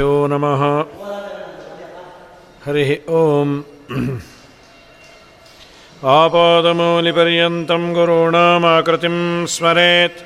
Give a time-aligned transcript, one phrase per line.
[0.00, 0.62] यो नमः
[2.64, 3.48] हरिः ॐ
[6.12, 9.16] आपादमौलिपर्यन्तं गुरूणामाकृतिं
[9.54, 10.22] स्मरेत्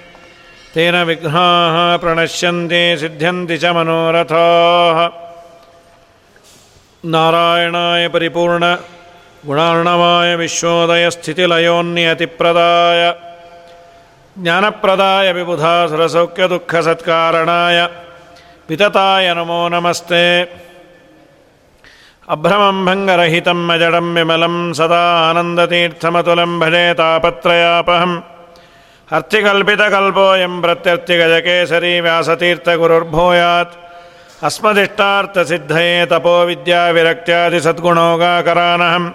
[0.75, 5.01] तेन विघ्नाः प्रणश्यन्ति सिद्ध्यन्ति च मनोरथाः
[7.17, 8.71] नारायणाय परिपूर्ण
[9.49, 13.03] गुणार्णवाय विश्वोदयस्थितिलयोन्नियतिप्रदाय
[14.37, 17.79] ज्ञानप्रदाय विबुधासुरसौख्यदुःखसत्कारणाय
[18.70, 20.24] वितताय नमो नमस्ते।
[22.30, 28.22] अभ्रमं भङ्गरहितं मजडं विमलं सदा आनन्दतीर्थमतुलं भजे तापत्रयापहम्।
[29.18, 33.78] अर्थिकल्पितकल्पोऽयं प्रत्यर्थिगजकेसरी व्यासतीर्थगुरुर्भूयात्।
[34.44, 39.06] अस्मदिष्टार्थसिद्धये तपोविद्याविरक्त्यादिसद्गुणोगाकरानहं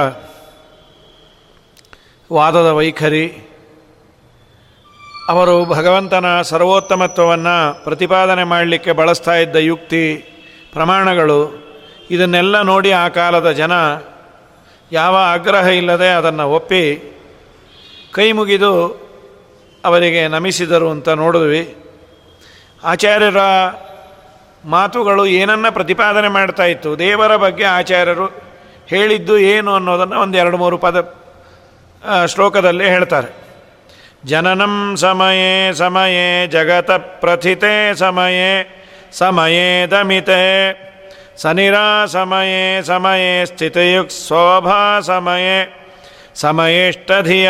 [2.30, 3.42] ವಾದದ ವೈಖರಿ
[5.30, 10.24] ಅವರು ಭಗವಂತನ ಸರ್ವೋತ್ತಮತ್ವವನ್ನು ಪ್ರತಿಪಾದನೆ ಮಾಡಲಿಕ್ಕೆ ಬಳಸ್ತಾ ಇದ್ದ ಯುಕ್ತಿ
[10.72, 11.66] ಪ್ರಮಾಣಗಳು
[12.10, 13.72] ಇದನ್ನೆಲ್ಲ ನೋಡಿ ಆ ಕಾಲದ ಜನ
[14.91, 16.83] ಯಾವ ಆಗ್ರಹ ಇಲ್ಲದೆ ಅದನ್ನು ಒಪ್ಪಿ
[18.11, 18.71] ಕೈ ಮುಗಿದು
[19.85, 21.75] ಅವರಿಗೆ ನಮಿಸಿದರು ಅಂತ ನೋಡಿದ್ವಿ.
[22.83, 23.37] ಆಚಾರ್ಯರ
[24.65, 26.99] ಮಾತುಗಳು ಏನನ್ನ ಪ್ರತಿಪಾದನೆ ಮಾಡ್ತಾ ಇತ್ತು?
[26.99, 28.25] ದೇವರ ಬಗ್ಗೆ ಆಚಾರ್ಯರು
[28.87, 31.13] ಹೇಳಿದ್ದು ಏನು ಅನ್ನೋದನ್ನು ಒಂದು ಎರಡು ಮೂರು ಪದ
[32.25, 33.29] ಶ್ಲೋಕದಲ್ಲಿ ಹೇಳ್ತಾರೆ.
[34.25, 38.49] ಜನನಂ ಸಮಯೇ ಸಮಯೇ ಜಗತ ಪ್ರಥಿತೆ ಸಮಯೇ
[39.11, 40.90] ಸಮಯೇ ದಮಿತೆ
[43.45, 45.57] ಸ್ಥಿತಯುಕ್ ಶೋಭಾ ಸಮಯೇ
[46.35, 47.49] ಸಮಯೇಷ್ಟಧಿಯ.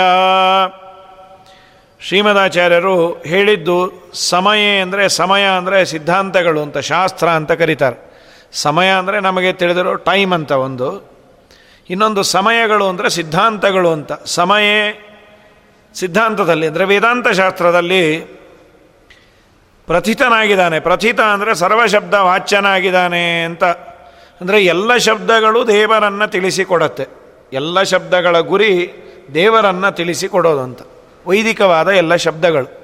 [2.01, 3.77] ಶ್ರೀಮದಾಚಾರ್ಯರು ಹೇಳಿದ್ದು
[4.13, 7.97] ಸಮಯ ಅಂದರೆ ಸಮಯ ಅಂದರೆ ಸಿದ್ಧಾಂತಗಳು ಅಂತ, ಶಾಸ್ತ್ರ ಅಂತ ಕರೀತಾರೆ.
[8.51, 10.89] ಸಮಯ ಅಂದರೆ ನಮಗೆ ತಿಳಿದಿರೋ ಟೈಮ್ ಅಂತ ಒಂದು.
[11.89, 14.11] ಇನ್ನೊಂದು ಸಮಯಗಳು ಅಂದರೆ ಸಿದ್ಧಾಂತಗಳು ಅಂತ.
[14.25, 14.67] ಸಮಯ
[15.95, 18.03] ಸಿದ್ಧಾಂತದಲ್ಲಿ ಅಂದರೆ ವೇದಾಂತ ಶಾಸ್ತ್ರದಲ್ಲಿ
[19.87, 20.79] ಪ್ರಥಿತನಾಗಿದ್ದಾನೆ.
[20.79, 23.63] ಪ್ರಥಿತ ಅಂದರೆ ಸರ್ವಶಬ್ದ ವಾಚ್ಯನಾಗಿದ್ದಾನೆ ಅಂತ.
[24.41, 27.07] ಅಂದರೆ ಎಲ್ಲ ಶಬ್ದಗಳು ದೇವರನ್ನು ತಿಳಿಸಿಕೊಡತ್ತೆ.
[27.53, 28.93] ಎಲ್ಲ ಶಬ್ದಗಳ ಗುರಿ
[29.33, 30.79] ದೇವರನ್ನು ತಿಳಿಸಿಕೊಡೋದು ಅಂತ.
[31.27, 32.81] ವೈದಿಕವಾದ ಎಲ್ಲ ಶಬ್ದಗಳು.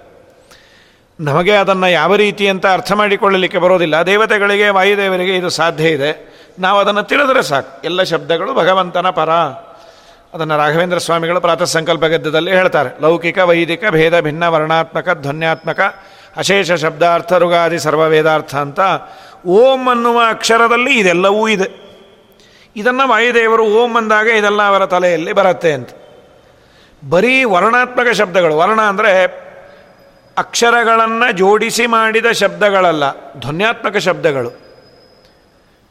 [1.19, 3.95] ನಮಗೆ ಅದನ್ನು ಯಾವ ರೀತಿ ಅಂತ ಅರ್ಥ ಮಾಡಿಕೊಳ್ಳಲಿಕ್ಕೆ ಬರೋದಿಲ್ಲ.
[4.01, 6.37] ದೇವತೆಗಳಿಗೆ, ವಾಯುದೇವರಿಗೆ ಇದು ಸಾಧ್ಯ ಇದೆ.
[6.59, 7.81] ನಾವು ಅದನ್ನು ತಿಳಿದ್ರೆ ಸಾಕು.
[7.83, 9.29] ಎಲ್ಲ ಶಬ್ದಗಳು ಭಗವಂತನ ಪರ.
[10.33, 13.01] ಅದನ್ನು ರಾಘವೇಂದ್ರ ಸ್ವಾಮಿಗಳು ಪ್ರಾತಃ ಸಂಕಲ್ಪ ಗದ್ದದಲ್ಲಿ ಹೇಳ್ತಾರೆ.
[13.01, 15.95] ಲೌಕಿಕ, ವೈದಿಕ, ಭೇದ, ಭಿನ್ನ, ವರ್ಣಾತ್ಮಕ, ಧ್ವನ್ಯಾತ್ಮಕ
[16.37, 18.79] ಅಶೇಷ ಶಬ್ದಾರ್ಥ ರುಗಾದಿ ಸರ್ವವೇದಾರ್ಥ ಅಂತ
[19.45, 21.69] ಓಂ ಅನ್ನುವ ಅಕ್ಷರದಲ್ಲಿ ಇದೆಲ್ಲವೂ ಇದೆ.
[22.75, 25.89] ಇದನ್ನು ವಾಯುದೇವರು ಓಂ ಅಂದಾಗ ಇದೆಲ್ಲ ಅವರ ತಲೆಯಲ್ಲಿ ಬರುತ್ತೆ ಅಂತ.
[27.09, 28.57] ಬರೀ ವರ್ಣಾತ್ಮಕ ಶಬ್ದಗಳು.
[28.57, 29.11] ವರ್ಣ ಅಂದರೆ
[30.37, 33.03] ಅಕ್ಷರಗಳನ್ನು ಜೋಡಿಸಿ ಮಾಡಿದ ಶಬ್ದಗಳಲ್ಲ,
[33.39, 34.51] ಧ್ವನ್ಯಾತ್ಮಕ ಶಬ್ದಗಳು.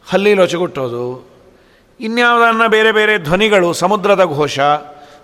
[0.06, 1.04] ಹಲ್ಲಿ ಲೊಚಗುಟ್ಟೋದು
[2.00, 4.58] ಇನ್ಯಾವುದನ್ನು ಬೇರೆ ಬೇರೆ ಧ್ವನಿಗಳು, ಸಮುದ್ರದ ಘೋಷ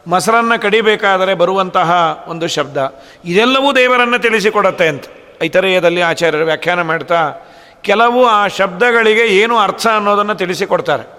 [0.07, 2.77] ಮೊಸರನ್ನು ಕಡಿಬೇಕಾದರೆ ಬರುವಂತಹ ಒಂದು ಶಬ್ದ.
[3.25, 5.05] ಇದೆಲ್ಲವೂ ದೇವರನ್ನು ತಿಳಿಸಿಕೊಡತ್ತೆ ಅಂತ.
[5.43, 7.35] ಐತರೇಯದಲ್ಲಿ ಆಚಾರ್ಯರು ವ್ಯಾಖ್ಯಾನ ಮಾಡ್ತಾ,
[7.83, 11.19] ಕೆಲವು ಆ ಶಬ್ದಗಳಿಗೆ ಏನು ಅರ್ಥ ಅನ್ನೋದನ್ನು ತಿಳಿಸಿಕೊಡ್ತಾರೆ.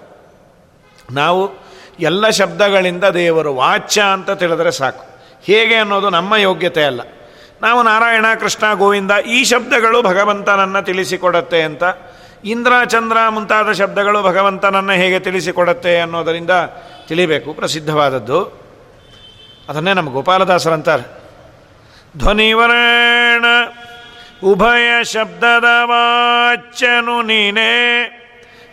[1.12, 1.50] ನಾವು
[2.00, 5.04] ಎಲ್ಲ ಶಬ್ದಗಳಿಂದ ದೇವರು ವಾಚ್ಯ ಅಂತ ತಿಳಿದರೆ ಸಾಕು.
[5.42, 7.00] ಹೇಗೆ ಅನ್ನೋದು ನಮ್ಮ ಯೋಗ್ಯತೆ ಅಲ್ಲ.
[7.62, 11.82] ನಾವು ನಾರಾಯಣ, ಕೃಷ್ಣ, ಗೋವಿಂದ ಈ ಶಬ್ದಗಳು ಭಗವಂತನನ್ನು ತಿಳಿಸಿಕೊಡತ್ತೆ ಅಂತ.
[12.44, 16.50] ಇಂದ್ರ, ಚಂದ್ರ ಮುಂತಾದ ಶಬ್ದಗಳು ಭಗವಂತನನ್ನು ಹೇಗೆ ತಿಳಿಸಿಕೊಡತ್ತೆ ಅನ್ನೋದರಿಂದ
[17.08, 18.63] ತಿಳಿಬೇಕು, ಪ್ರಸಿದ್ಧವಾದದ್ದು.
[19.69, 21.03] ಅದನ್ನೇ ನಮ್ಮ ಗೋಪಾಲದಾಸರಂತಾರೆ
[22.17, 23.45] ಧ್ವನಿವರ್ಣ
[24.43, 27.73] ಉಭಯ ಶಬ್ದದ ವಾಚ್ಯನು ನೀನೇ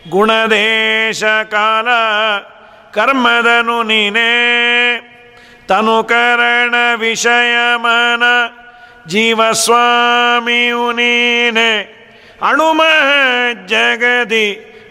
[0.09, 1.87] ಗುಣದೇಶ ಕಾಲ
[2.93, 4.31] ಕರ್ಮದನು ನೀನೇ
[5.67, 8.23] ತನುಕರಣ ವಿಷಯ ಮನ
[9.09, 11.69] ಜೀವಸ್ವಾಮಿಯು ನೀನೆ
[12.41, 12.81] ಅಣುಮ
[13.65, 14.47] ಜಗದಿ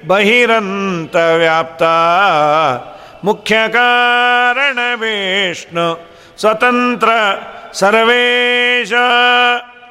[0.07, 1.83] ಬಹಿರಂತ ವ್ಯಾಪ್ತ
[3.24, 7.10] ಮುಖ್ಯ ಕಾರಣ ವಿಷ್ಣು ಸ್ವತಂತ್ರ
[7.74, 8.94] ಸರ್ವೇಶ,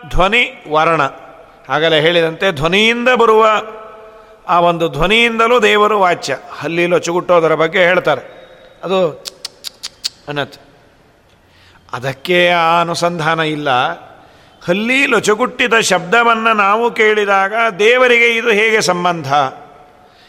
[0.08, 1.00] ಧ್ವನಿ ವರ್ಣ.
[1.68, 3.48] ಆಗಲೇ ಹೇಳಿದಂತೆ ಧ್ವನಿಯಿಂದ ಬರುವ
[4.48, 6.36] ಆ ಒಂದು ಧ್ವನಿಯಿಂದಲೂ ದೇವರು ವಾಚ್ಯ.
[6.50, 8.48] ಹಲ್ಲಿಲು ಚುಗುಟ್ಟೋದರ ಬಗ್ಗೆ ಹೇಳ್ತಾರೆ.
[8.84, 9.24] ಅದು
[10.28, 10.60] ಅನ್ನತ್ತೆ.
[11.92, 13.68] ಅದಕ್ಕೆ ಆ ಅನುಸಂಧಾನ ಇಲ್ಲ.
[14.64, 19.32] ಹಲ್ಲಿ ಲೊಚಗುಟ್ಟಿದ ಶಬ್ದವನ್ನು ನಾವು ಕೇಳಿದಾಗ ದೇವರಿಗೆ ಇದು ಹೇಗೆ ಸಂಬಂಧ?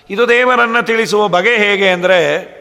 [0.10, 2.61] ಇದು ದೇವರನ್ನು ತಿಳಿಸುವ ಬಗೆ ಹೇಗೆ ಅಂದರೆ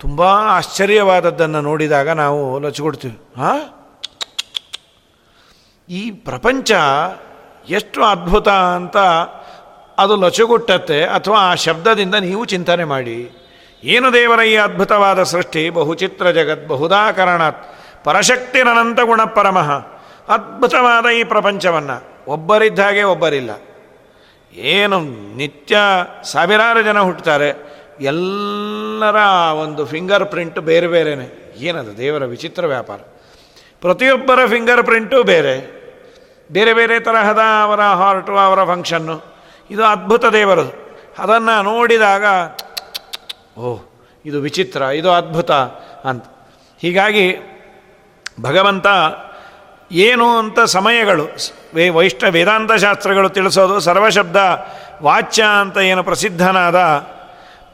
[0.00, 3.76] ತುಂಬ ಆಶ್ಚರ್ಯವಾದದ್ದನ್ನು ನೋಡಿದಾಗ ನಾವು ಲೊಚಗುಡ್ತೀವಿ ಹಾಂ
[5.88, 6.72] ಈ ಪ್ರಪಂಚ
[7.68, 8.96] ಎಷ್ಟು ಅದ್ಭುತ ಅಂತ
[9.98, 13.30] ಅದು ಲಚುಗುಟ್ಟತ್ತೆ ಅಥವಾ ಆ ಶಬ್ದದಿಂದ ನೀವು ಚಿಂತನೆ ಮಾಡಿ.
[13.84, 15.70] ಏನು ದೇವರ ಈ ಅದ್ಭುತವಾದ ಸೃಷ್ಟಿ?
[15.70, 17.86] ಬಹುಚಿತ್ರ ಜಗತ್, ಬಹುದಾಕರಣಾತ್
[19.04, 19.70] ಗುಣ ಪರಮಃ,
[20.28, 22.26] ಅದ್ಭುತವಾದ ಈ ಪ್ರಪಂಚವನ್ನು.
[22.28, 23.50] ಒಬ್ಬರಿದ್ದ ಹಾಗೆ ಒಬ್ಬರಿಲ್ಲ.
[24.52, 25.00] ಏನು
[25.36, 25.76] ನಿತ್ಯ
[26.22, 27.79] ಸಾವಿರಾರು ಜನ ಹುಟ್ಟುತ್ತಾರೆ.
[28.00, 29.14] ಎಲ್ಲರ
[29.52, 31.54] ಒಂದು ಫಿಂಗರ್ ಪ್ರಿಂಟ್ ಬೇರೆ ಬೇರೆನೆ.
[31.56, 31.98] ಏನದು?
[31.98, 32.98] ದೇವರ ವಿಚಿತ್ರ ವ್ಯಾಪಾರ.
[33.80, 35.80] ಪ್ರತಿಯೊಬ್ಬರ ಫಿಂಗರ್ ಪ್ರಿಂಟು ಬೇರೆ.
[36.52, 39.34] ಬೇರೆ ಬೇರೆ ತರಹದ ಅವರ ಹಾರ್ಟು ಅವರ ಫಂಕ್ಷನ್ನು
[39.70, 42.24] ಇದು ಅದ್ಭುತ ದೇವರದು ಅದನ್ನು ನೋಡಿದಾಗ
[43.58, 43.90] ಓಹ್
[44.26, 45.50] ಇದು ವಿಚಿತ್ರ, ಇದು ಅದ್ಭುತ
[46.04, 46.24] ಅಂತ.
[46.82, 47.36] ಹೀಗಾಗಿ,
[48.40, 48.86] ಭಗವಂತ
[49.92, 51.28] ಏನು ಅಂತ ಸಮಯಗಳು,
[51.74, 54.36] ವೇ ವೈಷ್ಣ ವೇದಾಂತ ಶಾಸ್ತ್ರಗಳು ತಿಳಿಸೋದು, ಸರ್ವಶಬ್ದ
[55.02, 56.76] ವಾಚ್ಯ ಅಂತ ಏನು ಪ್ರಸಿದ್ಧನಾದ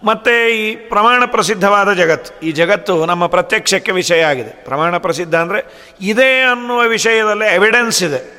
[0.04, 2.40] ಮತ್ತು ಈ ಪ್ರಮಾಣ ಪ್ರಸಿದ್ಧವಾದ ಜಗತ್ತು.
[2.40, 4.50] ಈ ಜಗತ್ತು ನಮ್ಮ ಪ್ರತ್ಯಕ್ಷಕ್ಕೆ ವಿಷಯ ಆಗಿದೆ.
[4.50, 8.36] ಪ್ರಮಾಣ ಪ್ರಸಿದ್ಧ ಅಂದರೆ ಇದೆ ಅನ್ನುವ ವಿಷಯದಲ್ಲಿ ಎವಿಡೆನ್ಸ್ ಇದೆ.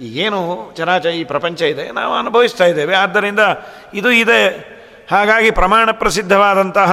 [0.00, 2.96] ಈಗೇನು ಚರಾಚ ಈ ಪ್ರಪಂಚ ಇದೆ, ನಾವು ಅನುಭವಿಸ್ತಾ ಇದ್ದೇವೆ.
[2.96, 3.40] ಆದ್ದರಿಂದ
[3.94, 4.76] ಇದು ಇದೆ.
[5.10, 6.92] ಹಾಗಾಗಿ ಪ್ರಮಾಣ ಪ್ರಸಿದ್ಧವಾದಂತಹ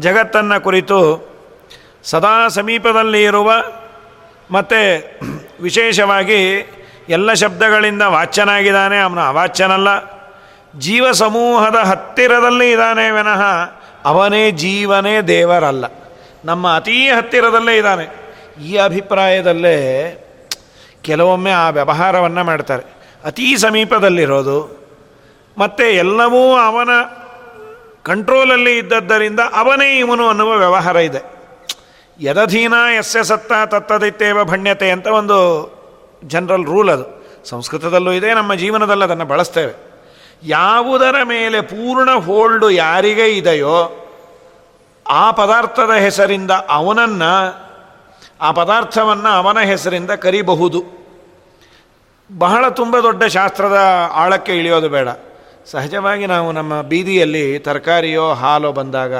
[0.00, 1.28] ಜಗತ್ತನ್ನು ಕುರಿತು
[2.04, 3.52] ಸದಾ ಸಮೀಪದಲ್ಲಿ ಇರುವ
[4.50, 4.80] ಮತ್ತು
[5.62, 6.72] ವಿಶೇಷವಾಗಿ
[7.08, 8.98] ಎಲ್ಲ ಶಬ್ದಗಳಿಂದ ವಾಚ್ಯನಾಗಿದ್ದಾನೆ.
[8.98, 10.17] ಅವನು ಅವಾಚ್ಯನಲ್ಲ.
[10.74, 13.42] ಜೀವ ಸಮೂಹದ ಹತ್ತಿರದಲ್ಲಿ ಇದ್ದಾನೆ ವಿನಃ
[14.04, 15.84] ಅವನೇ ಜೀವನೇ ದೇವರಲ್ಲ.
[16.44, 18.28] ನಮ್ಮ ಅತೀ ಹತ್ತಿರದಲ್ಲೇ ಇದ್ದಾನೆ.
[18.64, 19.74] ಈ ಅಭಿಪ್ರಾಯದಲ್ಲೇ
[21.02, 22.82] ಕೆಲವೊಮ್ಮೆ ಆ ವ್ಯವಹಾರವನ್ನು ಮಾಡ್ತಾರೆ.
[23.24, 24.88] ಅತೀ ಸಮೀಪದಲ್ಲಿರೋದು,
[25.58, 26.88] ಮತ್ತು ಎಲ್ಲವೂ ಅವನ
[28.02, 31.38] ಕಂಟ್ರೋಲಲ್ಲಿ ಇದ್ದದ್ದರಿಂದ ಅವನೇ ಇವನು ಅನ್ನುವ ವ್ಯವಹಾರ ಇದೆ.
[32.20, 35.38] ಯದಧೀನ ಯಸ್ಯ ಸತ್ತ ತತ್ತದಿತ್ತೇವ ಭಣ್ಯತೆ ಅಂತ ಒಂದು
[36.24, 37.24] ಜನರಲ್ ರೂಲ್ ಅದು.
[37.44, 39.87] ಸಂಸ್ಕೃತದಲ್ಲೂ ಇದೆ, ನಮ್ಮ ಜೀವನದಲ್ಲಿ ಅದನ್ನು ಬಳಸ್ತೇವೆ.
[40.42, 44.04] ಯಾವುದರ ಮೇಲೆ ಪೂರ್ಣ ಹೋಲ್ಡು ಯಾರಿಗೆ ಇದೆಯೋ
[45.10, 47.62] ಆ ಪದಾರ್ಥದ ಹೆಸರಿಂದ ಅವನನ್ನು,
[48.40, 50.84] ಆ ಪದಾರ್ಥವನ್ನು ಅವನ ಹೆಸರಿಂದ ಕರಿಬಹುದು.
[52.38, 53.78] ಬಹಳ ತುಂಬ ದೊಡ್ಡ ಶಾಸ್ತ್ರದ
[54.12, 55.08] ಆಳಕ್ಕೆ ಇಳಿಯೋದು ಬೇಡ.
[55.66, 59.14] ಸಹಜವಾಗಿ ನಾವು ನಮ್ಮ ಬೀದಿಯಲ್ಲಿ ತರಕಾರಿಯೋ ಹಾಲೋ ಬಂದಾಗ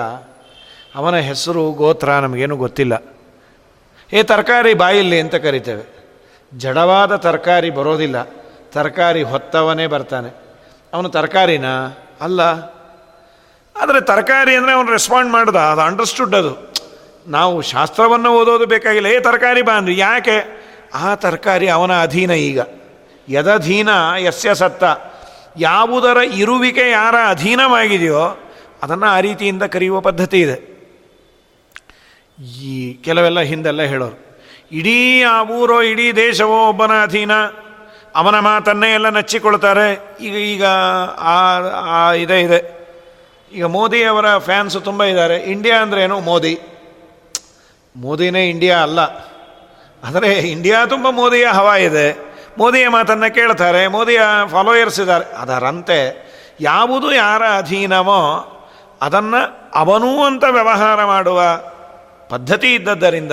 [0.94, 3.02] ಅವನ ಹೆಸರು ಗೋತ್ರ ನಮಗೇನು ಗೊತ್ತಿಲ್ಲ.
[4.12, 5.98] ಏ ತರಕಾರಿ ಬಾಯಿಲ್ಲಿ ಅಂತ ಕರಿತೇವೆ.
[6.58, 8.22] ಜಡವಾದ ತರಕಾರಿ ಬರೋದಿಲ್ಲ.
[8.72, 10.47] ತರಕಾರಿ ಹೊತ್ತವನೇ ಬರ್ತಾನೆ.
[10.92, 11.64] ಅವನು ತರಕಾರಿನ?
[12.20, 12.40] ಅಲ್ಲ.
[13.82, 16.74] ಆದರೆ ತರಕಾರಿ ಅಂದರೆ ಅವನು ರೆಸ್ಪಾಂಡ್ ಮಾಡ್ದ, ಅದು ಅಂಡರ್ಸ್ಟುಡ್ ಅದು.
[17.26, 19.06] ನಾವು ಶಾಸ್ತ್ರವನ್ನು ಓದೋದು ಬೇಕಾಗಿಲ್ಲ.
[19.06, 20.68] ಏ, ತರಕಾರಿ ಬಾ ಅಂದ್ರಿ ಯಾಕೆ?
[20.94, 22.60] ಆ ತರಕಾರಿ ಅವನ ಅಧೀನ ಈಗ.
[23.28, 23.88] ಯದಧೀನ
[24.18, 24.84] ಯಸ್ಯ ಸತ್ತ.
[25.56, 28.38] ಯಾವುದರ ಇರುವಿಕೆ ಯಾರ ಅಧೀನವಾಗಿದೆಯೋ,
[28.82, 30.78] ಅದನ್ನು ಆ ರೀತಿಯಿಂದ ಕರೆಯುವ ಪದ್ಧತಿ ಇದೆ.
[32.58, 34.40] ಈ ಕೆಲವೆಲ್ಲ ಹಿಂದೆಲ್ಲ ಹೇಳೋರು.
[34.72, 37.30] ಇಡೀ ಆ ಊರೋ, ಇಡೀ ದೇಶವೋ ಒಬ್ಬನ ಅಧೀನ.
[38.18, 40.16] ಅವನ ಮಾತನ್ನೇ ಎಲ್ಲ ನಚ್ಚಿಕೊಳ್ತಾರೆ.
[40.20, 40.64] ಈಗ ಈಗ
[41.18, 42.78] ಆ ಇದೇ, ಇದೆ.
[43.52, 45.36] ಈಗ ಮೋದಿಯವರ ಫ್ಯಾನ್ಸು ತುಂಬ ಇದ್ದಾರೆ.
[45.36, 46.60] ಇಂಡಿಯಾ ಅಂದ್ರೇನು ಮೋದಿ.
[47.96, 49.00] ಮೋದಿನೇ ಇಂಡಿಯಾ ಅಲ್ಲ.
[50.04, 52.18] ಆದರೆ ಇಂಡಿಯಾ ತುಂಬ ಮೋದಿಯ ಹವಾ ಇದೆ.
[52.58, 53.86] ಮೋದಿಯ ಮಾತನ್ನು ಕೇಳ್ತಾರೆ.
[53.86, 54.20] ಮೋದಿಯ
[54.50, 55.24] ಫಾಲೋಯರ್ಸ್ ಇದ್ದಾರೆ.
[55.24, 56.28] ಅದರಂತೆ
[56.60, 58.54] ಯಾವುದು ಯಾರ ಅಧೀನವೋ
[59.02, 61.42] ಅದನ್ನು ಅವನೂ ಅಂತ ವ್ಯವಹಾರ ಮಾಡುವ
[62.28, 63.32] ಪದ್ಧತಿ ಇದ್ದದ್ದರಿಂದ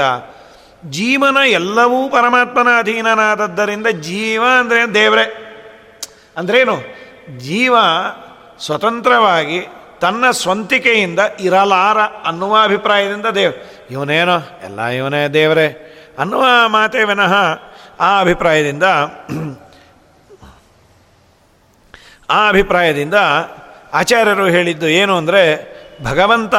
[0.89, 5.42] ಜೀವನ ಎಲ್ಲವೂ ಪರಮಾತ್ಮನ ಅಧೀನನಾದದ್ದರಿಂದ ಜೀವ ಅಂದರೆ ದೇವರೇ.
[6.37, 6.77] ಅಂದ್ರೇನು
[7.37, 7.75] ಜೀವ
[8.59, 9.61] ಸ್ವತಂತ್ರವಾಗಿ
[10.01, 13.54] ತನ್ನ ಸ್ವಂತಿಕೆಯಿಂದ ಇರಲಾರ ಅನ್ನುವ ಅಭಿಪ್ರಾಯದಿಂದ ದೇವ್.
[13.92, 14.37] ಇವನೇನೋ?
[14.63, 15.92] ಎಲ್ಲ ಇವನೇ ದೇವರೇ.
[16.19, 17.33] ಅನ್ನುವ ಮಾತೇ ವಿನಃ
[17.99, 18.83] ಆ ಅಭಿಪ್ರಾಯದಿಂದ
[22.30, 23.13] ಆ ಅಭಿಪ್ರಾಯದಿಂದ
[23.94, 26.56] ಆಚಾರ್ಯರು ಹೇಳಿದ್ದು ಏನು ಅಂದರೆ ಭಗವಂತ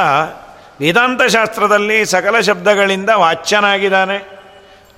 [0.81, 4.37] ವೇದಾಂತ ಶಾಸ್ತ್ರದಲ್ಲಿ ಸಕಲ ಶಬ್ದಗಳಿಂದ ವಾಚ್ಯನಾಗಿದ್ದಾನೆ.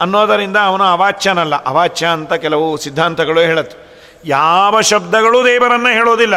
[0.01, 1.65] ಅನ್ನೋದರಿಂದ ಅವನು ಅವಾಚ್ಯನಲ್ಲ.
[1.65, 3.89] ಅವಾಚ್ಯ ಅಂತ ಕೆಲವು ಸಿದ್ಧಾಂತಗಳು ಹೇಳುತ್ತೆ.
[4.25, 6.37] ಯಾವ ಶಬ್ದಗಳು ದೇವರನ್ನು ಹೇಳೋದಿಲ್ಲ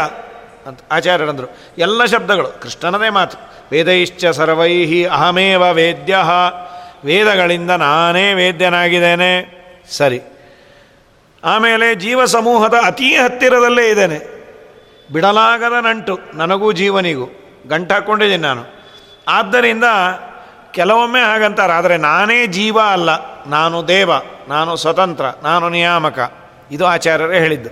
[0.67, 1.57] ಅಂತ ಆಚಾರ್ಯರಂದರು.
[1.77, 3.37] ಎಲ್ಲ ಶಬ್ದಗಳು, ಕೃಷ್ಣನದೇ ಮಾತು.
[3.71, 6.17] ವೇದೈಶ್ಚ ಸರ್ವೈಹಿ ಅಹಮೇವ ವೇದ್ಯ.
[7.05, 9.61] ವೇದಗಳಿಂದ ನಾನೇ ವೇದ್ಯನಾಗಿದ್ದೇನೆ.
[9.91, 10.21] ಸರಿ.
[11.43, 14.41] ಆಮೇಲೆ ಜೀವ ಸಮೂಹದ ಅತೀ ಹತ್ತಿರದಲ್ಲೇ ಇದ್ದೇನೆ.
[15.13, 17.25] ಬಿಡಲಾಗದ ನಂಟು, ನನಗೂ ಜೀವನಿಗೂ.
[17.67, 18.80] ಗಂಟು ಹಾಕ್ಕೊಂಡಿದ್ದೀನಿ ನಾನು.
[19.31, 19.83] ಆದ್ದರಿಂದ
[20.71, 23.09] ಕೆಲವೊಮ್ಮೆ ಹಾಗಂತಾರೆ, ಆದರೆ ನಾನೇ ಜೀವ ಅಲ್ಲ,
[23.45, 24.11] ನಾನು ದೇವ,
[24.47, 26.33] ನಾನು ಸ್ವತಂತ್ರ, ನಾನು ನಿಯಾಮಕ.
[26.71, 27.69] ಇದು ಆಚಾರ್ಯರೇ ಹೇಳಿದ್ದು.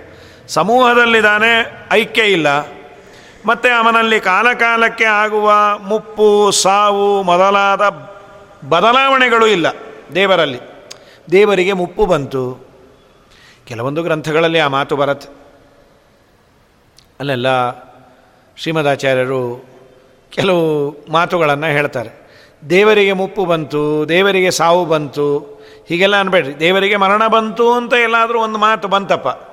[0.48, 2.46] ಸಮೂಹದಲ್ಲಿದ್ದಾನೆ ಐಕ್ಯ ಇಲ್ಲ.
[3.46, 7.88] ಮತ್ತು ಅವನಲ್ಲಿ ಕಾಲಕಾಲಕ್ಕೆ ಆಗುವ ಮುಪ್ಪು, ಸಾವು ಮೊದಲಾದ
[8.68, 9.66] ಬದಲಾವಣೆಗಳು ಇಲ್ಲ
[10.14, 10.60] ದೇವರಲ್ಲಿ.
[11.30, 12.70] ದೇವರಿಗೆ ಮುಪ್ಪು ಬಂತು.
[13.64, 15.28] ಕೆಲವೊಂದು ಗ್ರಂಥಗಳಲ್ಲಿ ಆ ಮಾತು ಬರುತ್ತೆ.
[17.20, 17.70] ಅಲ್ಲೆಲ್ಲ
[18.56, 19.69] ಶ್ರೀಮದಾಚಾರ್ಯರು
[20.30, 22.20] ಕೆಲವು ಮಾತುಗಳನ್ನು ಹೇಳ್ತಾರೆ.
[22.70, 25.38] ದೇವರಿಗೆ ಮುಪ್ಪು ಬಂತು, ದೇವರಿಗೆ ಸಾವು ಬಂತು,
[25.88, 26.60] ಹೀಗೆಲ್ಲ ಅನ್ಬೇಡ್ರಿ.
[26.60, 29.50] ದೇವರಿಗೆ ಮರಣ ಬಂತು ಅಂತ ಎಲ್ಲಾದರೂ ಒಂದು ಮಾತು ಬಂತಪ್ಪ.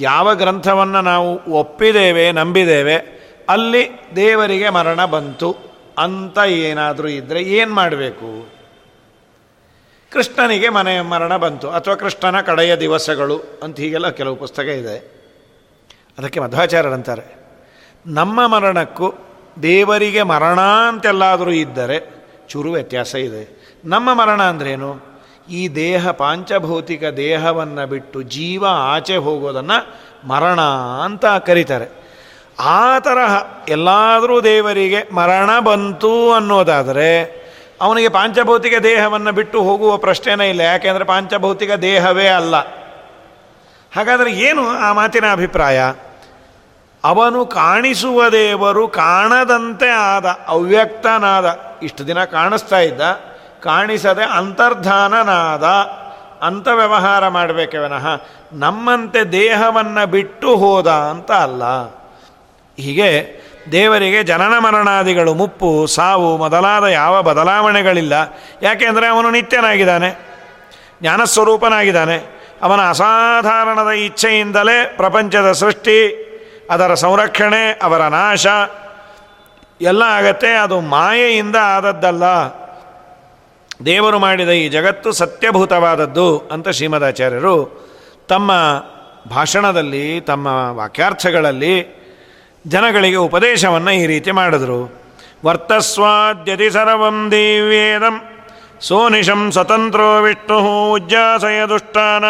[0.00, 2.96] ಯಾವ ಗ್ರಂಥವನ್ನು ನಾವು ಒಪ್ಪಿದ್ದೇವೆ, ನಂಬಿದ್ದೇವೆ,
[3.48, 5.56] ಅಲ್ಲಿ ದೇವರಿಗೆ ಮರಣ ಬಂತು
[5.98, 8.56] ಅಂತ ಏನಾದರೂ ಇದ್ದರೆ ಏನು ಮಾಡಬೇಕು?
[10.12, 11.70] ಕೃಷ್ಣನಿಗೆ ಮನೆ ಮರಣ ಬಂತು.
[11.70, 15.16] ಅಥವಾ ಕೃಷ್ಣನ ಕಡೆಯ ದಿವಸಗಳು ಅಂತ ಹೀಗೆಲ್ಲ ಕೆಲವು ಪುಸ್ತಕ ಇದೆ.
[16.18, 17.36] ಅದಕ್ಕೆ ಮಧ್ವಾಚಾರ್ಯರಂತಾರೆ.
[18.06, 19.14] ನಮ್ಮ ಮರಣಕ್ಕೂ
[19.62, 23.74] ದೇವರಿಗೆ ಮರಣ ಅಂತೆಲ್ಲಾದರೂ ಇದ್ದರೆ ಚೂರು ವ್ಯತ್ಯಾಸ ಇದೆ.
[23.84, 25.16] ನಮ್ಮ ಮರಣ ಅಂದ್ರೇನು?
[25.50, 29.94] ಈ ದೇಹ, ಪಾಂಚಭೌತಿಕ ದೇಹವನ್ನು ಬಿಟ್ಟು ಜೀವ ಆಚೆ ಹೋಗೋದನ್ನು
[30.28, 30.60] ಮರಣ
[31.04, 32.06] ಅಂತ ಕರೀತಾರೆ.
[32.58, 37.46] ಆ ತರಹ ಎಲ್ಲಾದರೂ ದೇವರಿಗೆ ಮರಣ ಬಂತು ಅನ್ನೋದಾದರೆ
[37.80, 40.60] ಅವನಿಗೆ ಪಾಂಚಭೌತಿಕ ದೇಹವನ್ನು ಬಿಟ್ಟು ಹೋಗುವ ಪ್ರಶ್ನೆನೇ ಇಲ್ಲ.
[40.60, 42.56] ಯಾಕೆಂದರೆ ಪಾಂಚಭೌತಿಕ ದೇಹವೇ ಅಲ್ಲ.
[43.96, 45.80] ಹಾಗಾದರೆ ಏನು ಆ ಮಾತಿನ ಅಭಿಪ್ರಾಯ?
[47.06, 51.58] ಅವನು ಕಾಣಿಸುವ ದೇವರು ಕಾಣದಂತೆ ಆದ, ಅವ್ಯಕ್ತನಾದ.
[51.82, 53.00] ಇಷ್ಟು ದಿನ ಕಾಣಿಸ್ತಾ ಇದ್ದ,
[53.62, 55.64] ಕಾಣಿಸದೆ ಅಂತರ್ಧಾನನಾದ.
[56.46, 58.06] ಅಂತ ವ್ಯವಹಾರ ಮಾಡಬೇಕೆ ವಿನಃ,
[58.52, 61.62] ನಮ್ಮಂತೆ ದೇಹವನ್ನು ಬಿಟ್ಟು ಹೋದ ಅಂತ ಅಲ್ಲ.
[62.78, 63.10] ಹೀಗೆ
[63.72, 68.12] ದೇವರಿಗೆ ಜನನ ಮರಣಾದಿಗಳು ಮುಪ್ಪು, ಸಾವು ಮೊದಲಾದ ಯಾವ ಬದಲಾವಣೆಗಳಿಲ್ಲ.
[68.62, 70.10] ಯಾಕೆಂದರೆ ಅವನು ನಿತ್ಯನಾಗಿದ್ದಾನೆ,
[71.00, 72.18] ಜ್ಞಾನಸ್ವರೂಪನಾಗಿದ್ದಾನೆ.
[72.62, 76.25] ಅವನ ಅಸಾಧಾರಣದ ಇಚ್ಛೆಯಿಂದಲೇ ಪ್ರಪಂಚದ ಸೃಷ್ಟಿ
[76.70, 78.46] ಅದರ ಸಂರಕ್ಷಣೆ, ಅವರ ನಾಶ,
[79.80, 82.24] ಎಲ್ಲ ಆಗತ್ತೆ, ಅದು ಮಾಯೆಯಿಂದ ಆದದ್ದಲ್ಲ.
[83.86, 87.86] ದೇವರು ಮಾಡಿದ ಈ ಜಗತ್ತು ಸತ್ಯಭೂತವಾದದ್ದು ಅಂತ ಶ್ರೀಮದಾಚಾರ್ಯರು
[88.28, 88.52] ತಮ್ಮ
[89.30, 91.74] ಭಾಷಣದಲ್ಲಿ, ತಮ್ಮ ವಾಕ್ಯಾರ್ಥಗಳಲ್ಲಿ
[92.66, 95.06] ಜನಗಳಿಗೆ ಉಪದೇಶವನ್ನು ಈ ರೀತಿ ಮಾಡಿದ್ರು.
[95.44, 98.22] ವರ್ತಸ್ವಾದ್ಯತಿ ಸರ್ವಂ ದಿವ್ಯೇದಂ,
[98.80, 102.24] ಸೋನಿಶಂ ಸ್ವತಂತ್ರೋ ವಿಷ್ಣು ಉಜ್ಜಾಸಯ ದುಷ್ಟಾನ,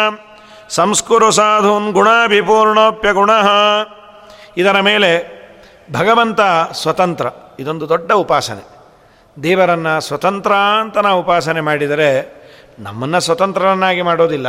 [0.69, 3.29] ಸಂಸ್ಕುರು ಸಾಧೂನ್ ಗುಣಾಭಿಪೂರ್ಣೋಪ್ಯ ಗುಣ.
[4.57, 5.37] ಇದರ ಮೇಲೆ
[5.93, 6.41] ಭಗವಂತ
[6.73, 7.27] ಸ್ವತಂತ್ರ.
[7.59, 8.77] ಇದೊಂದು ದೊಡ್ಡ ಉಪಾಸನೆ.
[9.43, 12.37] ದೇವರನ್ನು ಸ್ವತಂತ್ರ ಅಂತ ನಾವು ಉಪಾಸನೆ ಮಾಡಿದರೆ
[12.79, 14.47] ನಮ್ಮನ್ನು ಸ್ವತಂತ್ರರನ್ನಾಗಿ ಮಾಡೋದಿಲ್ಲ.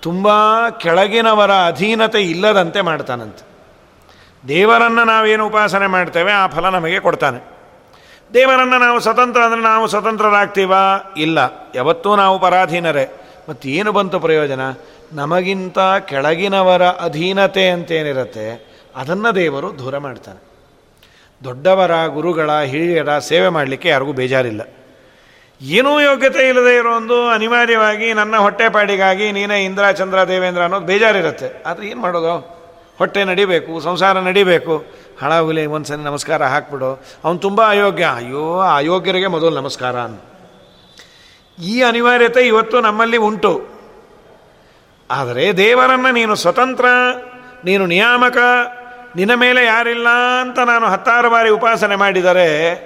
[0.00, 0.28] ತುಂಬ
[0.68, 3.48] ಕೆಳಗಿನವರ ಅಧೀನತೆ ಇಲ್ಲದಂತೆ ಮಾಡ್ತಾನಂತೆ.
[4.48, 7.58] ದೇವರನ್ನು ನಾವೇನು ಉಪಾಸನೆ ಮಾಡ್ತೇವೆ ಆ ಫಲ ನಮಗೆ ಕೊಡ್ತಾನೆ.
[8.34, 11.14] ದೇವರನ್ನು ನಾವು ಸ್ವತಂತ್ರ ಅಂದರೆ ನಾವು ಸ್ವತಂತ್ರರಾಗ್ತೀವಾ?
[11.16, 11.38] ಇಲ್ಲ.
[11.74, 13.08] ಯಾವತ್ತೂ ನಾವು ಪರಾಧೀನರೇ.
[13.48, 14.60] ಮತ್ತೇನು ಬಂತು ಪ್ರಯೋಜನ?
[15.12, 18.67] ನಮಗಿಂತ ಕೆಳಗಿನವರ ಅಧೀನತೆ ಅಂತೇನಿರುತ್ತೆ?
[18.98, 20.40] ಅದನ್ನು ದೇವರು ದೂರ ಮಾಡ್ತಾನೆ.
[21.44, 24.62] ದೊಡ್ಡವರ, ಗುರುಗಳ, ಹಿರಿಯರ ಸೇವೆ ಮಾಡಲಿಕ್ಕೆ ಯಾರಿಗೂ ಬೇಜಾರಿಲ್ಲ.
[25.60, 31.62] ಏನೂ ಯೋಗ್ಯತೆ ಇಲ್ಲದೆ ಇರೋ ಒಂದು ಅನಿವಾರ್ಯವಾಗಿ ನನ್ನ ಹೊಟ್ಟೆಪಾಡಿಗಾಗಿ ನೀನೇ ಇಂದ್ರ, ಚಂದ್ರ, ದೇವೇಂದ್ರ ಅನ್ನೋದು ಬೇಜಾರಿರುತ್ತೆ.
[31.66, 32.58] ಆದರೆ ಏನು ಮಾಡೋದು?
[32.98, 34.84] ಹೊಟ್ಟೆ ನಡಿಬೇಕು, ಸಂಸಾರ ನಡಿಬೇಕು.
[35.20, 37.04] ಹಣ ಹುಲಿ ಒಂದು ಸಲ ನಮಸ್ಕಾರ ಹಾಕ್ಬಿಡು.
[37.24, 38.04] ಅವನು ತುಂಬ ಅಯೋಗ್ಯ.
[38.14, 40.20] ಅಯ್ಯೋ ಅಯೋಗ್ಯರಿಗೆ ಮೊದಲು ನಮಸ್ಕಾರ ಅನ್ನು
[41.64, 43.52] ಈ ಅನಿವಾರ್ಯತೆ ಇವತ್ತು ನಮ್ಮಲ್ಲಿ ಉಂಟು.
[45.10, 46.84] ಆದರೆ ದೇವರನ್ನು ನೀನು ಸ್ವತಂತ್ರ,
[47.64, 48.38] ನೀನು ನಿಯಾಮಕ
[49.16, 50.06] ನಿನ್ನ ಮೇಲೆ ಯಾರಿಲ್ಲ
[50.40, 52.78] ಅಂತ ನಾನು ಹತ್ತಾರು ಬಾರಿ ಉಪಾಸನೆ ಮಾಡಿದರೆ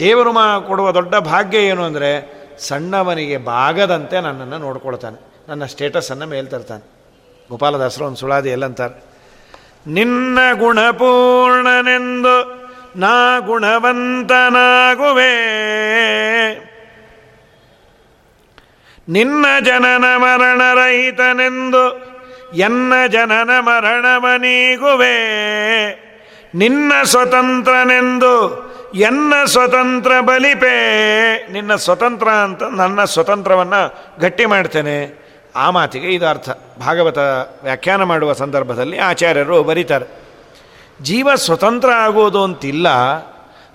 [0.00, 5.44] ದೇವರು ಮಾ ಕೊಡುವ ದೊಡ್ಡ ಭಾಗ್ಯ ಏನು ಅಂದರೆ ಸಣ್ಣವನಿಗೆ ಬಾಗದಂತೆ ನನ್ನನ್ನು ನೋಡ್ಕೊಳ್ತಾನೆ.
[5.48, 6.90] ನನ್ನ ಸ್ಟೇಟಸನ್ನು ಮೇಲೆ ತರ್ತಾನೆ.
[7.50, 9.04] ಗೋಪಾಲದಾಸರು ಒಂದು ಸುಳಾದಿ ಎಲ್ಲಂತಾರೆ.
[9.86, 12.60] ನಿನ್ನ ಗುಣಪೂರ್ಣನೆಂದು
[12.96, 15.60] ನಾ ಗುಣವಂತನಾಗುವೆ.
[19.08, 22.09] ನಿನ್ನ ಜನನ ಮರಣರಹಿತನೆಂದು
[22.54, 25.16] ಎನ್ನ ಜನನ ಮರಣವನೀಗುವೆ.
[26.54, 31.48] ನಿನ್ನ ಸ್ವತಂತ್ರನೆಂದು ಎನ್ನ ಸ್ವತಂತ್ರ ಬಲಿಪೇ.
[31.52, 35.20] ನಿನ್ನ ಸ್ವತಂತ್ರ ಅಂತ ನನ್ನ ಸ್ವತಂತ್ರವನ್ನು ಗಟ್ಟಿ ಮಾಡ್ತೇನೆ.
[35.56, 37.18] ಆ ಮಾತಿಗೆ ಇದು ಅರ್ಥ ಭಾಗವತ
[37.62, 40.06] ವ್ಯಾಖ್ಯಾನ ಮಾಡುವ ಸಂದರ್ಭದಲ್ಲಿ ಆಚಾರ್ಯರು ಬರೀತಾರೆ.
[41.02, 42.86] ಜೀವ ಸ್ವತಂತ್ರ ಆಗೋದು ಅಂತಿಲ್ಲ.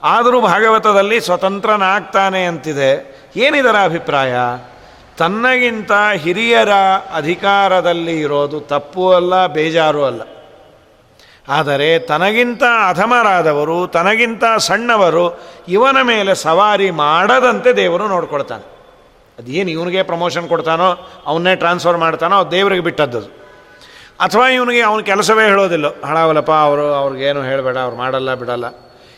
[0.04, 3.16] ಆದರೂ ಭಾಗವತದಲ್ಲಿ ಸ್ವತಂತ್ರನಾಗ್ತಾನೆ ಅಂತಿದೆ.
[3.36, 4.36] ಏನಿದರ ಅಭಿಪ್ರಾಯ?
[5.18, 6.70] ತನ್ನಗಿಂತ ಹಿರಿಯರ
[7.14, 10.22] ಅಧಿಕಾರದಲ್ಲಿ ಇರೋದು ತಪ್ಪು ಅಲ್ಲ, ಬೇಜಾರು ಅಲ್ಲ.
[11.48, 15.26] ಆದರೆ ತನಗಿಂತ ಅಧಮರಾದವರು, ತನಗಿಂತ ಸಣ್ಣವರು
[15.68, 18.66] ಇವನ ಮೇಲೆ ಸವಾರಿ ಮಾಡದಂತೆ ದೇವರು ನೋಡ್ಕೊಳ್ತಾನೆ.
[19.40, 20.90] ಅದೇನು ಇವನಿಗೆ ಪ್ರಮೋಷನ್ ಕೊಡ್ತಾನೋ,
[21.26, 23.22] ಅವನ್ನೇ ಟ್ರಾನ್ಸ್ಫರ್ ಮಾಡ್ತಾನೋ ದೇವರಿಗೆ ಬಿಟ್ಟದ್ದು
[24.22, 25.88] ಅಥವಾ ಇವನಿಗೆ ಅವನ ಕೆಲಸವೇ ಹೇಳೋದಿಲ್ಲ.
[26.06, 28.66] ಹಳಾವಲಪ್ಪ ಅವರು ಅವ್ರಿಗೇನು ಹೇಳಬೇಡ, ಅವ್ರು ಮಾಡಲ್ಲ, ಬಿಡಲ್ಲ.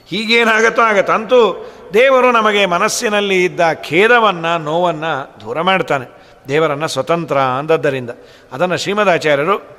[0.10, 1.14] ಹೀಗೇನಾಗತ್ತೋ ಆಗತ್ತೆ.
[1.14, 6.18] ಅಂತೂ ದೇವರು ನಮಗೆ ಮನಸ್ಸಿನಲ್ಲಿ ಇದ್ದ ಖೇದವನ್ನು, ನೋವನ್ನು ದೂರ ಮಾಡ್ತಾನೆ.
[6.48, 8.10] ದೇವರನ್ನು ಸ್ವತಂತ್ರ ಅಂದದ್ದರಿಂದ.
[8.52, 9.78] ಅದನ್ನು ಶ್ರೀಮದಾಚಾರ್ಯರು,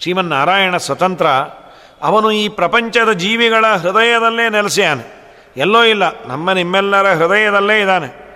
[0.00, 1.26] ಶ್ರೀಮನ್ನಾರಾಯಣ ಸ್ವತಂತ್ರ,
[2.02, 5.18] ಅವನು ಈ ಪ್ರಪಂಚದ ಜೀವಿಗಳ ಹೃದಯದಲ್ಲೇ ನೆಲೆಸ್ಯಾನೆ.
[5.56, 8.28] ಎಲ್ಲೋ ಇಲ್ಲ, ನಮ್ಮ ನಿಮ್ಮೆಲ್ಲರ ಹೃದಯದಲ್ಲೇ ಇದ್ದಾನೆ.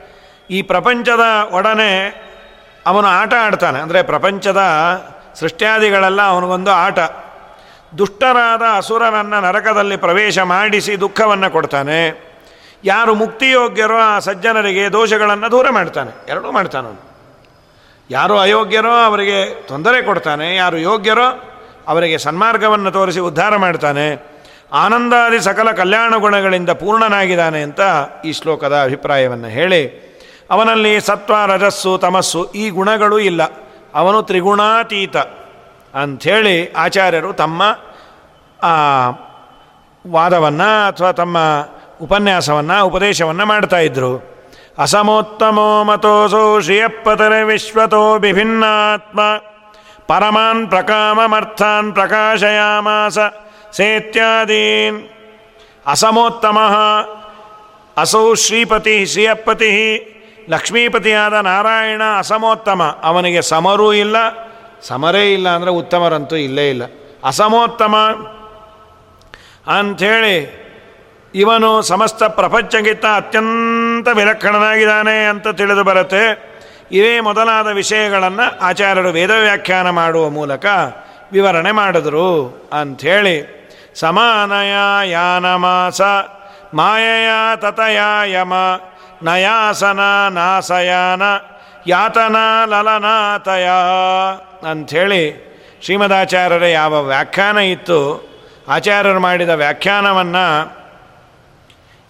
[0.50, 1.20] ಈ ಪ್ರಪಂಚದ
[1.52, 2.22] ಒಡನೆ
[2.86, 3.78] ಅವನು ಆಟ ಆಡ್ತಾನೆ.
[3.78, 4.62] ಅಂದರೆ ಪ್ರಪಂಚದ
[5.34, 6.98] ಸೃಷ್ಟ್ಯಾದಿಗಳೆಲ್ಲ ಅವನಿಗೊಂದು ಆಟ.
[7.98, 11.98] ದುಷ್ಟರಾದ ಅಸುರನನ್ನು ನರಕದಲ್ಲಿ ಪ್ರವೇಶ ಮಾಡಿಸಿ ದುಃಖವನ್ನು ಕೊಡ್ತಾನೆ.
[12.84, 16.12] ಯಾರು ಮುಕ್ತಿಯೋಗ್ಯರೋ ಆ ಸಜ್ಜನರಿಗೆ ದೋಷಗಳನ್ನು ದೂರ ಮಾಡ್ತಾನೆ.
[16.28, 17.00] ಎರಡೂ ಮಾಡ್ತಾನೆ
[18.10, 20.56] ಯಾರು ಅಯೋಗ್ಯರೋ ಅವರಿಗೆ ತೊಂದರೆ ಕೊಡ್ತಾನೆ.
[20.56, 21.28] ಯಾರು ಯೋಗ್ಯರೋ
[21.88, 24.06] ಅವರಿಗೆ ಸನ್ಮಾರ್ಗವನ್ನು ತೋರಿಸಿ ಉದ್ಧಾರ ಮಾಡ್ತಾನೆ.
[24.72, 27.80] ಆನಂದಾದಿ ಸಕಲ ಕಲ್ಯಾಣ ಗುಣಗಳಿಂದ ಪೂರ್ಣನಾಗಿದ್ದಾನೆ ಅಂತ
[28.24, 29.82] ಈ ಶ್ಲೋಕದ ಅಭಿಪ್ರಾಯವನ್ನು ಹೇಳಿ,
[30.50, 33.42] ಅವನಲ್ಲಿ ಸತ್ವ, ರಜಸ್ಸು, ತಮಸ್ಸು ಈ ಗುಣಗಳು ಇಲ್ಲ.
[33.94, 35.16] ಅವನು ತ್ರಿಗುಣಾತೀತ.
[35.94, 37.62] ಅಂಥೇಳಿ ಆಚಾರ್ಯರು ತಮ್ಮ
[40.10, 41.38] ವಾದವನ್ನು ಅಥವಾ ತಮ್ಮ
[42.00, 44.32] ಉಪನ್ಯಾಸವನ್ನು, ಉಪದೇಶವನ್ನು ಮಾಡ್ತಾಯಿದ್ರು
[44.78, 49.20] ಅಸಮೋತ್ತಮೋ ಮತೋಸೋ ಶ್ರಿಯಪ್ಪತರೆ ವಿಶ್ವತೋ ವಿಭಿನ್ನಾತ್ಮ,
[50.06, 53.18] ಪರಮಾನ್ ಪ್ರಕಾಮರ್ಥಾನ್ ಪ್ರಕಾಶಯಾಮಾಸ,
[53.72, 55.08] ಸೇತ್ಯಾದೀನ್.
[55.86, 56.58] ಅಸಮೋತ್ತಮ,
[57.96, 59.70] ಅಸೌ ಶ್ರೀಪತಿ ಶ್ರೀಯಪ್ಪತಿ,
[60.48, 64.16] ಲಕ್ಷ್ಮೀಪತಿಯಾದ ನಾರಾಯಣ ಅಸಮೋತ್ತಮ, ಅವನಿಗೆ ಸಮರೂ ಇಲ್ಲ
[64.88, 66.82] ಸಮರೇ ಇಲ್ಲ ಅಂದರೆ ಉತ್ತಮರಂತೂ ಇಲ್ಲೇ ಇಲ್ಲ.
[67.24, 67.96] ಅಸಮೋತ್ತಮ
[69.78, 70.62] ಅಂಥೇಳಿ
[71.34, 76.52] ಇವನು ಸಮಸ್ತ ಪ್ರಪಂಚಕ್ಕಿಂತ ಅತ್ಯಂತ ವಿಲಕ್ಷಣನಾಗಿದ್ದಾನೆ ಅಂತ ತಿಳಿದು ಬರುತ್ತೆ.
[76.92, 80.66] ಇವೇ ಮೊದಲಾದ ವಿಷಯಗಳನ್ನು ಆಚಾರ್ಯರು ವೇದ ವ್ಯಾಖ್ಯಾನ ಮಾಡುವ ಮೂಲಕ
[81.32, 82.28] ವಿವರಣೆ ಮಾಡಿದರು
[82.72, 83.36] ಅಂಥೇಳಿ.
[83.94, 84.74] ಸಮಾನಯ
[85.10, 86.00] ಯಾನಮಾಸ,
[86.74, 88.52] ಮಾಯಯ ತತಯ ಯಮ
[89.22, 91.22] ನಯಾಸನ ನಾಸಯಾನ
[91.86, 92.36] ಯಾತನ
[92.66, 93.68] ಲಲನಾತಯ
[94.70, 98.28] ಅಂಥೇಳಿ ಶ್ರೀಮದಾಚಾರ್ಯರ ಯಾವ ವ್ಯಾಖ್ಯಾನ ಇತ್ತು,
[98.68, 100.76] ಆಚಾರ್ಯರು ಮಾಡಿದ ವ್ಯಾಖ್ಯಾನವನ್ನು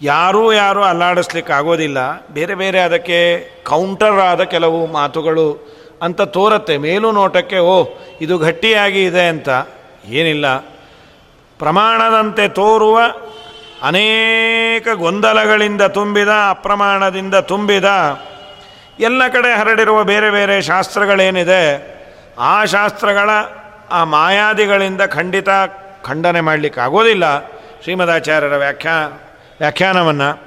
[0.01, 2.27] ಯಾರೂ ಯಾರೂ ಅಲ್ಲಾಡಿಸ್ಲಿಕ್ಕಾಗೋದಿಲ್ಲ.
[2.27, 6.77] ಬೇರೆ ಬೇರೆ ಅದಕ್ಕೆ ಕೌಂಟರ್ ಆದ ಕೆಲವು ಮಾತುಗಳು ಅಂತ ತೋರುತ್ತೆ.
[6.77, 7.85] ಮೇಲು ನೋಟಕ್ಕೆ, ಓ,
[8.21, 9.49] ಇದು ಗಟ್ಟಿಯಾಗಿ ಇದೆ ಅಂತ
[10.05, 10.57] ಏನಿಲ್ಲ.
[11.59, 12.99] ಪ್ರಮಾಣದಂತೆ ತೋರುವ
[13.83, 17.85] ಅನೇಕ ಗೊಂದಲಗಳಿಂದ ತುಂಬಿದ, ಅಪ್ರಮಾಣದಿಂದ ತುಂಬಿದ
[18.99, 21.93] ಎಲ್ಲ ಕಡೆ ಹರಡಿರುವ ಬೇರೆ ಬೇರೆ ಶಾಸ್ತ್ರಗಳೇನಿದೆ,
[22.39, 23.29] ಆ ಶಾಸ್ತ್ರಗಳ,
[23.91, 25.49] ಆ ಮಾಯಾದಿಗಳಿಂದ ಖಂಡಿತ
[26.03, 27.45] ಖಂಡನೆ ಮಾಡಲಿಕ್ಕಾಗೋದಿಲ್ಲ
[27.83, 29.07] ಶ್ರೀಮದಾಚಾರ್ಯರ ವ್ಯಾಖ್ಯಾ,
[29.59, 30.43] ವ್ಯಾಖ್ಯಾನವನ್ನು.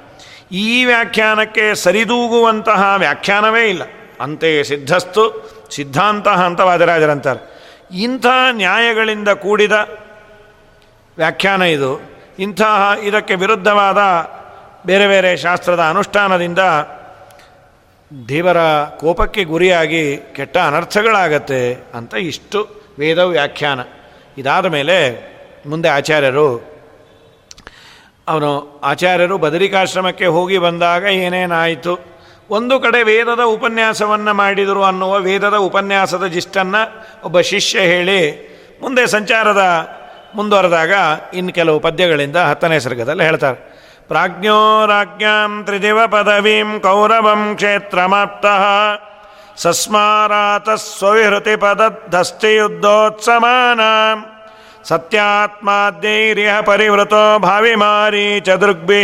[0.51, 3.81] ಈ ವ್ಯಾಖ್ಯಾನಕ್ಕೆ ಸರಿದೂಗುವಂತಹ ವ್ಯಾಖ್ಯಾನವೇ ಇಲ್ಲ.
[4.21, 7.57] ಅಂತೆಯೇ ಸಿದ್ಧಸ್ತು, ಸಿದ್ಧಾಂತ ಅಂತ ವಾದರಾಜರಂತಾರೆ.
[7.91, 9.71] ಇಂಥ ನ್ಯಾಯಗಳಿಂದ ಕೂಡಿದ
[11.17, 12.17] ವ್ಯಾಖ್ಯಾನ ಇದು.
[12.39, 13.97] ಇಂತಹ ಇದಕ್ಕೆ ವಿರುದ್ಧವಾದ
[14.87, 16.59] ಬೇರೆ ಬೇರೆ ಶಾಸ್ತ್ರದ ಅನುಷ್ಠಾನದಿಂದ
[18.29, 18.57] ದೇವರ
[18.99, 22.59] ಕೋಪಕ್ಕೆ ಗುರಿಯಾಗಿ ಕೆಟ್ಟ ಅನರ್ಥಗಳಾಗತ್ತೆ ಅಂತ ಇಷ್ಟು
[22.99, 23.79] ವೇದ ವ್ಯಾಖ್ಯಾನ.
[24.37, 24.97] ಇದಾದ ಮೇಲೆ
[25.67, 26.49] ಮುಂದೆ ಆಚಾರ್ಯರು,
[28.27, 31.99] ಅವನು ಆಚಾರ್ಯರು ಬದರಿಕಾಶ್ರಮಕ್ಕೆ ಹೋಗಿ ಬಂದಾಗ ಏನೇನಾಯಿತು?
[32.49, 36.81] ಒಂದು ಕಡೆ ವೇದದ ಉಪನ್ಯಾಸವನ್ನು ಮಾಡಿದರು ಅನ್ನುವ ವೇದದ ಉಪನ್ಯಾಸದ ಜಿಷ್ಟನ್ನು
[37.23, 38.21] ಒಬ್ಬ ಶಿಷ್ಯ ಹೇಳಿ,
[38.81, 39.63] ಮುಂದೆ ಸಂಚಾರದ
[40.35, 40.93] ಮುಂದುವರೆದಾಗ
[41.33, 43.76] ಇನ್ನು ಕೆಲವು ಪದ್ಯಗಳಿಂದ ಹತ್ತನೇ ಸರ್ಗದಲ್ಲಿ ಹೇಳ್ತಾರೆ.
[44.07, 48.63] ಪ್ರಾಜ್ಞೋ ರಾಜ್ಞಾಂ ತ್ರಿದಿವ ಪದವೀಂ ಕೌರವಂ ಕ್ಷೇತ್ರಮಪ್ತಃ
[49.57, 53.79] ಸಸ್ಮಾರಾತ ಸ್ವವಿಹೃತಿ ಪದಸ್ಥಿಯುದ್ಧೋತ್ಸಮಾನ
[54.83, 59.03] ಸತ್ಯಾತ್ಮಾದೈರ್ಯ ಪರಿವೃತೋ ಭಾವಿಮಾರಿ ಚ ದೃಗ್ಭಿ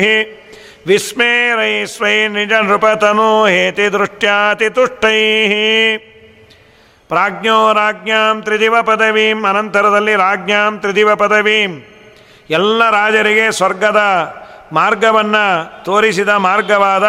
[0.88, 5.48] ವಿಸ್ಮೇರೈ ಸ್ವೈ ನಿಜ ನೃಪತನು ಹೇತಿ ದೃಷ್ಟ್ಯಾತಿ ತುಷ್ಟೈ.
[7.08, 11.84] ಪ್ರಾಜ್ಞೋ ರಾಜ್ಞಾಂ ತ್ರಿದಿವ ಪದವೀಂ ಅನಂತರದಲ್ಲಿ ರಾಜ್ಞಾಂ ತ್ರಿದಿವ ಪದವೀಂ.
[12.50, 14.02] ಎಲ್ಲ ರಾಜರಿಗೆ ಸ್ವರ್ಗದ
[14.74, 15.44] ಮಾರ್ಗವನ್ನು
[15.86, 17.04] ತೋರಿಸಿದ ಮಾರ್ಗವಾದ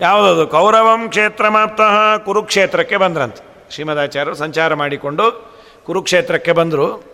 [0.00, 0.46] ಯಾವುದದು?
[0.46, 3.70] ಕೌರವಂ ಕ್ಷೇತ್ರ ಮಾಪ್ತಃ ಕುರುಕ್ಷೇತ್ರಕ್ಕೆ ಬಂದ್ರಂತೆ.
[3.70, 5.24] ಶ್ರೀಮದಾಚಾರ್ಯರು ಸಂಚಾರ ಮಾಡಿಕೊಂಡು
[5.86, 7.04] ಕುರುಕ್ಷೇತ್ರಕ್ಕೆ ಬಂದರು.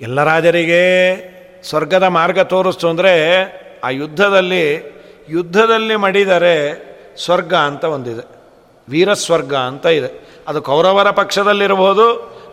[0.00, 0.82] ಎಲ್ಲ ರಾಜರಿಗೆ
[1.62, 3.12] ಸ್ವರ್ಗದ ಮಾರ್ಗ ತೋರಿಸ್ತು ಅಂದರೆ
[3.84, 4.64] ಆ ಯುದ್ಧದಲ್ಲಿ
[5.28, 6.54] ಯುದ್ಧದಲ್ಲಿ ಮಡಿದರೆ
[7.24, 8.24] ಸ್ವರ್ಗ ಅಂತ ಒಂದಿದೆ.
[8.88, 10.26] ವೀರಸ್ವರ್ಗ ಅಂತ ಇದೆ.
[10.48, 12.06] ಅದು ಕೌರವರ ಪಕ್ಷದಲ್ಲಿರ್ಬೋದು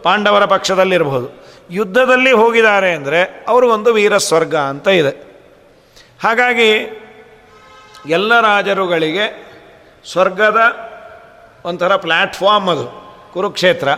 [0.03, 5.32] ಪಾಂಡವರ ಪಕ್ಷದಲ್ಲಿರ್ಬೋದು ಯುದ್ಧದಲ್ಲಿ ಹೋಗಿದ್ದಾರೆ ಅಂದರೆ ವೀರ ವೀರಸ್ವರ್ಗ ಅಂತ ಇದೆ.
[6.23, 7.01] ಹಾಗಾಗಿ
[8.05, 9.53] ಎಲ್ಲ ರಾಜರುಗಳಿಗೆ
[10.11, 10.59] ಸ್ವರ್ಗದ
[11.65, 12.85] ಒಂಥರ ಪ್ಲ್ಯಾಟ್ಫಾರ್ಮ್ ಅದು,
[13.33, 13.95] ಕುರುಕ್ಷೇತ್ರ.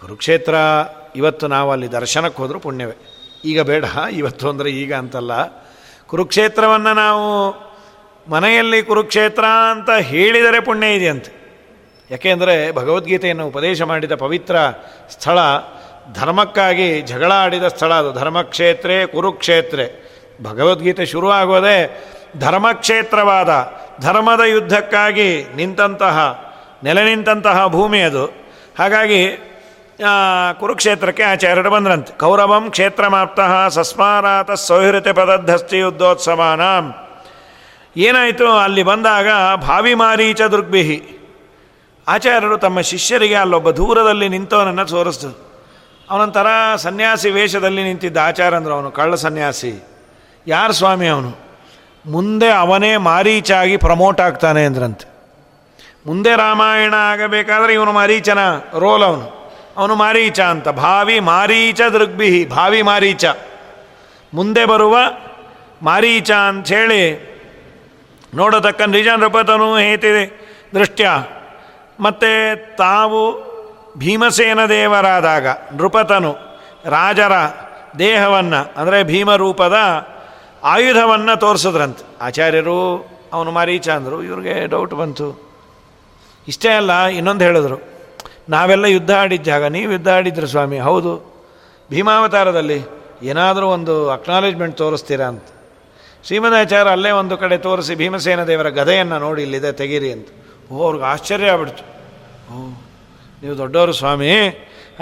[0.00, 0.54] ಕುರುಕ್ಷೇತ್ರ
[1.16, 2.92] ಇವತ್ತು ನಾವು ಅಲ್ಲಿ ದರ್ಶನಕ್ಕೆ ಹೋದರೂ ಪುಣ್ಯವೇ.
[3.44, 5.32] ಈಗ ಬೇಡ, ಇವತ್ತು ಅಂದರೆ ಈಗ ಅಂತಲ್ಲ.
[6.06, 7.50] ಕುರುಕ್ಷೇತ್ರವನ್ನು ನಾವು
[8.30, 11.32] ಮನೆಯಲ್ಲಿ ಕುರುಕ್ಷೇತ್ರ ಅಂತ ಹೇಳಿದರೆ ಪುಣ್ಯ ಇದೆಯಂತೆ.
[12.10, 14.56] ಯಾಕೆಂದರೆ ಭಗವದ್ಗೀತೆಯನ್ನು ಉಪದೇಶ ಮಾಡಿದ ಪವಿತ್ರ
[15.10, 15.38] ಸ್ಥಳ,
[16.12, 18.12] ಧರ್ಮಕ್ಕಾಗಿ ಜಗಳ ಆಡಿದ ಸ್ಥಳ ಅದು.
[18.12, 20.13] ಧರ್ಮಕ್ಷೇತ್ರೇ ಕುರುಕ್ಷೇತ್ರೆ.
[20.42, 21.76] ಭಗವದ್ಗೀತೆ ಶುರುವಾಗೋದೇ
[22.38, 23.50] ಧರ್ಮಕ್ಷೇತ್ರವಾದ,
[24.00, 26.16] ಧರ್ಮದ ಯುದ್ಧಕ್ಕಾಗಿ ನಿಂತಹ
[26.84, 28.24] ನೆಲೆ ನಿಂತಹ ಭೂಮಿ ಅದು.
[28.78, 29.20] ಹಾಗಾಗಿ
[30.60, 32.18] ಕುರುಕ್ಷೇತ್ರಕ್ಕೆ ಆಚಾರ್ಯರು ಬಂದ್ರಂತೆ.
[32.18, 36.60] ಕೌರವಂ ಕ್ಷೇತ್ರ ಮಾಪ್ತಃ ಸಸ್ಮಾರಾತ ಸೌಹೃತೆ ಪದದ್ಧಸ್ತಿ ಯುದ್ಧೋತ್ಸವಾನ
[37.96, 38.48] ಏನಾಯಿತು?
[38.50, 39.28] ಅಲ್ಲಿ ಬಂದಾಗ
[39.62, 40.98] ಭಾವಿ ಮಾರೀಚ ದುರ್ಗ್ಬಿಹಿ
[42.08, 45.30] ಆಚಾರ್ಯರು ತಮ್ಮ ಶಿಷ್ಯರಿಗೆ ಅಲ್ಲೊಬ್ಬ ದೂರದಲ್ಲಿ ನಿಂತವನನ್ನು ತೋರಿಸ್ತು.
[46.10, 49.93] ಅವನೊಂಥರ ಸನ್ಯಾಸಿ ವೇಷದಲ್ಲಿ ನಿಂತಿದ್ದ ಆಚಾರ್ಯ ಅವನು, ಕಳ್ಳ ಸನ್ಯಾಸಿ.
[50.46, 51.36] ಯಾರು ಸ್ವಾಮಿ ಅವನು?
[52.06, 55.14] ಮುಂದೆ ಅವನೇ ಮಾರೀಚಾಗಿ ಪ್ರಮೋಟ್ ಆಗ್ತಾನೆ ಅಂದ್ರಂತೆ.
[56.06, 58.38] ಮುಂದೆ ರಾಮಾಯಣ ಆಗಬೇಕಾದ್ರೆ ಇವನು ಮಾರೀಚನ
[58.78, 59.52] ರೋಲ್ ಅವನು.
[59.76, 60.68] ಅವನು ಮಾರೀಚ ಅಂತ.
[60.68, 63.24] ಭಾವಿ ಮಾರೀಚ ದೃಗ್ಬಿಹಿ ಭಾವಿ ಮಾರೀಚ.
[64.34, 64.98] ಮುಂದೆ ಬರುವ
[65.82, 67.34] ಮಾರೀಚ ಅಂಥೇಳಿ
[68.34, 71.10] ನೋಡತಕ್ಕ ನಿಜ ನೃಪತನು ಹೇತಿದೆ ದೃಷ್ಟ್ಯ.
[72.00, 73.54] ಮತ್ತು ತಾವು
[73.98, 76.36] ಭೀಮಸೇನ ದೇವರಾದಾಗ ನೃಪತನು,
[76.84, 77.32] ರಾಜರ
[77.98, 79.74] ದೇಹವನ್ನು, ಅಂದರೆ ಭೀಮರೂಪದ
[80.64, 82.16] ಆಯುಧವನ್ನು ತೋರಿಸಿದ್ರಂತೆ.
[82.20, 82.78] ಆಚಾರ್ಯರು,
[83.32, 85.54] ಅವನು ಮಾರೀಚ ಅಂದರು, ಇವ್ರಿಗೆ ಡೌಟ್ ಬಂತು.
[86.48, 87.78] ಇಷ್ಟೇ ಅಲ್ಲ, ಇನ್ನೊಂದು ಹೇಳಿದ್ರು,
[88.48, 91.34] ನಾವೆಲ್ಲ ಯುದ್ಧ ಆಡಿದ ಜಾಗ, ನೀವು ಯುದ್ಧ ಆಡಿದ್ರು ಸ್ವಾಮಿ, ಹೌದು.
[91.90, 92.82] ಭೀಮಾವತಾರದಲ್ಲಿ
[93.22, 95.44] ಏನಾದರೂ ಒಂದು ಅಕ್ನಾಲೇಜ್ಮೆಂಟ್ ತೋರಿಸ್ತೀರಾ ಅಂತ.
[96.24, 100.28] ಶ್ರೀಮದಾಚಾರ್ಯ ಅಲ್ಲೇ ಒಂದು ಕಡೆ ತೋರಿಸಿ ಭೀಮಸೇನ ದೇವರ ಗದೆಯನ್ನು ನೋಡಿ ಇಲ್ಲಿದೆ, ತೆಗೀರಿ ಅಂತ.
[100.72, 101.84] ಓ ಅವ್ರಿಗೆ ಆಶ್ಚರ್ಯ ಆಗ್ಬಿಡ್ತು.
[102.52, 102.68] ಓ
[103.42, 104.30] ನೀವು ದೊಡ್ಡವರು ಸ್ವಾಮಿ,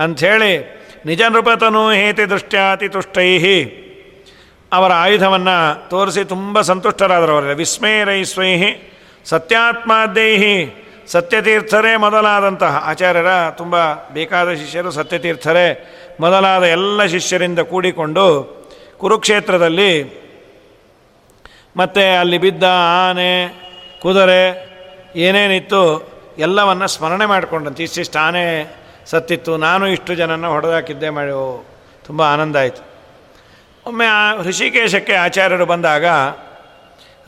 [0.02, 3.58] ಅಂಥೇಳಿ ನಿಜ ನೃಪತನು ಹೇತಿ ದೃಷ್ಟ್ಯಾತಿ ತುಷ್ಟೈಹಿ.
[4.72, 8.92] ಅವರ ಆಯುಧವನ್ನು ತೋರಿಸಿ ತುಂಬ ಸಂತುಷ್ಟರಾದರು ಅವರ ವಿಸ್ಮಯರೈಸ್ವೈಹಿ
[9.24, 15.88] ಸತ್ಯಾತ್ಮಾದ್ಯೈಹಿ ಸತ್ಯತೀರ್ಥರೇ ಮೊದಲಾದಂತಹ ಆಚಾರ್ಯರ ತುಂಬ ಬೇಕಾದ ಶಿಷ್ಯರು ಸತ್ಯತೀರ್ಥರೇ
[16.20, 18.62] ಮೊದಲಾದ ಎಲ್ಲ ಶಿಷ್ಯರಿಂದ ಕೂಡಿಕೊಂಡು
[18.98, 20.22] ಕುರುಕ್ಷೇತ್ರದಲ್ಲಿ
[21.76, 22.62] ಮತ್ತು ಅಲ್ಲಿ ಬಿದ್ದ
[23.10, 23.48] ಆನೆ,
[24.02, 24.72] ಕುದುರೆ
[25.16, 27.82] ಏನೇನಿತ್ತು ಎಲ್ಲವನ್ನು ಸ್ಮರಣೆ ಮಾಡಿಕೊಂಡಂತೆ.
[27.82, 29.56] ಇಷ್ಟಿಷ್ಟು ಆನೆ ಸತ್ತಿತ್ತು.
[29.56, 31.10] ನಾನು ಇಷ್ಟು ಜನನ ಹೊಡೆದಾಕಿದ್ದೆ.
[31.10, 31.30] ಮಾಡಿ
[32.06, 32.91] ತುಂಬ ಆನಂದ ಆಯಿತು.
[33.86, 36.04] ಒಮ್ಮೆ ಆ ಋಷಿಕೇಶಕ್ಕೆ ಆಚಾರ್ಯರು ಬಂದಾಗ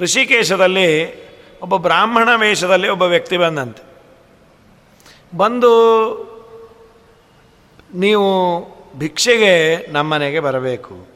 [0.00, 1.24] ಋಷಿಕೇಶದಲ್ಲಿ
[1.60, 3.82] ಒಬ್ಬ ಬ್ರಾಹ್ಮಣ ವೇಷದಲ್ಲಿ ಒಬ್ಬ ವ್ಯಕ್ತಿ ಬಂದಂತೆ.
[5.36, 5.74] ಬಂದು
[7.94, 8.64] ನೀವು
[8.98, 11.06] ಭಿಕ್ಷೆಗೆ ನಮ್ಮನೆಗೆ ಬರಬೇಕು.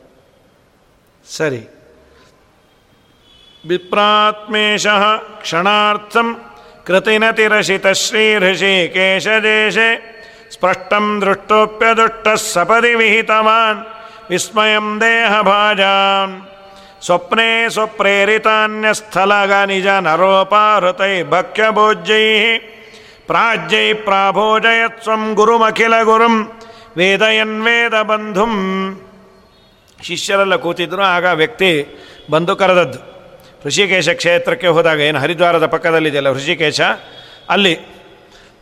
[1.31, 1.74] ಸರಿ.
[3.68, 4.87] ವಿಪ್ರಾತ್ಮೇಶ
[5.40, 6.44] ಕ್ಷಣಾರ್ಥಂ
[6.87, 7.87] ಕೃತಿನತಿರಶಿತ
[9.42, 10.18] ದೇಶೆ
[10.51, 13.97] ಸ್ಪಷ್ಟಂ ದೃಷ್ಟೋಪ್ಯದುಷ್ಟ ಸಪದಿ ವಿಹಿತವಾನ್.
[14.31, 16.35] ವಿಸ್ಮಯಂ ದೇಹಭಾಜಾನ್
[17.05, 22.59] ಸ್ವಪ್ನೆ ಸ್ವಪ್ರೇರಿತಾನ್ಯಸ್ಥಲಗ ನಿಜ ಭಕ್ಯ ಭಕ್ಷ್ಯಭೋಜ್ಯೈ
[23.27, 26.61] ಪ್ರಾಜ್ಯೈ ಪ್ರಾಭೋಜಯತ್ವಂ ಗುರುಮಖಿಲ ಗುರುಂ
[26.97, 28.55] ವೇದಯನ್ ವೇದ ಬಂಧುಂ
[30.03, 31.87] ಶಿಷ್ಯರೆಲ್ಲ ಕೂತಿದ್ರು, ಆಗ ವ್ಯಕ್ತಿ
[32.31, 32.99] ಬಂದು ಕರೆದದ್ದು,
[33.67, 36.81] ಋಷಿಕೇಶ ಕ್ಷೇತ್ರಕ್ಕೆ ಹೋದಾಗ ಏನು ಹರಿದ್ವಾರದ ಪಕ್ಕದಲ್ಲಿದೆಯಲ್ಲ ಋಷಿಕೇಶ?
[37.51, 37.75] ಅಲ್ಲಿ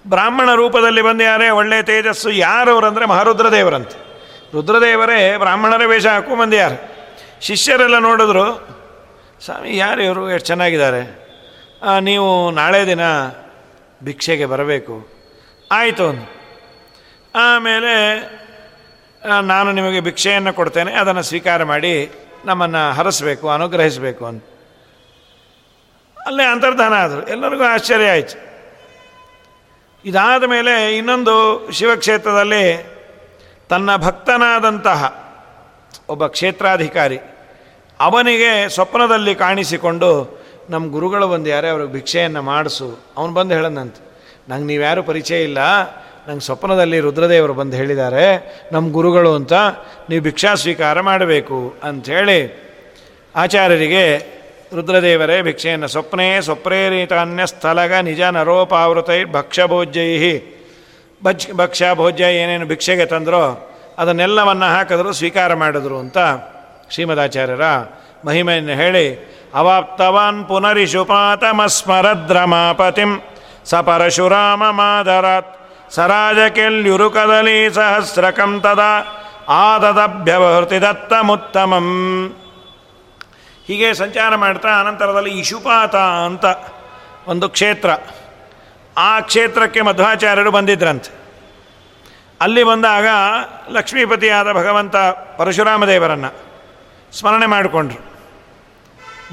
[0.07, 4.06] ಬ್ರಾಹ್ಮಣ ರೂಪದಲ್ಲಿ ಬಂದು ಯಾರೇ ಒಳ್ಳೆಯ ತೇಜಸ್ಸು ಯಾರವರಂದರೆ ಮಹಾರುದ್ರದೇವರಂತೆ.
[4.53, 6.77] ರುದ್ರದೇವರೇ, ಬ್ರಾಹ್ಮಣರ ವೇಷ ಹಾಕೋ ಯಾರು
[7.41, 8.47] ಶಿಷ್ಯರೆಲ್ಲ ನೋಡಿದ್ರು,
[9.45, 10.31] ಸ್ವಾಮಿ, ಯಾರು ಇವರು?
[10.31, 11.03] ಎಷ್ಟು ಚೆನ್ನಾಗಿದ್ದಾರೆ.
[12.01, 13.05] ನೀವು ನಾಳೆ ದಿನ
[14.05, 14.95] ಭಿಕ್ಷೆಗೆ ಬರಬೇಕು.
[15.73, 16.25] ಆಯಿತು ಒಂದು
[17.35, 17.95] ಆಮೇಲೆ
[19.43, 22.11] ನಾನು ನಿಮಗೆ ಭಿಕ್ಷೆಯನ್ನು ಕೊಡ್ತೇನೆ, ಅದನ್ನು ಸ್ವೀಕಾರ ಮಾಡಿ
[22.45, 24.45] ನಮ್ಮನ್ನು ಹರಸಬೇಕು, ಅನುಗ್ರಹಿಸಬೇಕು ಅಂತ
[26.27, 27.23] ಅಲ್ಲೇ ಅಂತರ್ಧಾನ ಆದರು.
[27.27, 28.37] ಎಲ್ಲರಿಗೂ ಆಶ್ಚರ್ಯ ಆಯಿತು.
[30.05, 31.35] ಇದಾದ ಮೇಲೆ ಇನ್ನೊಂದು
[31.73, 32.96] ಶಿವಕ್ಷೇತ್ರದಲ್ಲಿ
[33.69, 35.01] ತನ್ನ ಭಕ್ತನಾದಂತಹ
[36.09, 37.19] ಒಬ್ಬ ಕ್ಷೇತ್ರಾಧಿಕಾರಿ
[38.01, 40.11] ಅವನಿಗೆ ಸ್ವಪ್ನದಲ್ಲಿ ಕಾಣಿಸಿಕೊಂಡು
[40.71, 42.99] ನಮ್ಮ ಗುರುಗಳು ಬಂದು ಯಾರೇ, ಅವ್ರಿಗೆ ಭಿಕ್ಷೆಯನ್ನು ಮಾಡಿಸು.
[43.17, 44.01] ಅವನು ಬಂದು ಹೇಳನಂತೆ
[44.49, 45.59] ನಂಗೆ ನೀವ್ಯಾರು ಪರಿಚಯ ಇಲ್ಲ.
[46.29, 48.27] ನಂಗೆ ಸ್ವಪ್ನದಲ್ಲಿ ರುದ್ರದೇವರು ಬಂದು ಹೇಳಿದ್ದಾರೆ
[48.73, 49.53] ನಮ್ಮ ಗುರುಗಳು ಅಂತ
[50.11, 51.75] ನೀವು ಭಿಕ್ಷಾ ಸ್ವೀಕಾರ ಮಾಡಬೇಕು.
[51.83, 52.39] ಅಂಥೇಳಿ
[53.37, 54.19] ಆಚಾರ್ಯರಿಗೆ
[54.75, 60.39] ರುದ್ರದೇವರೇ ಭಿಕ್ಷೆಯನ್ನು, ಸ್ವಪ್ನೇ ಸ್ವಪ್ರೇರಿತಾನ್ಯ ಸ್ಥಳಗ ನಿಜ ನರೋಪಾವೃತೈ ಭಕ್ಷ್ಯಭೋಜ್ಯೈ
[61.25, 66.19] ಭಜ್ ಭಕ್ಷ್ಯ ಭೋಜ್ಯ ಏನೇನು ಭಿಕ್ಷೆಗೆ ತಂದರೋ ಅದನ್ನೆಲ್ಲವನ್ನು ಹಾಕಿದ್ರು, ಸ್ವೀಕಾರ ಮಾಡಿದ್ರು ಅಂತ
[66.91, 67.63] ಶ್ರೀಮದಾಚಾರ್ಯರ
[68.27, 73.21] ಮಹಿಮೆಯನ್ನು ಹೇಳಿ, ಅವಾಪ್ತವಾನ್ ಪುನರಿಶುಪಾತಮಸ್ಮರದ್ರಮಾಪತಿಂ
[73.65, 75.57] ಸ ಪರಶುರಾಮ ಮಾದರಾತ್
[75.95, 79.05] ಸರಾಜಕೆಲ್ಯುರುಕದಲಿ ಸಹಸ್ರಕಂ ತದಾ
[79.49, 81.87] ಆದದಭ್ಯವಹೃತಿ ದತ್ತಮುತ್ತಮಂ
[83.67, 85.97] ಹೀಗೆ ಸಂಚಾರ ಮಾಡ್ತಾ ಅನಂತರದಲ್ಲಿ ಇಶುಪಾತ
[86.29, 86.45] ಅಂತ
[87.29, 87.91] ಒಂದು ಕ್ಷೇತ್ರ.
[88.97, 91.27] ಆ ಕ್ಷೇತ್ರಕ್ಕೆ ಮಧ್ವಾಚಾರ್ಯರು ಬಂದಿದ್ರಂತೆ.
[92.41, 93.07] ಅಲ್ಲಿ ಬಂದಾಗ
[93.69, 94.97] ಲಕ್ಷ್ಮೀಪತಿಯಾದ ಭಗವಂತ
[95.37, 96.47] ಪರಶುರಾಮ ದೇವರನ್ನು
[97.19, 98.07] ಸ್ಮರಣೆ ಮಾಡಿಕೊಂಡ್ರು.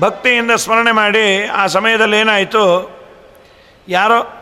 [0.02, 2.92] ಭಕ್ತಿಯಿಂದ ಸ್ಮರಣೆ ಮಾಡಿ ಆ ಸಮಯದಲ್ಲಿ ಏನಾಯಿತು,
[3.88, 4.34] ಯಾರೋ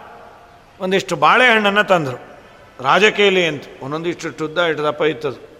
[0.79, 2.37] ಒಂದಿಷ್ಟು ಬಾಳೆಹಣ್ಣನ್ನು ತಂದರು.
[2.83, 5.51] ರಾಜಕೀಯಲಿ ಅಂತ, ಒಂದೊಂದಿಷ್ಟು ಶುದ್ಧ ಇಟ್ಟು ದಪ್ಪ ಇತ್ತದು.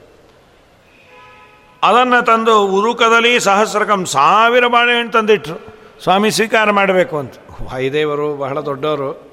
[1.83, 5.77] ಅದನ್ನು ತಂದು ಉರುಕದಲ್ಲಿ ಸಹಸ್ರಕಂ ಸಾವಿರ ಬಾಳೆಹಣ್ಣು ತಂದಿಟ್ರು.
[6.03, 7.33] ಸ್ವಾಮಿ ಸ್ವೀಕಾರ ಮಾಡಬೇಕು ಅಂತ.
[7.61, 9.30] ವಾಯುದೇವರು ಬಹಳ ದೊಡ್ಡವರು.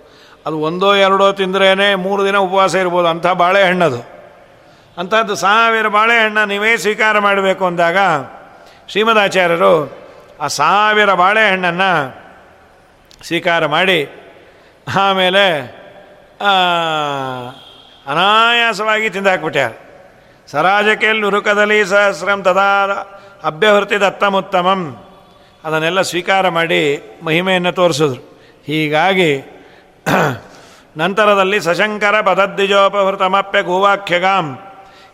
[0.49, 4.01] ಅದು ಒಂದೋ ಎರಡೋ ತಿಂದ್ರೇ ಮೂರು ದಿನ ಉಪವಾಸ ಇರ್ಬೋದು, ಅಂಥ ಬಾಳೆಹಣ್ಣದು
[5.01, 7.99] ಅಂಥದ್ದು ಸಾವಿರ ಬಾಳೆಹಣ್ಣು ನೀವೇ ಸ್ವೀಕಾರ ಮಾಡಬೇಕು ಅಂದಾಗ
[8.91, 9.75] ಶ್ರೀಮದಾಚಾರ್ಯರು
[10.45, 11.91] ಆ ಸಾವಿರ ಬಾಳೆಹಣ್ಣನ್ನು
[13.27, 13.99] ಸ್ವೀಕಾರ ಮಾಡಿ,
[15.03, 15.45] ಆಮೇಲೆ
[18.13, 19.77] ಅನಾಯಾಸವಾಗಿ ತಿಂದಾಕ್ಬಿಟ್ಟಾರೆ
[20.49, 22.71] ಸರಾಜಕೆಲ್ ಉರುಕದಲ್ಲಿ ಸಹಸ್ರಂ ತದಾ
[23.51, 24.83] ಅಭ್ಯಹೃತಿ ದತ್ತಮುತ್ತಮಂ.
[25.65, 26.83] ಅದನ್ನೆಲ್ಲ ಸ್ವೀಕಾರ ಮಾಡಿ
[27.23, 28.23] ಮಹಿಮೆಯನ್ನು ತೋರಿಸಿದ್ರು.
[28.67, 29.31] ಹೀಗಾಗಿ
[30.97, 34.59] ನಂತರದಲ್ಲಿ ಸಶಂಕರ ಪದದ್ವಿಜೋಪಹೃತಮಪ್ಯ ಗೋವಾಖ್ಯಗಾಂ.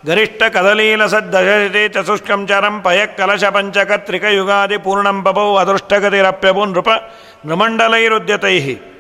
[0.07, 6.89] ಗರಿಷ್ಠ ಕದಲೀಲ ಸದ್ದಶತಿ ಚತುಷ್ಕಂಚರಂ ಚರಂ ಪಂಚಕ ತ್ರಿಕಯುಗಾದಿ ಪೂರ್ಣಂ ಬಭೌ ಅದೃಷ್ಟಗತಿರಪ್ಯಭು ನೃಪ
[7.47, 8.59] ನೃಮಂಡಲೈರುದ್ಯತೈ.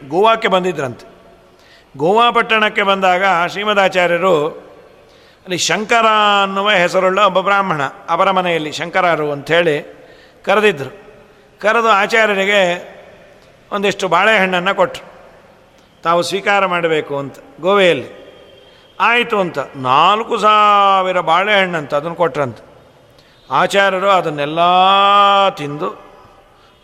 [0.08, 1.14] ಗೋವಾಕ್ಕೆ ಬಂದಿದ್ರಂತೆ.
[1.96, 4.64] ಗೋವಾ ಪಟ್ಟಣಕ್ಕೆ ಬಂದಾಗ ಶ್ರೀಮದಾಚಾರ್ಯರು
[5.44, 6.06] ಅಲ್ಲಿ ಶಂಕರ
[6.42, 9.76] ಅನ್ನುವ ಹೆಸರುಳ್ಳ ಒಬ್ಬ ಬ್ರಾಹ್ಮಣ ಅವರ ಮನೆಯಲ್ಲಿ ಶಂಕರರು ಅಂಥೇಳಿ
[10.44, 10.92] ಕರೆದಿದ್ದರು
[11.60, 12.60] ಕರೆದು ಆಚಾರ್ಯರಿಗೆ
[13.72, 15.13] ಒಂದಿಷ್ಟು ಬಾಳೆಹಣ್ಣನ್ನು ಕೊಟ್ಟರು
[16.04, 18.08] ತಾವು ಸ್ವೀಕಾರ ಮಾಡಬೇಕು ಅಂತ, ಗೋವೆಯಲ್ಲಿ.
[19.00, 22.58] ಆಯಿತು ಅಂತ, ನಾಲ್ಕು ಸಾವಿರ ಬಾಳೆಹಣ್ಣು ಅಂತ ಅದನ್ನು ಕೊಟ್ರಂತ.
[23.50, 24.60] ಆಚಾರ್ಯರು ಅದನ್ನೆಲ್ಲ
[25.48, 25.88] ತಿಂದು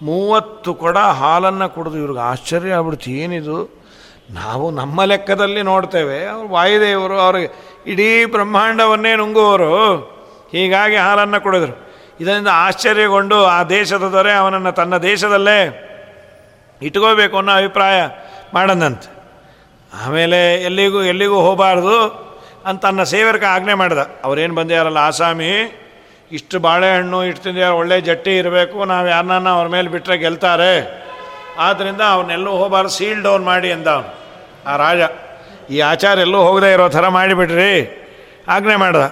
[0.02, 3.59] ಮೂವತ್ತು ಕೊಡ ಹಾಲನ್ನು ಕುಡಿದು, ಇವ್ರಿಗೆ ಆಶ್ಚರ್ಯ ಆಗ್ಬಿಡ್ತು, ಏನಿದು?
[4.30, 7.48] ನಾವು ನಮ್ಮ ಲೆಕ್ಕದಲ್ಲಿ ನೋಡ್ತೇವೆ, ಅವರು ವಾಯುದೇವರು, ಅವ್ರಿಗೆ
[7.87, 9.70] ಇಡೀ ಬ್ರಹ್ಮಾಂಡವನ್ನೇ ನುಂಗುವರು
[10.52, 11.74] ಹೀಗಾಗಿ ಹಾಲನ್ನು ಕುಡಿದ್ರು.
[12.20, 15.59] ಇದರಿಂದ ಆಶ್ಚರ್ಯಗೊಂಡು ಆ ದೇಶದ ದೊರೆ ಅವನನ್ನು ತನ್ನ ದೇಶದಲ್ಲೇ
[16.83, 18.00] ಇಟ್ಕೋಬೇಕು ಅನ್ನೋ ಅಭಿಪ್ರಾಯ
[18.55, 19.09] ಮಾಡದಂತೆ
[20.05, 22.31] ಆಮೇಲೆ ಎಲ್ಲಿಗೂ ಎಲ್ಲಿಗೂ ಹೋಗಬಾರ್ದು
[22.67, 23.99] ಅಂತ ತನ್ನ ಸೇವರ್ಕ ಆಜ್ಞೆ ಮಾಡಿದ.
[24.25, 25.81] ಅವ್ರೇನು ಬಂದಿದಾರಲ್ಲ ಆಸಾಮಿ,
[26.33, 31.01] ಇಷ್ಟು ಬಾಳೆಹಣ್ಣು, ಇಷ್ಟು ತಿಂದಿಯಾರ, ಒಳ್ಳೆ ಜಟ್ಟಿ ಇರಬೇಕು, ನಾವು ಯಾರನ್ನ ಅವ್ರ ಮೇಲೆ ಬಿಟ್ಟರೆ ಗೆಲ್ತಾರೆ.
[31.59, 33.89] ಆದ್ದರಿಂದ ಅವನ್ನೆಲ್ಲೂ ಹೋಗಬಾರ್ದು, ಸೀಲ್ ಡೌನ್ ಮಾಡಿ ಅಂದ
[34.67, 35.01] ಆ ರಾಜ.
[35.71, 37.73] ಈ ಆಚಾರ ಎಲ್ಲೂ ಹೋಗದೆ ಇರೋ ಥರ ಮಾಡಿಬಿಟ್ರಿ,
[38.49, 39.03] ಆಜ್ಞೆ ಮಾಡ್ದ.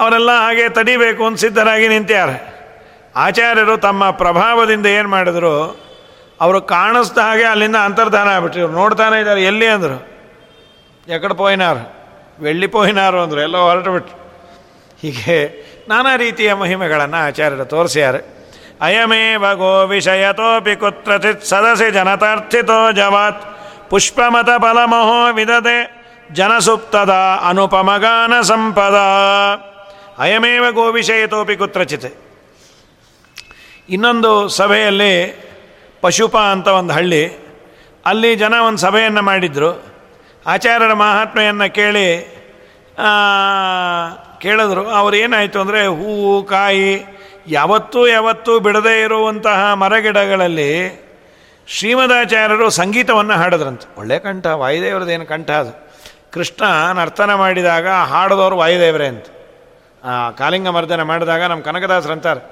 [0.00, 2.52] ಅವರೆಲ್ಲ ಹಾಗೆ ತಡಿಬೇಕು ಅಂತ ಸಿದ್ಧರಾಗಿ ನಿಂತ್ಯಾರೆ.
[3.16, 5.81] ಆಚಾರ್ಯರು ತಮ್ಮ ಪ್ರಭಾವದಿಂದ ಏನು ಮಾಡಿದ್ರು
[6.42, 8.68] ಅವರು ಕಾಣಿಸ್ದ ಹಾಗೆ ಅಲ್ಲಿಂದ ಅಂತರ್ಧಾನ ಆಗ್ಬಿಟ್ರು.
[8.68, 9.42] ನೋಡ್ತಾನೆ ಇದ್ದಾರೆ.
[9.42, 10.08] ಎಲ್ಲಿ ಅಂದರು?
[11.08, 12.02] ಎಕಡೆ ಪೋಯಿನಾರು.
[12.42, 13.40] ಬೆಳ್ಳಿ ಪೋಯಿನಾರು ಅಂದರು.
[13.40, 14.22] ಎಲ್ಲ ಹೊರಟು ಬಿಟ್ರು
[15.02, 18.42] ಹೀಗೆ ನಾನಾ ರೀತಿಯ ಮಹಿಮೆಗಳನ್ನು ಆಚಾರ್ಯರು ತೋರಿಸ್ಯಾರೆ.
[18.80, 23.42] ಅಯಮೇವ ಗೋ ವಿಷಯತೋಪಿ ಕುತ್ರಚಿತ್ ಸದಸಿ ಜನತಾರ್ಥಿತೋ ಜವಾತ್.
[23.90, 26.02] ಪುಷ್ಪಮತ ಫಲಮಹೋ ವಿದದೆ
[26.32, 27.10] ಜನಸುಪ್ತದ
[27.48, 28.94] ಅನುಪಮಗಾನ ಸಂಪದ.
[30.18, 32.14] ಅಯಮೇವ ಗೋ ವಿಷಯತೋಪಿ ಕುತ್ರಚಿತ್.
[33.88, 35.51] ಇನ್ನೊಂದು ಸಭೆಯಲ್ಲಿ
[36.02, 37.22] ಪಶುಪ ಅಂತ ಒಂದು ಹಳ್ಳಿ.
[38.06, 39.70] ಅಲ್ಲಿ ಜನ ಒಂದು ಸಭೆಯನ್ನು ಮಾಡಿದರು.
[40.46, 42.06] ಆಚಾರ್ಯರ ಮಹಾತ್ಮೆಯನ್ನು ಕೇಳಿ
[44.40, 44.88] ಕೇಳಿದ್ರು.
[44.90, 47.04] ಅವ್ರು ಏನಾಯಿತು ಅಂದರೆ ಹೂವು, ಕಾಯಿ,
[47.46, 50.70] ಯಾವತ್ತೂ ಯಾವತ್ತೂ ಬಿಡದೇ ಇರುವಂತಹ ಮರಗಿಡಗಳಲ್ಲಿ
[51.66, 53.98] ಶ್ರೀಮದಾಚಾರ್ಯರು ಸಂಗೀತವನ್ನು ಹಾಡಿದ್ರಂತೆ.
[53.98, 55.72] ಒಳ್ಳೆ ಕಂಠ ವಾಯುದೇವರದೇನು ಕಂಠ ಅದು.
[56.32, 59.26] ಕೃಷ್ಣ ನರ್ತನ ಮಾಡಿದಾಗ ಹಾಡದವರು ವಾಯುದೇವರೇ ಅಂತ.
[60.38, 62.51] ಕಾಲಿಂಗ ಮರ್ದನ ಮಾಡಿದಾಗ ನಮ್ಮ ಕನಕದಾಸರು ಅಂತಾರೆ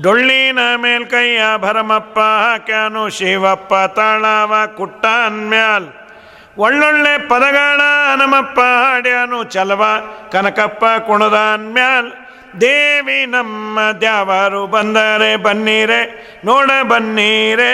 [0.00, 5.86] ಡೊಳ್ಳಿನ ಮೇಲ್ಕೈಯ ಭರಮಪ್ಪ ಹಾಕ್ಯಾನು ಶಿವಪ್ಪ ತಾಳವ ಕುಟ್ಟ ಅನ್ಮ್ಯಾಲ್
[6.58, 7.80] ಒಳ್ಳೊಳ್ಳೆ ಪದಗಳ
[8.16, 9.84] ನಮಪ್ಪ ಹಾಡ್ಯಾನು ಚಲವ
[10.32, 12.12] ಕನಕಪ್ಪ ಕುಣದ ಅನ್ಮ್ಯಾಲ್
[12.60, 16.00] ದೇವಿ ನಮ್ಮ ದ್ಯಾವರು ಬಂದರೆ ಬನ್ನೀರೆ,
[16.44, 17.72] ನೋಡ ಬನ್ನೀರೆ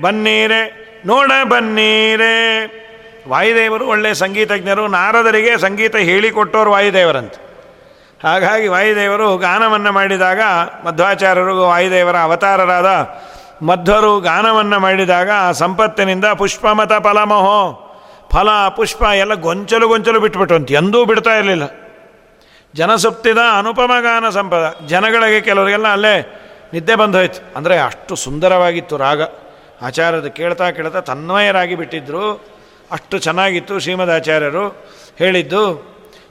[0.00, 0.62] ಬನ್ನೀರೆ,
[1.06, 2.64] ನೋಡ ಬನ್ನೀರೆ.
[3.28, 7.49] ವಾಯುದೇವರು ಒಳ್ಳೆ ಸಂಗೀತಜ್ಞರು, ನಾರದರಿಗೆ ಸಂಗೀತ ಹೇಳಿಕೊಟ್ಟವರು ವಾಯುದೇವರಂತೆ.
[8.22, 10.40] ಹಾಗಾಗಿ ವಾಯುದೇವರು ಗಾನವನ್ನು ಮಾಡಿದಾಗ,
[10.84, 12.86] ಮಧ್ವಾಚಾರ್ಯರು ವಾಯುದೇವರ ಅವತಾರರಾದ
[13.64, 17.86] ಮಧ್ವರು ಗಾನವನ್ನು ಮಾಡಿದಾಗ ಸಂಪತ್ತಿನಿಂದ ಪುಷ್ಪಮತ ಫಲಮಹೋ.
[18.30, 21.62] ಫಲ, ಪುಷ್ಪ ಎಲ್ಲ ಗೊಂಚಲು ಗೊಂಚಲು ಬಿಟ್ಬಿಟ್ಟು ಅಂತ ಎಂದೂ ಬಿಡ್ತಾ ಇರಲಿಲ್ಲ.
[22.74, 24.76] ಜನಸುಪ್ತಿದ ಅನುಪಮ ಗಾನ ಸಂಪದ.
[24.86, 26.40] ಜನಗಳಿಗೆ ಕೆಲವರಿಗೆಲ್ಲ ಅಲ್ಲೇ
[26.72, 27.56] ನಿದ್ದೆ ಬಂದೋಯ್ತು.
[27.56, 29.22] ಅಂದರೆ ಅಷ್ಟು ಸುಂದರವಾಗಿತ್ತು ರಾಗ.
[29.82, 32.44] ಆಚಾರ್ಯದ ಕೇಳ್ತಾ ಕೇಳ್ತಾ ತನ್ಮಯರಾಗಿ ಬಿಟ್ಟಿದ್ದರು
[32.92, 34.68] ಅಷ್ಟು ಚೆನ್ನಾಗಿತ್ತು ಶ್ರೀಮದಾಚಾರ್ಯರು
[35.18, 35.90] ಹೇಳಿದ್ದು.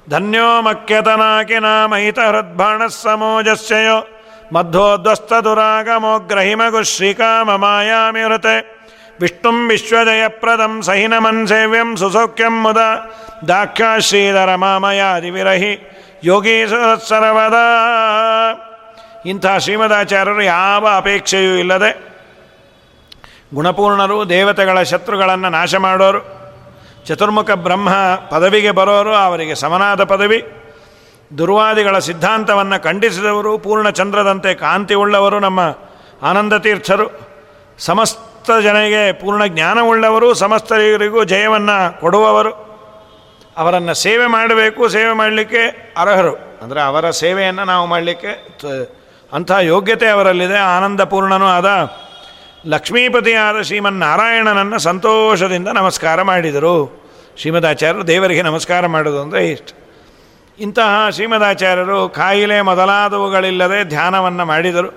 [0.09, 1.57] ಧನ್ಯೋ ಮಕ್ಯತನಾಕಿ
[4.53, 8.79] ಮಧ್ವೋಧ್ವಸ್ತ ದುರಾಗಮೋ ಗ್ರಹಿಮಗು ಶ್ರೀಕಾಮ ಮಾಯಾಮಿ ಹೃತೆ
[9.21, 12.77] ವಿಷ್ಣುಂ ವಿಶ್ವಜಯಪ್ರದಂ ಸಹಿನಮನ್ ಸೇವ್ಯಂ ಸುಸೌಖ್ಯಂ ಮುದ.
[13.47, 16.01] ದಾಖ್ಯಾ ಶ್ರೀಧರ ಮಾಮಯಾದಿ ವಿರಹಿ.
[16.23, 17.53] ಯೋಗೀಶ್ವರತ್ಸರವದ
[19.25, 21.91] ಇಂಥ ಶ್ರೀಮದಾಚಾರ್ಯರು ಯಾವ ಅಪೇಕ್ಷೆಯೂ ಇಲ್ಲದೆ
[23.53, 26.38] ಗುಣಪೂರ್ಣರು ದೇವತೆಗಳ ಶತ್ರುಗಳನ್ನು ನಾಶ ಮಾಡೋರು.
[27.09, 27.89] ಚತುರ್ಮುಖ ಬ್ರಹ್ಮ
[28.31, 30.39] ಪದವಿಗೆ ಬರೋರು ಅವರಿಗೆ ಸಮನಾದ ಪದವಿ.
[31.37, 35.59] ದುರ್ವಾದಿಗಳ ಸಿದ್ಧಾಂತವನ್ನು ಖಂಡಿಸಿದವರು ಪೂರ್ಣ ಚಂದ್ರದಂತೆ ಕಾಂತಿ ಉಳ್ಳವರು ನಮ್ಮ
[36.21, 37.07] ಆನಂದ ತೀರ್ಥರು
[37.79, 42.51] ಸಮಸ್ತ ಜನರಿಗೆ ಪೂರ್ಣ ಜ್ಞಾನವುಳ್ಳವರು ಸಮಸ್ತರಿಗೂ ಜಯವನ್ನು ಕೊಡುವವರು.
[43.57, 46.35] ಅವರನ್ನು ಸೇವೆ ಮಾಡಬೇಕು, ಸೇವೆ ಮಾಡಲಿಕ್ಕೆ ಅರ್ಹರು.
[46.35, 48.31] ಅಂದರೆ ಅವರ ಸೇವೆಯನ್ನು ನಾವು ಮಾಡಲಿಕ್ಕೆ
[49.33, 51.69] ಅಂಥ ಯೋಗ್ಯತೆ ಅವರಲ್ಲಿದೆ, ಆನಂದಪೂರ್ಣನೂ ಆದ.
[52.67, 56.98] ಲಕ್ಷ್ಮೀಪತಿಯಾದ ಶ್ರೀಮನ್ನಾರಾಯಣನನ್ನು ಸಂತೋಷದಿಂದ ನಮಸ್ಕಾರ ಮಾಡಿದರು.
[57.39, 59.69] ಶ್ರೀಮದಾಚಾರ್ಯರು ದೇವರಿಗೆ ನಮಸ್ಕಾರ ಮಾಡೋದು ಅಂದರೆ ಇಷ್ಟ.
[60.59, 64.89] ಇಂತಹ ಶ್ರೀಮದಾಚಾರ್ಯರು ಕಾಯಿಲೆ ಮೊದಲಾದವುಗಳಿಲ್ಲದೆ ಧ್ಯಾನವನ್ನು ಮಾಡಿದರು.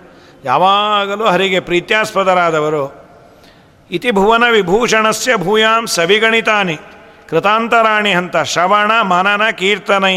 [0.44, 2.84] ಯಾವಾಗಲೂ ಹರಿಗೆ ಪ್ರೀತ್ಯಾಸ್ಪದರಾದವರು.
[3.90, 6.76] ಇತಿ ಭುವನ ವಿಭೂಷಣಸ್ಯ ಭೂಯಾಂ ಸವಿಗಣಿತಾನಿ.
[7.30, 10.16] ಕೃತಾಂತರಾಣಿ ಹಂತ ಶ್ರವಣ ಮನನ ಕೀರ್ತನೈ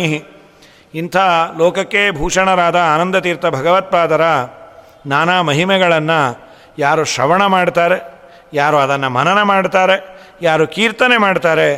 [1.02, 1.18] ಇಂಥ
[1.62, 4.24] ಲೋಕಕ್ಕೆ ಭೂಷಣರಾದ ಆನಂದತೀರ್ಥ ಭಗವತ್ಪಾದರ
[5.14, 6.20] ನಾನಾ ಮಹಿಮೆಗಳನ್ನು
[6.80, 7.98] ಯಾರು ಶ್ರವಣ ಮಾಡ್ತಾರೆ,
[8.54, 9.98] ಯಾರು ಅದನ್ನು ಮನನ ಮಾಡ್ತಾರೆ,
[10.42, 11.70] ಯಾರು ಕೀರ್ತನೆ ಮಾಡ್ತಾರೆ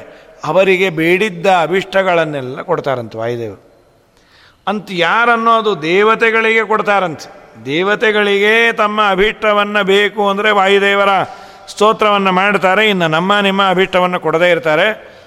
[0.45, 3.67] ಅವರಿಗೆ ಬೇಡಿದ್ದ ಅಭಿಷ್ಟಗಳನ್ನೆಲ್ಲ ಕೊಡ್ತಾರಂತೆ ವಾಯುದೇವರು.
[4.67, 7.47] ಅಂತ ಯಾರನ್ನೋದು ದೇವತೆಗಳಿಗೆ ಕೊಡ್ತಾರಂತೆ.
[7.65, 11.09] ದೇವತೆಗಳಿಗೆ ತಮ್ಮ ಅಭಿಷ್ಟವನ್ನು ಬೇಕು ಅಂದರೆ ವಾಯುದೇವರ
[11.67, 12.89] ಸ್ತೋತ್ರವನ್ನು ಮಾಡ್ತಾರೆ.
[12.89, 15.17] ಇನ್ನು ನಮ್ಮ ನಿಮ್ಮ ಅಭಿಷ್ಟವನ್ನು ಕೊಡದೇ ಇರ್ತಾರೆ.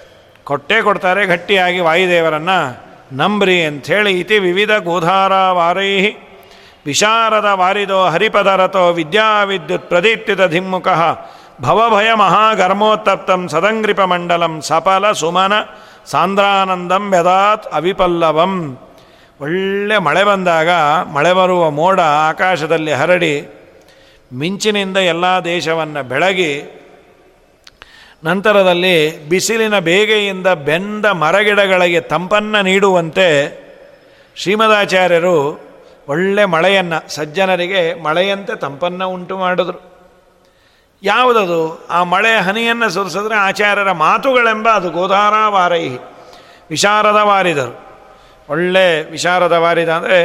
[0.44, 1.27] ಕೊಟ್ಟೇ ಕೊಡ್ತಾರೆ.
[1.27, 6.12] ಗಟ್ಟಿಯಾಗಿ ವಾಯುದೇವರನ್ನು ನಂಬ್ರಿ ಅಂಥೇಳಿ ಇತಿ ವಿವಿಧ ಗೋಧಾರ ವಾರೈ
[6.87, 10.88] ವಿಶಾರದ ವಾರಿದೋ ಹರಿಪದರಥೋ ವಿದ್ಯಾವಿದ್ಯುತ್ ಪ್ರದೀಪ್ತಿತ ಧಿಮ್ಮುಖ
[11.62, 15.55] ಭವಭಯ ಮಹಾಗರ್ಮೋತ್ತಪ್ತಂ ಸದಂಗ್ರಿಪ ಮಂಡಲಂ ಸಫಲ ಸುಮನ
[16.07, 18.79] ಸಾಂದ್ರಾನಂದಂ ವ್ಯದಾತ್ ಅವಿಪಲ್ಲವಂ
[19.40, 20.68] ಒಳ್ಳೆ ಮಳೆ ಬಂದಾಗ,
[21.12, 23.35] ಮಳೆ ಬರುವ ಮೋಡ ಆಕಾಶದಲ್ಲಿ ಹರಡಿ,
[24.33, 26.53] ಮಿಂಚಿನಿಂದ ಎಲ್ಲ ದೇಶವನ್ನು ಬೆಳಗಿ,
[28.25, 33.29] ನಂತರದಲ್ಲಿ ಬಿಸಿಲಿನ ಬೇಗೆಯಿಂದ ಬೆಂದ ಮರಗಿಡಗಳಿಗೆ ತಂಪನ್ನು ನೀಡುವಂತೆ
[34.37, 35.37] ಶ್ರೀಮದಾಚಾರ್ಯರು
[36.09, 39.89] ಒಳ್ಳೆ ಮಳೆಯನ್ನು, ಸಜ್ಜನರಿಗೆ ಮಳೆಯಂತೆ ತಂಪನ್ನು ಉಂಟು ಮಾಡಿದ್ರು.
[41.02, 41.60] ಯಾವುದದು?
[41.90, 45.98] ಆ ಮಳೆ ಹನಿಯನ್ನು ಸುರಿಸಿದ್ರೆ ಆಚಾರ್ಯರ ಮಾತುಗಳೆಂಬ ಅದು ಗೋಧಾರ ವಾರೈಹಿ
[46.70, 47.74] ವಿಶಾರದ ವಾರಿದರು.
[48.48, 50.18] ಒಳ್ಳೆ ವಿಶಾರದ ವಾರಿದ ಅಂದರೆ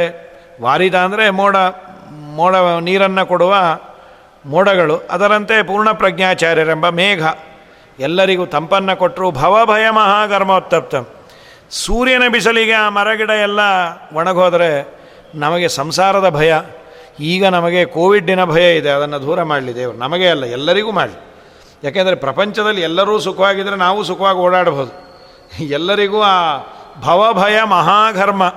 [0.62, 1.56] ವಾರಿದ ಅಂದರೆ ಮೋಡ
[2.38, 3.54] ಮೋಡ ನೀರನ್ನು ಕೊಡುವ
[4.44, 7.22] ಮೋಡಗಳು, ಅದರಂತೆ ಪೂರ್ಣ ಪ್ರಜ್ಞಾಚಾರ್ಯರೆಂಬ ಮೇಘ.
[7.98, 10.94] ಎಲ್ಲರಿಗೂ ತಂಪನ್ನು ಕೊಟ್ಟರು ಭವಭಯ ಮಹಾಗರ್ಮೋತ್ತಪ್ತ
[11.82, 13.60] ಸೂರ್ಯನ ಬಿಸಿಲಿಗೆ ಆ ಮರಗಿಡ ಎಲ್ಲ
[14.12, 14.70] ಒಣಗೋದರೆ
[15.34, 16.52] ನಮಗೆ ಸಂಸಾರದ ಭಯ.
[17.20, 19.98] ಈಗ ನಮಗೆ ಕೋವಿಡ್ಡಿನ ಭಯ ಇದೆ, ಅದನ್ನು ದೂರ ಮಾಡಲಿ ದೇವರು.
[19.98, 21.26] ನಮಗೆ ಅಲ್ಲ, ಎಲ್ಲರಿಗೂ ಮಾಡಲಿ.
[21.84, 25.06] ಯಾಕೆಂದರೆ ಪ್ರಪಂಚದಲ್ಲಿ ಎಲ್ಲರೂ ಸುಖವಾಗಿದ್ದರೆ ನಾವು ಸುಖವಾಗಿ ಓಡಾಡಬಹುದು.
[25.64, 26.58] ಎಲ್ಲರಿಗೂ ಆ
[27.00, 28.54] ಭವಭಯ ಮಹಾಘರ್ಮ,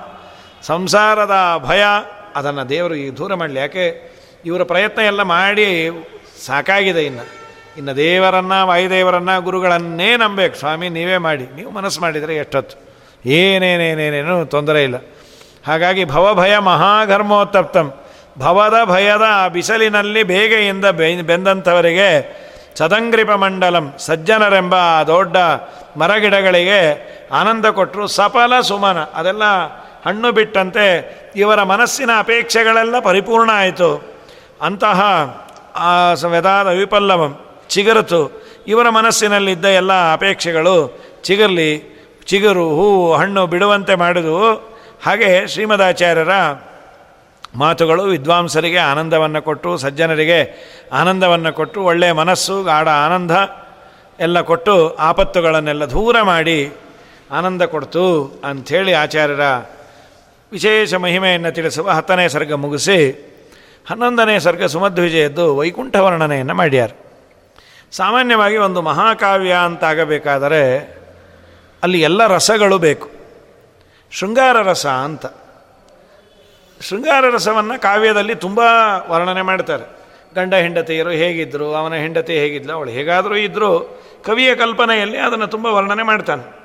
[0.62, 1.82] ಸಂಸಾರದ ಭಯ,
[2.36, 3.60] ಅದನ್ನು ದೇವರು ಈಗ ದೂರ ಮಾಡಲಿ.
[3.60, 4.10] ಯಾಕೆ?
[4.44, 5.90] ಇವರ ಪ್ರಯತ್ನ ಎಲ್ಲ ಮಾಡಿ
[6.46, 7.40] ಸಾಕಾಗಿದೆ ಇನ್ನು.
[7.78, 11.56] ಇನ್ನು ದೇವರನ್ನು, ವಾಯುದೇವರನ್ನು, ಗುರುಗಳನ್ನೇ ನಂಬೇಕು ಸ್ವಾಮಿ, ನೀವೇ ಮಾಡಿ.
[11.56, 12.90] ನೀವು ಮನಸ್ಸು ಮಾಡಿದರೆ ಎಷ್ಟೊತ್ತು?
[13.28, 14.94] ಏನೇನೇನೇನೇನು ತೊಂದರೆ ಇಲ್ಲ.
[15.66, 17.92] ಹಾಗಾಗಿ ಭವಭಯ ಮಹಾಘರ್ಮೋತ್ತಪ್ತಂ.
[18.38, 22.10] ಭವದ ಭಯದ ಬಿಸಿಲಿನಲ್ಲಿ ಬೇಗೆಯಿಂದ ಬೆಂದಂಥವರಿಗೆ
[22.74, 24.74] ಸದಂಗ್ರಿಪ ಮಂಡಲಂ, ಸಜ್ಜನರೆಂಬ
[25.06, 25.36] ದೊಡ್ಡ
[25.96, 26.80] ಮರಗಿಡಗಳಿಗೆ
[27.32, 28.98] ಆನಂದ ಕೊಟ್ಟರು ಸಫಲ ಸುಮನ.
[28.98, 29.42] ಅದೆಲ್ಲ
[30.06, 30.86] ಹಣ್ಣು ಬಿಟ್ಟಂತೆ
[31.36, 33.90] ಇವರ ಮನಸ್ಸಿನ ಅಪೇಕ್ಷೆಗಳೆಲ್ಲ ಪರಿಪೂರ್ಣ ಆಯಿತು.
[34.62, 35.00] ಅಂತಹ
[36.26, 37.38] ವೆದಾದ ವಿಪಲ್ಲವಂ,
[37.68, 40.76] ಚಿಗುರುತು, ಇವರ ಮನಸ್ಸಿನಲ್ಲಿದ್ದ ಎಲ್ಲ ಅಪೇಕ್ಷೆಗಳು
[41.22, 41.70] ಚಿಗರ್ಲಿ,
[42.26, 44.52] ಚಿಗುರು, ಹೂವು, ಹಣ್ಣು ಬಿಡುವಂತೆ ಮಾಡಿದವು.
[45.06, 46.34] ಹಾಗೆ ಶ್ರೀಮದಾಚಾರ್ಯರ
[47.54, 53.30] ಮಾತುಗಳು ವಿದ್ವಾಂಸರಿಗೆ ಆನಂದವನ್ನು ಕೊಟ್ಟು, ಸಜ್ಜನರಿಗೆ ಆನಂದವನ್ನು ಕೊಟ್ಟು ಒಳ್ಳೆಯ ಮನಸ್ಸು, ಗಾಢ ಆನಂದ
[54.20, 56.72] ಎಲ್ಲ ಕೊಟ್ಟು ಆಪತ್ತುಗಳನ್ನೆಲ್ಲ ದೂರ ಮಾಡಿ
[57.30, 59.40] ಆನಂದ ಕೊಡ್ತು ಅಂಥೇಳಿ ಆಚಾರ್ಯರ
[60.52, 63.30] ವಿಶೇಷ ಮಹಿಮೆಯನ್ನು ತಿಳಿಸುವ ಹತ್ತನೇ ಸರ್ಗ ಮುಗಿಸಿ,
[63.90, 66.90] ಹನ್ನೊಂದನೇ ಸರ್ಗ ಸುಮಧ್ವಿಜಯದ್ದು ವೈಕುಂಠ ವರ್ಣನೆಯನ್ನು ಮಾಡ್ಯಾರ.
[67.92, 70.80] ಸಾಮಾನ್ಯವಾಗಿ ಒಂದು ಮಹಾಕಾವ್ಯ ಅಂತಾಗಬೇಕಾದರೆ
[71.82, 73.10] ಅಲ್ಲಿ ಎಲ್ಲ ರಸಗಳು ಬೇಕು.
[74.10, 75.26] ಶೃಂಗಾರ ರಸ ಅಂತ.
[76.80, 78.60] ಶೃಂಗಾರ ರಸವನ್ನು ಕಾವ್ಯದಲ್ಲಿ ತುಂಬ
[79.10, 80.00] ವರ್ಣನೆ ಮಾಡ್ತಾರೆ.
[80.34, 86.60] ಗಂಡ ಹೆಂಡತಿಯರು ಹೇಗಿದ್ದರು ಅವನ ಹೆಂಡತಿ ಹೇಗಿದ್ಲು, ಅವಳು ಹೇಗಾದರೂ ಇದ್ದರೂ ಕವಿಯ ಕಲ್ಪನೆಯಲ್ಲಿ ಅದನ್ನು ತುಂಬ ವರ್ಣನೆ ಮಾಡ್ತಾನೆ.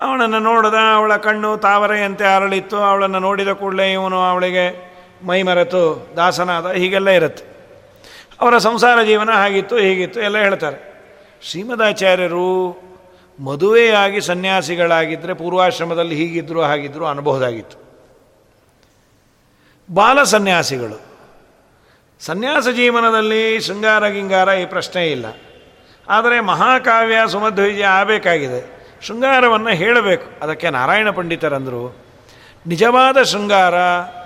[0.00, 7.08] ಅವಳನ್ನು ನೋಡಿದ ಅವಳ ಕಣ್ಣು ತಾವರೆಯಂತೆ ಅರಳಿತ್ತು, ಅವಳನ್ನು ನೋಡಿದ ಕೂಡಲೇ ಇವನು ಅವಳಿಗೆ ಮೈ ಮರೆತು ದಾಸನಾದ ಹೀಗೆಲ್ಲ
[7.08, 7.44] ಇರುತ್ತೆ.
[8.40, 10.78] ಅವರ ಸಂಸಾರ ಜೀವನ ಹಾಗಿತ್ತು, ಹೀಗಿತ್ತು ಎಲ್ಲ ಹೇಳ್ತಾರೆ.
[11.42, 12.48] ಶ್ರೀಮದಾಚಾರ್ಯರು
[13.44, 17.85] ಮದುವೆಯಾಗಿ ಸನ್ಯಾಸಿಗಳಾಗಿದ್ದರೆ ಪೂರ್ವಾಶ್ರಮದಲ್ಲಿ ಹೀಗಿದ್ದರು ಹಾಗಿದ್ರು ಅನ್ಬಹುದಾಗಿತ್ತು.
[19.94, 21.00] ಬಾಲ ಸನ್ಯಾಸಿಗಳು.
[22.20, 25.26] ಸನ್ಯಾಸ ಜೀವನದಲ್ಲಿ ಶೃಂಗಾರ, ಗಿಂಗಾರ ಈ ಪ್ರಶ್ನೆ ಇಲ್ಲ.
[26.08, 28.60] ಆದರೆ ಮಹಾಕಾವ್ಯ ಸುಮಧ್ವಿಜಯ ಆಗಬೇಕಾಗಿದೆ.
[29.02, 30.42] ಶೃಂಗಾರವನ್ನು ಹೇಳಬೇಕು.
[30.42, 31.96] ಅದಕ್ಕೆ ನಾರಾಯಣ ಪಂಡಿತರಂದರು,
[32.66, 33.74] ನಿಜವಾದ ಶೃಂಗಾರ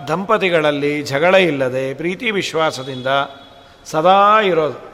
[0.09, 3.07] ದಂಪತಿಗಳಲ್ಲಿ ಜಗಳ ಇಲ್ಲದೆ, ಪ್ರೀತಿ ವಿಶ್ವಾಸದಿಂದ
[3.85, 4.91] ಸದಾ ಇರೋದು.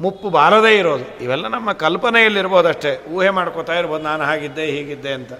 [0.00, 1.24] ಮುಪ್ಪು ಬಾರದೇ ಇರೋದು.
[1.24, 3.04] ಇವೆಲ್ಲ ನಮ್ಮ ಕಲ್ಪನೆಯಲ್ಲಿರ್ಬೋದಷ್ಟೇ.
[3.12, 5.32] ಊಹೆ ಮಾಡ್ಕೋತಾ ಇರ್ಬೋದು, ನಾನು ಹಾಗಿದ್ದೆ, ಹೀಗಿದ್ದೆ ಅಂತ.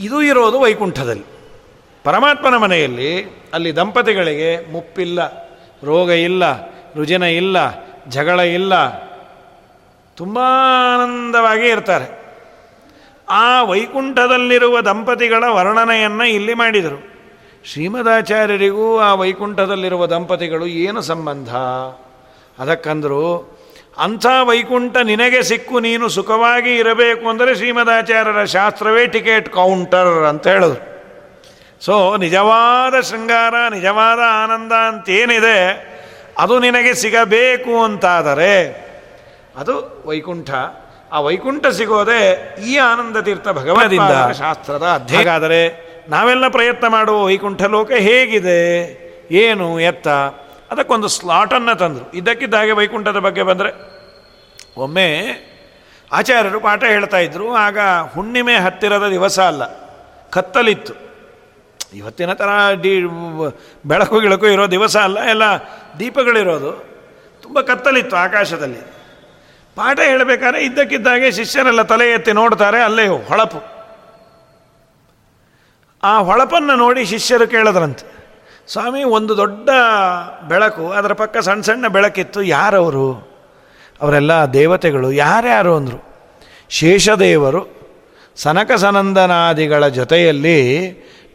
[0.00, 1.31] ಇದು ಇರೋದು ವೈಕುಂಠದಲ್ಲಿ.
[2.04, 3.10] ಪರಮಾತ್ಮನ ಮನೆಯಲ್ಲಿ
[3.54, 5.20] ಅಲ್ಲಿ ದಂಪತಿಗಳಿಗೆ ಮುಪ್ಪಿಲ್ಲ,
[5.84, 6.44] ರೋಗ ಇಲ್ಲ,
[6.96, 7.56] ರುಜಿನ ಇಲ್ಲ,
[8.08, 8.74] ಜಗಳ ಇಲ್ಲ.
[10.16, 10.38] ತುಂಬ
[10.92, 12.08] ಆನಂದವಾಗಿ ಇರ್ತಾರೆ.
[13.28, 16.98] ಆ ವೈಕುಂಠದಲ್ಲಿರುವ ದಂಪತಿಗಳ ವರ್ಣನೆಯನ್ನು ಇಲ್ಲಿ ಮಾಡಿದರು.
[17.64, 21.50] ಶ್ರೀಮದಾಚಾರ್ಯರಿಗೂ ಆ ವೈಕುಂಠದಲ್ಲಿರುವ ದಂಪತಿಗಳು ಏನು ಸಂಬಂಧ?
[22.58, 23.24] ಅದಕ್ಕಂದರು,
[23.98, 30.91] ಅಂಥ ವೈಕುಂಠ ನಿನಗೆ ಸಿಕ್ಕು, ನೀನು ಸುಖವಾಗಿ ಇರಬೇಕು ಅಂದರೆ ಶ್ರೀಮದಾಚಾರ್ಯರ ಶಾಸ್ತ್ರವೇ ಟಿಕೆಟ್ ಕೌಂಟರ್ ಅಂತ ಹೇಳಿದ್ರು.
[31.82, 35.58] ಸೊ ನಿಜವಾದ ಶೃಂಗಾರ ನಿಜವಾದ ಆನಂದ ಅಂತೇನಿದೆ
[36.38, 38.82] ಅದು ನಿನಗೆ ಸಿಗಬೇಕು ಅಂತಾದರೆ
[39.56, 40.50] ಅದು ವೈಕುಂಠ.
[41.12, 45.18] ಆ ವೈಕುಂಠ ಸಿಗೋದೆ ಈ ಆನಂದ ತೀರ್ಥ ಭಗವದಿಂದ ಶಾಸ್ತ್ರದ ಅಧ್ಯಯ
[46.08, 48.60] ನಾವೆಲ್ಲ ಪ್ರಯತ್ನ ಮಾಡುವ ವೈಕುಂಠ ಲೋಕ ಹೇಗಿದೆ?
[49.30, 50.08] ಏನು ಎತ್ತ?
[50.70, 52.16] ಅದಕ್ಕೊಂದು ಸ್ಲಾಟನ್ನು ತಂದರು.
[52.16, 53.70] ಇದ್ದಕ್ಕಿದ್ದ ಹಾಗೆ ವೈಕುಂಠದ ಬಗ್ಗೆ ಬಂದರೆ
[54.76, 55.08] ಒಮ್ಮೆ
[56.12, 57.78] ಆಚಾರ್ಯರು ಪಾಠ ಹೇಳ್ತಾ ಇದ್ರು ಆಗ
[58.14, 59.64] ಹುಣ್ಣಿಮೆ ಹತ್ತಿರದ ದಿವಸ ಅಲ್ಲ
[60.30, 61.11] ಕತ್ತಲಿತ್ತು.
[61.94, 62.50] ಇವತ್ತಿನ ಥರ
[62.82, 62.92] ಡಿ
[63.86, 65.44] ಬೆಳಕು ಗಿಳಕು ಇರೋ ದಿವಸ ಅಲ್ಲ, ಎಲ್ಲ
[65.98, 66.72] ದೀಪಗಳಿರೋದು.
[67.42, 68.80] ತುಂಬ ಕತ್ತಲಿತ್ತು ಆಕಾಶದಲ್ಲಿ.
[69.76, 73.60] ಪಾಠ ಹೇಳಬೇಕಾದ್ರೆ ಇದ್ದಕ್ಕಿದ್ದಾಗೆ ಶಿಷ್ಯರೆಲ್ಲ ತಲೆ ಎತ್ತಿ ನೋಡ್ತಾರೆ, ಅಲ್ಲೇ ಹೊಳಪು.
[76.02, 78.06] ಆ ಹೊಳಪನ್ನು ನೋಡಿ ಶಿಷ್ಯರು ಕೇಳಿದ್ರಂತೆ,
[78.72, 79.68] ಸ್ವಾಮಿ, ಒಂದು ದೊಡ್ಡ
[80.48, 83.06] ಬೆಳಕು, ಅದರ ಪಕ್ಕ ಸಣ್ಣ ಸಣ್ಣ ಬೆಳಕಿತ್ತು, ಯಾರವರು?
[84.00, 85.98] ಅವರೆಲ್ಲ ದೇವತೆಗಳು, ಯಾರ್ಯಾರು ಅಂದರು.
[86.68, 87.62] ಶೇಷದೇವರು
[88.36, 90.58] ಸನಕ ಸನಂದನಾದಿಗಳ ಜೊತೆಯಲ್ಲಿ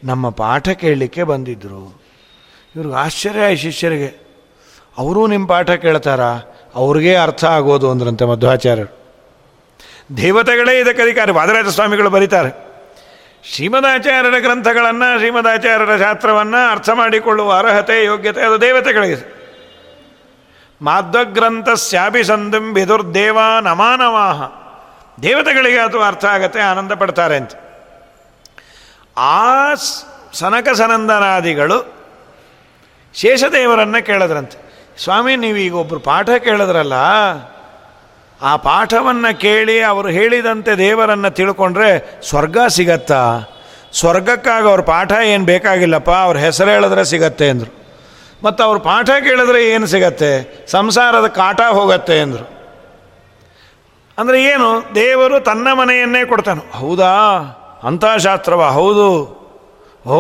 [0.04, 2.02] ನಮ್ಮ ಪಾಠ ಕೇಳಲಿಕ್ಕೆ ಬಂದಿದ್ದರು
[2.76, 4.28] ಇವ್ರಿಗೆ ಆಶ್ಚರ್ಯ, ಶಿಷ್ಯರಿಗೆ,
[4.98, 6.22] ಅವರೂ ನಿಮ್ಮ ಪಾಠ ಕೇಳ್ತಾರ?
[6.76, 8.98] ಅವ್ರಿಗೆ ಅರ್ಥ ಆಗೋದು ಅಂದ್ರಂತೆ ಮಧ್ವಾಚಾರ್ಯರು.
[10.18, 12.68] ದೇವತೆಗಳೇ ಇದಕ್ಕೆ ಅಧಿಕಾರಿ ವಾದರಾಜ ಸ್ವಾಮಿಗಳು ಬರೀತಾರೆ.
[13.56, 19.38] ಶ್ರೀಮದಾಚಾರ್ಯರ ಗ್ರಂಥಗಳನ್ನು, ಶ್ರೀಮದಾಚಾರ್ಯರ ಶಾಸ್ತ್ರವನ್ನು ಅರ್ಥ ಮಾಡಿಕೊಳ್ಳುವ ಅರ್ಹತೆ, ಯೋಗ್ಯತೆ ಅದು ದೇವತೆಗಳಿಗೆ.
[20.82, 24.44] ಮಾಧ್ವಗ್ರಂಥ ಸ್ಯಾಪಿ ಸಂದಂ ಬಿದುರ್ದೇವ ನಮಾನವಾಹ
[25.22, 27.52] ದೇವತೆಗಳಿಗೆ ಅದು ಅರ್ಥ ಆಗತ್ತೆ, ಆನಂದ ಪಡ್ತಾರೆ ಅಂತ.
[29.18, 29.74] ಆ
[30.34, 31.78] ಸನಕ ಸನಂದನಾದಿಗಳು
[33.14, 34.58] ಶೇಷದೇವರನ್ನು ಕೇಳಿದ್ರಂತೆ.
[35.04, 36.94] ಸ್ವಾಮಿ ನೀವು ಈಗ ಒಬ್ಬರು ಪಾಠ ಕೇಳಿದ್ರಲ್ಲ,
[38.42, 43.40] ಆ ಪಾಠವನ್ನು ಕೇಳಿ ಅವರು ಹೇಳಿದಂತೆ ದೇವರನ್ನು ತಿಳ್ಕೊಂಡ್ರೆ ಸ್ವರ್ಗ ಸಿಗತ್ತಾ?
[43.94, 47.72] ಸ್ವರ್ಗಕ್ಕಾಗಿ ಅವ್ರ ಪಾಠ ಏನು ಬೇಕಾಗಿಲ್ಲಪ್ಪ, ಅವ್ರ ಹೆಸರು ಹೇಳಿದ್ರೆ ಸಿಗತ್ತೆ ಅಂದರು.
[48.44, 50.66] ಮತ್ತು ಅವ್ರ ಪಾಠ ಕೇಳಿದ್ರೆ ಏನು ಸಿಗತ್ತೆ?
[50.72, 52.46] ಸಂಸಾರದ ಕಾಟ ಹೋಗತ್ತೆ ಅಂದರು.
[54.18, 56.78] ಅಂದರೆ ಏನು, ದೇವರು ತನ್ನ ಮನೆಯನ್ನೇ ಕೊಡ್ತಾನೆ.
[56.78, 57.14] ಹೌದಾ?
[57.88, 59.08] ಅಂಥ ಶಾಸ್ತ್ರವ ಹೌದು.
[60.08, 60.18] ಓ,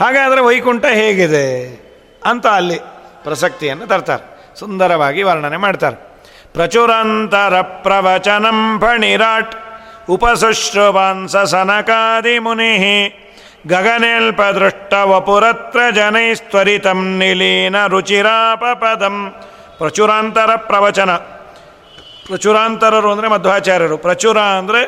[0.00, 1.46] ಹಾಗಾದರೆ ವೈಕುಂಠ ಹೇಗಿದೆ
[2.24, 2.78] ಅಂತ ಅಲ್ಲಿ
[3.22, 4.24] ಪ್ರಸಕ್ತಿಯನ್ನು ತರ್ತಾರೆ.
[4.58, 5.96] ಸುಂದರವಾಗಿ ವರ್ಣನೆ ಮಾಡ್ತಾರೆ.
[6.52, 9.54] ಪ್ರಚುರಾಂತರ ಪ್ರವಚನಂ ಫಣಿರಾಟ್
[11.46, 12.72] ಸನಕಾದಿ ಮುನಿ,
[13.66, 19.16] ಗಗನೆಲ್ಪ ದೃಷ್ಟ ವಪುರತ್ರ ಜನೈಸ್ತ್ವರಿತಂ ನಿಲೀನ ರುಚಿರಾಪಪದಂ.
[19.78, 21.10] ಪ್ರಚುರಾಂತರ ಪ್ರವಚನ.
[22.26, 23.96] ಪ್ರಚುರಾಂತರರು ಅಂದರೆ ಮಧ್ವಾಚಾರ್ಯರು.
[23.98, 24.82] ಪ್ರಚುರ ಅಂದರೆ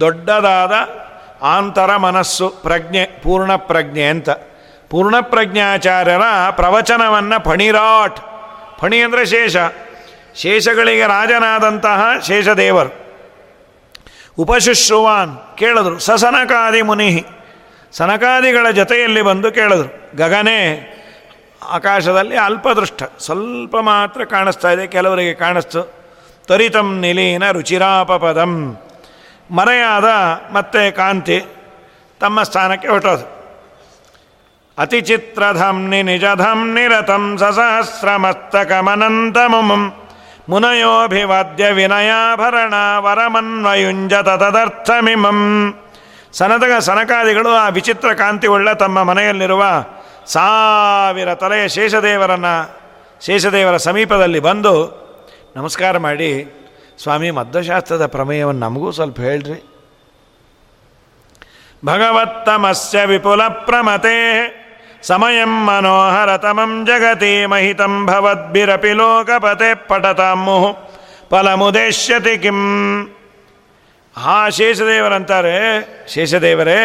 [0.00, 0.72] ದೊಡ್ಡದಾದ
[1.42, 4.30] ಆಂತರ ಮನಸ್ಸು, ಪ್ರಜ್ಞೆ ಪೂರ್ಣ ಪ್ರಜ್ಞೆ ಅಂತ.
[4.90, 8.20] ಪೂರ್ಣಪ್ರಜ್ಞಾಚಾರ್ಯರ ಪ್ರವಚನವನ್ನು ಫಣಿರಾಟ್.
[8.80, 9.56] ಫಣಿ ಅಂದರೆ ಶೇಷ.
[10.36, 13.02] ಶೇಷಗಳಿಗೆ ರಾಜನಾದಂತಹ ಶೇಷದೇವರು.
[14.38, 15.98] ಉಪಶುಶ್ರುವಾನ್ ಕೇಳಿದ್ರು.
[15.98, 17.24] ಸಸನಕಾದಿ ಮುನಿ
[17.92, 20.16] ಸನಕಾದಿಗಳ ಜೊತೆಯಲ್ಲಿ ಬಂದು ಕೇಳಿದ್ರು.
[20.16, 20.92] ಗಗನೆ,
[21.70, 23.02] ಆಕಾಶದಲ್ಲಿ ಅಲ್ಪದೃಷ್ಟ.
[23.20, 25.82] ಸ್ವಲ್ಪ ಮಾತ್ರ ಕಾಣಿಸ್ತಾ ಇದೆ, ಕೆಲವರಿಗೆ ಕಾಣಿಸ್ತು.
[26.46, 28.76] ತ್ವರಿತಂ ನಿಲೀನ ರುಚಿರಾಪಪದಂ.
[29.52, 30.04] ಮರೆಯಾದ
[30.52, 31.44] ಮತ್ತೆ ಕಾಂತಿ
[32.20, 33.42] ತಮ್ಮ ಸ್ಥಾನಕ್ಕೆ ಹೊಟ್ಟೋದು
[34.78, 39.92] ಅತಿಚಿತ್ರಧಂನಿ ನಿಜಧಂನಿ ರಥಂ ಸಸಹಸ್ರಮಸ್ತಕಮನಂತಮುಮಂ
[40.48, 45.74] ಮುನಯೋಭಿವಾದ್ಯ ವಿನಯಾಭರಣ ವರಮನ್ವಯುಂಜ ತದರ್ಥಮಿಮಂ.
[46.32, 49.84] ಸನದಗ ಸನಕಾದಿಗಳು ಆ ವಿಚಿತ್ರ ಕಾಂತಿಯುಳ್ಳ ತಮ್ಮ ಮನೆಯಲ್ಲಿರುವ
[50.26, 52.82] ಸಾವಿರ ತಲೆಯ ಶೇಷದೇವರನ್ನು
[53.26, 55.02] ಶೇಷದೇವರ ಸಮೀಪದಲ್ಲಿ ಬಂದು
[55.56, 56.61] ನಮಸ್ಕಾರ ಮಾಡಿ
[56.98, 59.68] ಸ್ವಾಮಿ, ಮದ್ವಶಾಸ್ತ್ರದ ಪ್ರಮೇಯವನ್ನು ನಮಗೂ ಸ್ವಲ್ಪ ಹೇಳ್ರಿ.
[61.84, 64.16] ಭಗವತ್ತಮಸ್ಯ ವಿಪುಲ ಪ್ರಮತೆ
[65.02, 70.76] ಸಮಯಂ ಮನೋಹರತಮಂ ಜಗತಿ ಮಹಿತಂ ಭವದ್ಭಿರಪಿ ಲೋಕಪತೆ ಪಟತಾಮು
[71.30, 72.60] ಫಲಮುದೇಶ್ಯತಿ ಕಿಂ.
[74.16, 75.56] ಆ ಶೇಷದೇವರಂತಾರೆ,
[76.08, 76.80] ಶೇಷದೇವರೇ,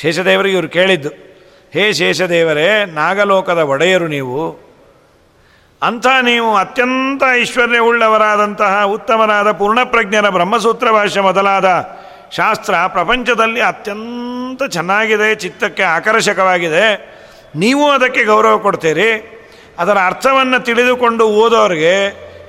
[0.00, 1.08] ಶೇಷದೇವರಿಗೆ ಇವರು ಕೇಳಿದ್ದು,
[1.72, 4.63] ಹೇ ಶೇಷದೇವರೇ, ನಾಗಲೋಕದ ಒಡೆಯರು ನೀವು
[5.86, 11.68] ಅಂಥ ನೀವು ಅತ್ಯಂತ ಐಶ್ವರ್ಯವುಳ್ಳವರಾದಂತಹ ಉತ್ತಮರಾದ ಪೂರ್ಣಪ್ರಜ್ಞರ ಬ್ರಹ್ಮಸೂತ್ರ ಭಾಷೆ ಮೊದಲಾದ
[12.36, 16.84] ಶಾಸ್ತ್ರ ಪ್ರಪಂಚದಲ್ಲಿ ಅತ್ಯಂತ ಚೆನ್ನಾಗಿದೆ, ಚಿತ್ತಕ್ಕೆ ಆಕರ್ಷಕವಾಗಿದೆ.
[17.56, 19.10] ನೀವು ಅದಕ್ಕೆ ಗೌರವ ಕೊಡ್ತೀರಿ.
[19.78, 21.94] ಅದರ ಅರ್ಥವನ್ನು ತಿಳಿದುಕೊಂಡು ಓದೋರಿಗೆ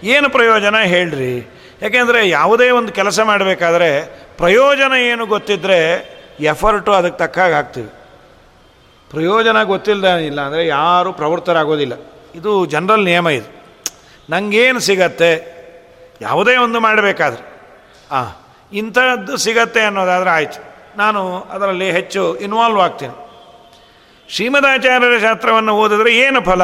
[0.03, 1.35] ಏನು ಪ್ರಯೋಜನ ಹೇಳ್ರಿ.
[1.81, 3.89] ಯಾಕೆಂದರೆ ಯಾವುದೇ ಒಂದು ಕೆಲಸ ಮಾಡಬೇಕಾದ್ರೆ
[4.37, 5.79] ಪ್ರಯೋಜನ ಏನು ಗೊತ್ತಿದ್ದರೆ
[6.39, 7.91] ಎಫರ್ಟು ಅದಕ್ಕೆ ತಕ್ಕಾಗಿ ಹಾಕ್ತೀವಿ.
[9.11, 11.93] ಪ್ರಯೋಜನ ಗೊತ್ತಿಲ್ಲದ ಇಲ್ಲ ಅಂದರೆ ಯಾರೂ ಪ್ರವೃತ್ತರಾಗೋದಿಲ್ಲ.
[12.35, 13.49] ಇದು ಜನರಲ್ ನಿಯಮ ಇದು.
[14.29, 15.31] ನನಗೇನು ಸಿಗತ್ತೆ?
[16.21, 17.43] ಯಾವುದೇ ಒಂದು ಮಾಡಬೇಕಾದ್ರೆ.
[18.11, 18.27] ಹಾಂ
[18.73, 20.59] ಇಂಥದ್ದು ಸಿಗತ್ತೆ ಅನ್ನೋದಾದರೆ ಆಯಿತು.
[20.97, 23.15] ನಾನು ಅದರಲ್ಲಿ ಹೆಚ್ಚು ಇನ್ವಾಲ್ವ್ ಆಗ್ತೀನಿ.
[24.29, 26.63] ಶ್ರೀಮದಾಚಾರ್ಯರ ಶಾಸ್ತ್ರವನ್ನು ಓದಿದ್ರೆ ಏನು ಫಲ?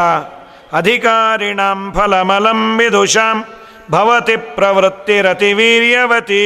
[0.73, 3.45] ಅಧಿಕಾರಿಣಾಂ ಫಲಮಲಂ ವಿದುಷಾಂ
[3.91, 6.43] ಭವತಿ ಪ್ರವೃತ್ತಿ ರತಿ ವೀರ್ಯವತಿ.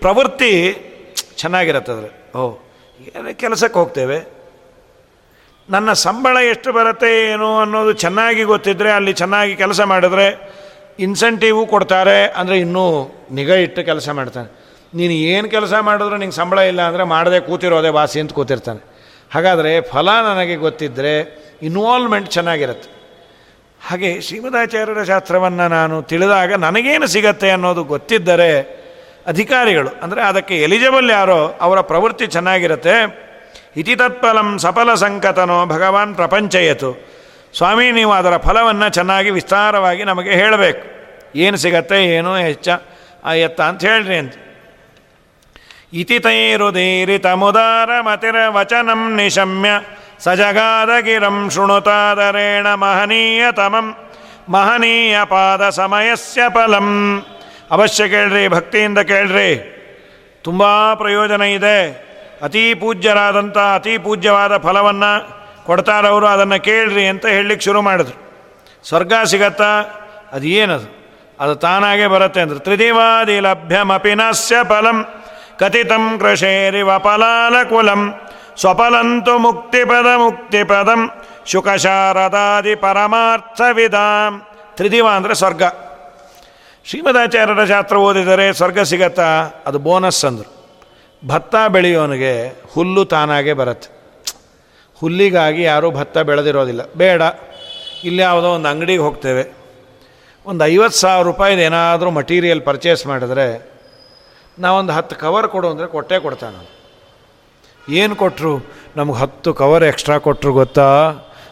[0.00, 0.52] ಪ್ರವೃತ್ತಿ
[1.36, 2.52] ಚೆನ್ನಾಗಿರತ್ತದ್ರೆ ಓ
[3.32, 4.33] ಕೆಲಸಕ್ಕೆ ಹೋಗ್ತೇವೆ?
[5.72, 10.26] ನನ್ನ ಸಂಬಳ ಎಷ್ಟು ಬರುತ್ತೆ ಏನು ಅನ್ನೋದು ಚೆನ್ನಾಗಿ ಗೊತ್ತಿದ್ದರೆ ಅಲ್ಲಿ ಚೆನ್ನಾಗಿ ಕೆಲಸ ಮಾಡಿದ್ರೆ
[11.04, 12.84] ಇನ್ಸೆಂಟಿವು ಕೊಡ್ತಾರೆ ಅಂದರೆ ಇನ್ನೂ
[13.38, 14.48] ನಿಗಾ ಇಟ್ಟು ಕೆಲಸ ಮಾಡ್ತಾನೆ.
[14.98, 18.80] ನೀನು ಏನು ಕೆಲಸ ಮಾಡಿದ್ರು ನಿಂಗೆ ಸಂಬಳ ಇಲ್ಲ ಅಂದರೆ ಮಾಡದೆ ಕೂತಿರೋದೆ ವಾಸಿ ಅಂತ ಕೂತಿರ್ತಾನೆ.
[19.34, 21.14] ಹಾಗಾದರೆ ಫಲ ನನಗೆ ಗೊತ್ತಿದ್ದರೆ
[21.68, 22.88] ಇನ್ವಾಲ್ವ್ಮೆಂಟ್ ಚೆನ್ನಾಗಿರುತ್ತೆ.
[23.80, 28.50] ಹಾಗೆ ಶ್ರೀಮದಾಚಾರ್ಯರ ಶಾಸ್ತ್ರವನ್ನು ನಾನು ತಿಳಿದಾಗ ನನಗೇನು ಸಿಗತ್ತೆ ಅನ್ನೋದು ಗೊತ್ತಿದ್ದರೆ
[29.32, 32.96] ಅಧಿಕಾರಿಗಳು, ಅಂದರೆ ಅದಕ್ಕೆ ಎಲಿಜಿಬಲ್ ಯಾರೋ ಅವರ ಪ್ರವೃತ್ತಿ ಚೆನ್ನಾಗಿರುತ್ತೆ.
[33.76, 37.14] ಇತಿ ತತ್ಫಲಂ ಸಫಲ ಸಂಕತನೋ ಭಗವಾನ್ ಪ್ರಪಂಚಯತು.
[37.56, 40.94] ಸ್ವಾಮಿ, ನೀವು ಅದರ ಫಲವನ್ನು ಚೆನ್ನಾಗಿ ವಿಸ್ತಾರವಾಗಿ ನಮಗೆ ಹೇಳಬೇಕು.
[41.36, 42.68] ಏನು ಸಿಗತ್ತೆ, ಏನು ಹೆಚ್ಚ
[43.36, 44.34] ಎತ್ತ ಅಂತ ಹೇಳ್ರಿ ಅಂತ.
[45.92, 49.68] ಇತಿ ತೈರುದೀರಿತಮುದಾರ ಮತಿರ ವಚನಂ ನಿಶಮ್ಯ,
[50.18, 53.96] ಸಜಗಾದಗಿರಂ ಶೃಣುತಾದರೇಣ ಮಹನೀಯತಮಂ
[54.48, 57.20] ಮಹನೀಯ ಪಾದ ಸಮಯಸ್ಯ ಫಲಂ.
[57.70, 59.70] ಅವಶ್ಯ ಕೇಳ್ರಿ, ಭಕ್ತಿಯಿಂದ ಕೇಳ್ರಿ.
[60.42, 62.03] ತುಂಬ ಪ್ರಯೋಜನ ಇದೆ.
[62.44, 68.24] ಅತೀ ಪೂಜ್ಯರಾದಂಥ ಅತೀ ಪೂಜ್ಯವಾದ ಫಲವನ್ನು ಕೊಡ್ತಾರವರು ಅದನ್ನು ಕೇಳ್ರಿ ಅಂತ ಹೇಳಲಿಕ್ಕೆ ಶುರು ಮಾಡಿದ್ರು.
[68.88, 69.80] ಸ್ವರ್ಗ ಸಿಗತ್ತಾ,
[70.32, 71.04] ಅದು ಏನದು?
[71.40, 72.58] ಅದು ತಾನಾಗೆ ಬರುತ್ತೆ ಅಂದ್ರೆ.
[72.58, 75.04] ತ್ರಿದಿವಾದಿ ಲಭ್ಯಮಪಿ ನಾಸ್ಯ ಫಲಂ,
[75.58, 78.14] ಕಥಿತಂ ಕೃಷೇರಿವ ಕುಲಂ
[78.56, 81.10] ಸ್ವಫಲಂತು ಮುಕ್ತಿಪದ ಮುಕ್ತಿಪದಂ,
[81.46, 84.42] ಶುಕಶಾರದಾದಿ ಪರಮಾರ್ಥವಿದಾಂ
[84.76, 85.62] ತ್ರಿದಿವ ಅಂದರೆ ಸ್ವರ್ಗ.
[86.84, 89.50] ಶ್ರೀಮದಾಚಾರ್ಯರ ಶಾಸ್ತ್ರ ಓದಿದರೆ ಸ್ವರ್ಗ ಸಿಗತ್ತಾ?
[89.66, 90.53] ಅದು ಬೋನಸ್ ಅಂದರು.
[91.26, 93.88] ಭತ್ತ ಬೆಳೆಯೋನಿಗೆ ಹುಲ್ಲು ತಾನಾಗೆ ಬರುತ್ತೆ.
[95.00, 96.80] ಹುಲ್ಲಿಗಾಗಿ ಯಾರೂ ಭತ್ತ ಬೆಳೆದಿರೋದಿಲ್ಲ.
[96.96, 97.22] ಬೇಡ.
[98.04, 99.52] ಇಲ್ಲಿ ಯಾವುದೋ ಒಂದು ಅಂಗಡಿಗೆ ಹೋಗ್ತೇವೆ.
[100.46, 103.74] ಒಂದು ಐವತ್ತು ಸಾವಿರ ರೂಪಾಯಿದು ಏನಾದರೂ ಮಟೀರಿಯಲ್ ಪರ್ಚೇಸ್ ಮಾಡಿದ್ರೆ
[104.58, 106.70] ನಾವೊಂದು ಹತ್ತು ಕವರ್ ಕೊಡು ಅಂದರೆ ಕೊಟ್ಟೇ ಕೊಡ್ತಾನೆ
[107.88, 108.66] ಏನು ಕೊಟ್ಟರು
[108.96, 111.10] ನಮ್ಗೆ ಹತ್ತು ಕವರ್ ಎಕ್ಸ್ಟ್ರಾ ಕೊಟ್ಟರು ಗೊತ್ತಾ?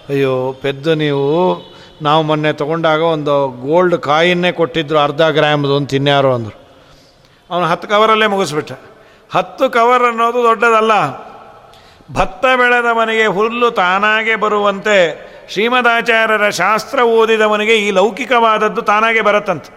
[0.08, 1.56] ಅಯ್ಯೋ, ಪೆದ್ದು ನೀವು.
[2.02, 6.60] ನಾವು ಮೊನ್ನೆ ತೊಗೊಂಡಾಗ ಒಂದು ಗೋಲ್ಡ್ ಕಾಯಿನ್ನೇ ಕೊಟ್ಟಿದ್ರು ಅರ್ಧ ಗ್ರಾಮ್ದು ಒಂದು ತಿನ್ಯಾರು ಅಂದರು.
[7.50, 8.72] ಅವನು ಹತ್ತು ಕವರಲ್ಲೇ ಮುಗಿಸ್ಬಿಟ್ಟ.
[9.34, 10.94] ಹತ್ತು ಕವರ್ ಅನ್ನೋದು ದೊಡ್ಡದಲ್ಲ.
[12.12, 14.96] ಭತ್ತ ಬೆಳೆದ ಮನೆಗೆ ಹುಲ್ಲು ತಾನಾಗೆ ಬರುವಂತೆ
[15.52, 19.70] ಶ್ರೀಮದಾಚಾರ್ಯರ ಶಾಸ್ತ್ರ ಓದಿದವನಿಗೆ ಈ ಲೌಕಿಕವಾದದ್ದು ತಾನಾಗೆ ಬರುತ್ತಂತೆ.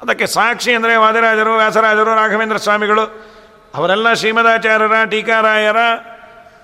[0.00, 3.04] ಅದಕ್ಕೆ ಸಾಕ್ಷಿ ಅಂದರೆ ವಾದಿರಾಜರು, ವ್ಯಾಸರಾಜರು, ರಾಘವೇಂದ್ರ ಸ್ವಾಮಿಗಳು,
[3.74, 5.80] ಅವರೆಲ್ಲ ಶ್ರೀಮದಾಚಾರ್ಯರ, ಟೀಕಾರಾಯರ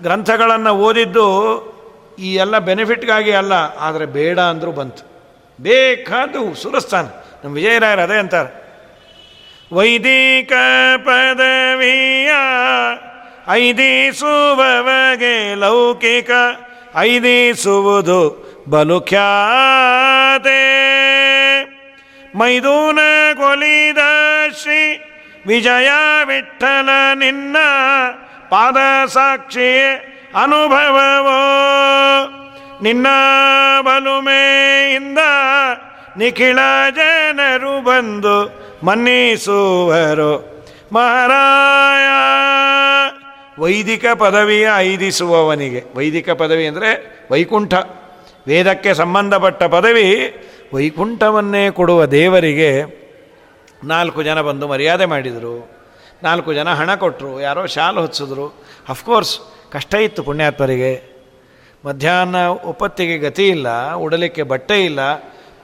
[0.03, 1.27] ಗ್ರಂಥಗಳನ್ನು ಓದಿದ್ದು
[2.19, 3.53] ಈ ಎಲ್ಲ ಬೆನಿಫಿಟ್ಗಾಗಿ ಅಲ್ಲ,
[3.87, 5.03] ಆದರೆ ಬೇಡ ಅಂದರೂ ಬಂತು.
[5.59, 7.07] ಬೇಕಾದ್ದು ಸುರಸ್ಥಾನ
[7.45, 8.66] ನಮ್ಮ ವಿಜಯರಾಯರು ಅದೇ ಅಂತಾರೆ.
[9.73, 10.53] ವೈದಿಕ
[10.97, 12.31] ಪದವಿಯ
[13.51, 16.31] ಐದಿಸುವವಗೆ ಲೌಕಿಕ
[16.97, 20.77] ಐದಿಸುವುದು ಬಲು ಖ್ಯಾತೆ
[22.35, 22.99] ಮೈದೂನ
[23.35, 23.99] ಕೊಲಿದ
[24.63, 24.97] ಶ್ರೀ
[25.47, 25.91] ವಿಜಯ
[26.25, 27.57] ವಿಠಲ ನಿನ್ನ
[28.49, 30.03] ಪಾದ ಸಾಕ್ಷಿ
[30.43, 31.43] ಅನುಭವವೋ.
[32.83, 33.07] ನಿನ್ನ
[33.81, 35.19] ಬಲುಮೆಯಿಂದ
[36.17, 36.59] ನಿಖಿಳ
[36.91, 40.33] ಜನರು ಬಂದು ಮನ್ನಿಸುವರು.
[40.93, 42.07] ಮಹಾರಾಯ!
[43.63, 45.85] ವೈದಿಕ ಪದವಿಯ ಐದಿಸುವವನಿಗೆ.
[45.97, 46.91] ವೈದಿಕ ಪದವಿ ಅಂದರೆ
[47.31, 47.75] ವೈಕುಂಠ.
[48.47, 50.09] ವೇದಕ್ಕೆ ಸಂಬಂಧಪಟ್ಟ ಪದವಿ
[50.75, 52.71] ವೈಕುಂಠವನ್ನೇ ಕೊಡುವ ದೇವರಿಗೆ
[53.85, 55.77] ನಾಲ್ಕು ಜನ ಬಂದು ಮರ್ಯಾದೆ ಮಾಡಿದರು.
[56.23, 58.47] ನಾಲ್ಕು ಜನ ಹಣ ಕೊಟ್ಟರು ಯಾರೋ ಶಾಲು ಹೊತ್ಸಿದ್ರು
[58.89, 59.35] ಅಫ್ಕೋರ್ಸ್
[59.73, 60.93] ಕಷ್ಟ ಇತ್ತು ಪುಣ್ಯಾತ್ಮರಿಗೆ.
[61.87, 65.01] ಮಧ್ಯಾಹ್ನ ಒಪ್ಪತ್ತಿಗೆ ಗತಿ ಇಲ್ಲ, ಉಡಲಿಕ್ಕೆ ಬಟ್ಟೆ ಇಲ್ಲ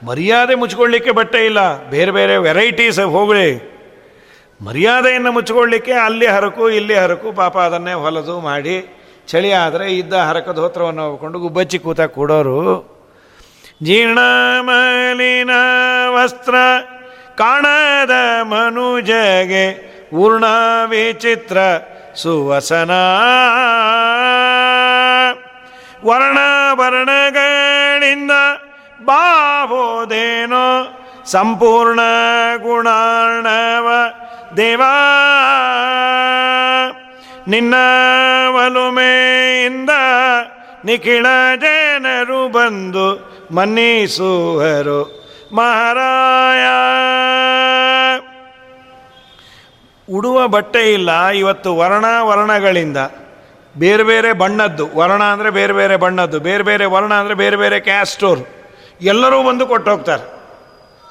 [0.05, 1.89] ಮರ್ಯಾದೆ ಮುಚ್ಕೊಳ್ಳಿಕ್ಕೆ ಬಟ್ಟೆ ಇಲ್ಲ.
[1.89, 3.49] ಬೇರೆ ಬೇರೆ ವೆರೈಟೀಸ್ ಹೋಗಲಿ.
[4.61, 8.75] ಮರ್ಯಾದೆಯನ್ನು ಮುಚ್ಕೊಳ್ಳಿಕ್ಕೆ ಅಲ್ಲಿ ಹರಕು, ಇಲ್ಲಿ ಹರಕು, ಪಾಪ ಅದನ್ನೇ ಹೊಲದು ಮಾಡಿ,
[9.27, 12.93] ಚಳಿ ಆದರೆ ಇದ್ದ ಹರಕದ ಹೋತ್ರವನ್ನು ಹೋಗ್ಕೊಂಡು ಗುಬ್ಬಚ್ಚಿ ಕೂತ ಕೊಡೋರು.
[13.83, 15.49] ಜೀರ್ಣಮಲಿನ
[16.09, 16.55] ವಸ್ತ್ರ
[17.37, 19.65] ಕಾಣದ ಮನುಜಗೆ
[20.13, 20.43] ಊರ್ಣ
[20.89, 21.57] ವಿಚಿತ್ರ
[22.15, 22.91] ಸುವಸನ.
[26.05, 26.37] ವರ್ಣ
[26.71, 28.31] ವರ್ಣಗಳಿಂದ
[29.05, 30.65] ಬಾಬೋದೇನೋ
[31.25, 31.99] ಸಂಪೂರ್ಣ
[32.57, 33.87] ಗುಣಾಣವ
[34.57, 34.93] ದೇವಾ.
[37.47, 37.75] ನಿನ್ನ
[38.55, 39.89] ಒಲುಮೆಯಿಂದ
[40.85, 41.25] ನಿಖಿಳ
[41.61, 43.07] ಜನರು ಬಂದು
[43.51, 45.01] ಮನ್ನಿಸುವರು.
[45.53, 46.63] ಮಹಾರಾಯ.
[50.13, 52.97] ಉಡುವ ಬಟ್ಟೆ ಇಲ್ಲ, ಇವತ್ತು ವರ್ಣ ವರ್ಣಗಳಿಂದ
[53.77, 58.41] ಬೇರೆ ಬೇರೆ ಬಣ್ಣದ್ದು, ವರ್ಣ ಅಂದರೆ ಬೇರೆ ಬೇರೆ ಬಣ್ಣದ್ದು, ಬೇರೆ ಬೇರೆ ವರ್ಣ ಅಂದರೆ ಬೇರೆ ಬೇರೆ ಕ್ಯಾಸ್ಟೋರ್
[59.03, 60.33] ಎಲ್ಲರೂ ಬಂದು ಕೊಟ್ಟು ಹೋಗ್ತಾರೆ.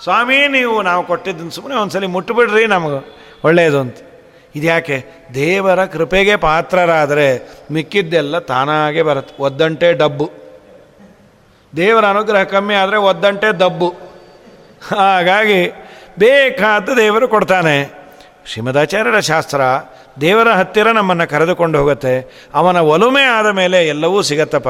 [0.02, 3.16] ಸ್ವಾಮಿ, ನೀವು ನಾವು ಕೊಟ್ಟಿದ್ದನ್ನು ಸುಮ್ಮನೆ ಒಂದ್ಸಲಿ ಮುಟ್ಟುಬಿಡ್ರಿ ನಮಗೆ.
[3.44, 3.96] ಒಳ್ಳೆಯದು ಅಂತ.
[4.54, 5.04] ಇದ್ಯಾಕೆ?
[5.34, 9.42] ದೇವರ ಕೃಪೆಗೆ ಪಾತ್ರರಾದರೆ ಮಿಕ್ಕಿದ್ದೆಲ್ಲ ತಾನಾಗೆ ಬರುತ್ತೆ.
[9.42, 10.30] ಒದ್ದಂಟೆ ಡಬ್ಬು.
[11.76, 13.94] ದೇವರ ಅನುಗ್ರಹ ಕಮ್ಮಿ ಆದರೆ ಒದ್ದಂಟೆ ದಬ್ಬು.
[14.96, 15.68] ಹಾಗಾಗಿ
[16.18, 18.02] ಬೇಕಾದ ದೇವರು ಕೊಡ್ತಾನೆ.
[18.46, 19.60] ಶ್ರೀಮದಾಚಾರ್ಯರ ಶಾಸ್ತ್ರ,
[20.20, 22.44] ದೇವರ ಹತ್ತಿರ ನಮ್ಮನ್ನು ಕರೆದುಕೊಂಡು ಹೋಗುತ್ತೆ.
[22.54, 24.68] ಅವನ ಒಲುಮೆ ಆದ ಮೇಲೆ ಎಲ್ಲವೂ ಸಿಗತ್ತಪ್ಪ.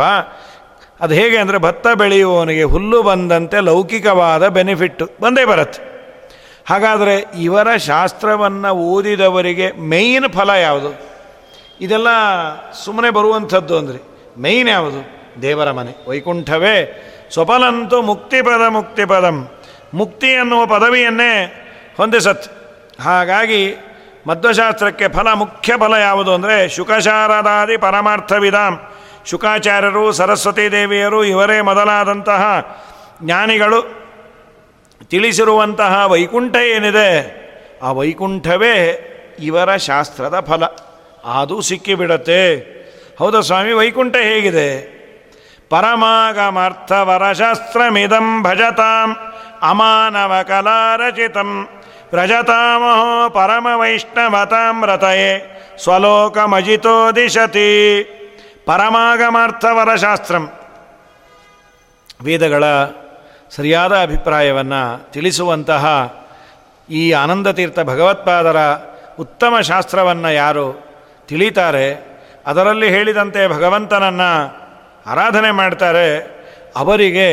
[1.02, 5.92] ಅದು ಹೇಗೆ ಅಂದರೆ ಭತ್ತ ಬೆಳೆಯುವವನಿಗೆ ಹುಲ್ಲು ಬಂದಂತೆ ಲೌಕಿಕವಾದ ಬೆನಿಫಿಟ್ಟು ಬಂದೇ ಬರುತ್ತೆ.
[6.68, 10.90] ಹಾಗಾದರೆ ಇವರ ಶಾಸ್ತ್ರವನ್ನು ಓದಿದವರಿಗೆ ಮೇಯ್ನ್ ಫಲ ಯಾವುದು?
[11.80, 12.08] ಇದೆಲ್ಲ
[12.84, 13.98] ಸುಮ್ಮನೆ ಬರುವಂಥದ್ದು ಅಂದರೆ
[14.38, 15.22] ಮೇಯ್ನ್ ಯಾವುದು?
[15.42, 16.76] ದೇವರ ಮನೆ, ವೈಕುಂಠವೇ.
[17.32, 19.48] ಸ್ವಫಲಂತೂ ಮುಕ್ತಿಪದ ಮುಕ್ತಿಪದಂ.
[19.94, 21.32] ಮುಕ್ತಿ ಅನ್ನುವ ಪದವಿಯನ್ನೇ
[21.96, 22.46] ಹೊಂದಿಸತ್.
[23.02, 23.74] ಹಾಗಾಗಿ
[24.26, 28.92] ಮಧ್ವಶಾಸ್ತ್ರಕ್ಕೆ ಫಲ ಮುಖ್ಯ ಫಲ ಯಾವುದು ಅಂದರೆ ಶುಕಶಾರದಾದಿ ಪರಮಾರ್ಥವಿಧಾಂ
[29.26, 32.74] ಶುಕಾಚಾರ್ಯರು, ಸರಸ್ವತೀ ದೇವಿಯರು ಇವರೇ ಮೊದಲಾದಂತಹ
[33.22, 34.02] ಜ್ಞಾನಿಗಳು.
[35.10, 37.42] ತಿಳಿಸಿರುವಂತಹ ವೈಕುಂಠ ಏನಿದೆ,
[37.82, 39.08] ಆ ವೈಕುಂಠವೇ
[39.38, 40.64] ಇವರ ಶಾಸ್ತ್ರದ ಫಲ.
[41.40, 42.72] ಅದು ಸಿಕ್ಕಿಬಿಡತ್ತೆ.
[43.18, 45.02] ಹೌದಾ ಸ್ವಾಮಿ, ವೈಕುಂಠ ಹೇಗಿದೆ?
[45.70, 49.16] ಪರಮಾಗಮರ್ಥವರಶಾಸ್ತ್ರಮಿದಂ ಭಜತಾಂ
[49.62, 51.68] ಅಮಾನವ ಕಲಾರಚಿತಂ
[52.14, 58.18] ವ್ರಜತಾಮಹೋ ಪರಮ ವೈಷ್ಣವತಾಮ್ರತಯೇ ಸ್ವಲೋಕಮಜಿತೋ ದಿಶತಿ.
[58.66, 60.44] ಪರಮಾಗಮಾರ್ಥವರಶಾಸ್ತ್ರಂ
[62.24, 62.64] ವೇದಗಳ
[63.56, 65.84] ಸರಿಯಾದ ಅಭಿಪ್ರಾಯವನ್ನು ತಿಳಿಸುವಂತಹ
[66.90, 68.56] ಈ ಆನಂದತೀರ್ಥ ಭಗವತ್ಪಾದರ
[69.18, 70.66] ಉತ್ತಮ ಶಾಸ್ತ್ರವನ್ನು ಯಾರು
[71.28, 71.86] ತಿಳಿತಾರೆ,
[72.46, 74.30] ಅದರಲ್ಲಿ ಹೇಳಿದಂತೆ ಭಗವಂತನನ್ನು
[75.06, 76.06] ಆರಾಧನೆ ಮಾಡ್ತಾರೆ,
[76.76, 77.28] ಅವರಿಗೆ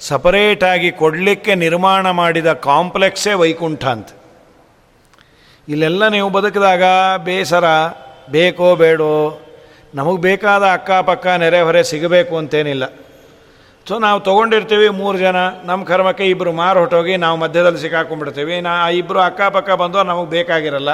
[0.00, 4.08] ಸಪರೇಟಾಗಿ ಕೊಡಲಿಕ್ಕೆ ನಿರ್ಮಾಣ ಮಾಡಿದ ಕಾಂಪ್ಲೆಕ್ಸೇ ವೈಕುಂಠ ಅಂತ.
[5.68, 6.82] ಇಲ್ಲೆಲ್ಲ ನೀವು ಬದುಕಿದಾಗ
[7.24, 7.64] ಬೇಸರ,
[8.30, 9.40] ಬೇಕೋ ಬೇಡೋ
[9.94, 12.84] ನಮಗೆ ಬೇಕಾದ ಅಕ್ಕಪಕ್ಕ ನೆರೆಹೊರೆ ಸಿಗಬೇಕು ಅಂತೇನಿಲ್ಲ.
[13.88, 18.60] ಸೊ ನಾವು ತೊಗೊಂಡಿರ್ತೀವಿ ಮೂರು ಜನ ನಮ್ಮ ಕರ್ಮಕ್ಕೆ ಇಬ್ಬರು ಮಾರು ಹೊಟ್ಟೋಗಿ ನಾವು ಮಧ್ಯದಲ್ಲಿ ಸಿಕ್ಕಾಕೊಂಡ್ಬಿಡ್ತೀವಿ.
[18.60, 20.90] ನಾ, ಆ ಇಬ್ಬರು ಅಕ್ಕಪಕ್ಕ ಬಂದು ನಮಗೆ ಬೇಕಾಗಿರಲ್ಲ.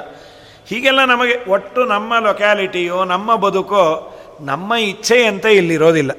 [0.66, 6.10] ಹೀಗೆಲ್ಲ ನಮಗೆ ಒಟ್ಟು ನಮ್ಮ ಲೊಕ್ಯಾಲಿಟಿಯೋ ನಮ್ಮ ಬದುಕೋ, ನಮ್ಮ ಇಚ್ಛೆಯಂತೆ ಇಲ್ಲಿರೋದಿಲ್ಲ.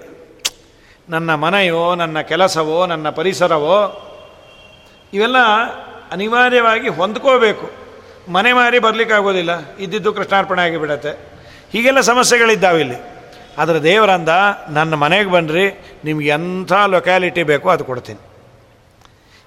[1.09, 4.07] ನನ್ನ ಮನೆಯೋ, ನನ್ನ ಕೆಲಸವೋ, ನನ್ನ ಪರಿಸರವೋ,
[5.13, 5.37] ಇವೆಲ್ಲ
[6.11, 7.71] ಅನಿವಾರ್ಯವಾಗಿ ಹೊಂದ್ಕೋಬೇಕು.
[8.31, 9.75] ಮನೆ ಮಾರಿ ಬರಲಿಕ್ಕಾಗೋದಿಲ್ಲ.
[9.75, 11.30] ಇದ್ದಿದ್ದು ಕೃಷ್ಣಾರ್ಪಣೆ ಆಗಿಬಿಡತ್ತೆ.
[11.73, 12.97] ಹೀಗೆಲ್ಲ ಸಮಸ್ಯೆಗಳಿದ್ದಾವೆ ಇಲ್ಲಿ.
[13.57, 14.33] ಆದರೆ ದೇವರಂದ,
[14.69, 15.65] ನನ್ನ ಮನೆಗೆ ಬನ್ನಿರಿ
[16.05, 18.21] ನಿಮ್ಗೆ ಎಂಥ ಲೊಕ್ಯಾಲಿಟಿ ಬೇಕೋ ಅದು ಕೊಡ್ತೀನಿ.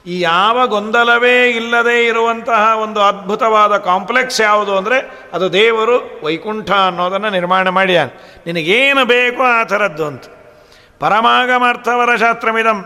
[0.07, 4.99] ಈ ಯಾವ ಗೊಂದಲವೇ ಇಲ್ಲದೆ ಇರುವಂತಹ ಒಂದು ಅದ್ಭುತವಾದ ಕಾಂಪ್ಲೆಕ್ಸ್ ಯಾವುದು ಅಂದರೆ,
[5.33, 8.01] ಅದು ದೇವರು ವೈಕುಂಠ ಅನ್ನೋದನ್ನು ನಿರ್ಮಾಣ ಮಾಡಿದ
[8.47, 10.25] ನಿನಗೇನು ಬೇಕೋ ಆ ಥರದ್ದು ಅಂತ.
[11.01, 12.79] ಪರಮಾಗಮಾರ್ಥವರ ಶಾಸ್ತ್ರಮಿದಂ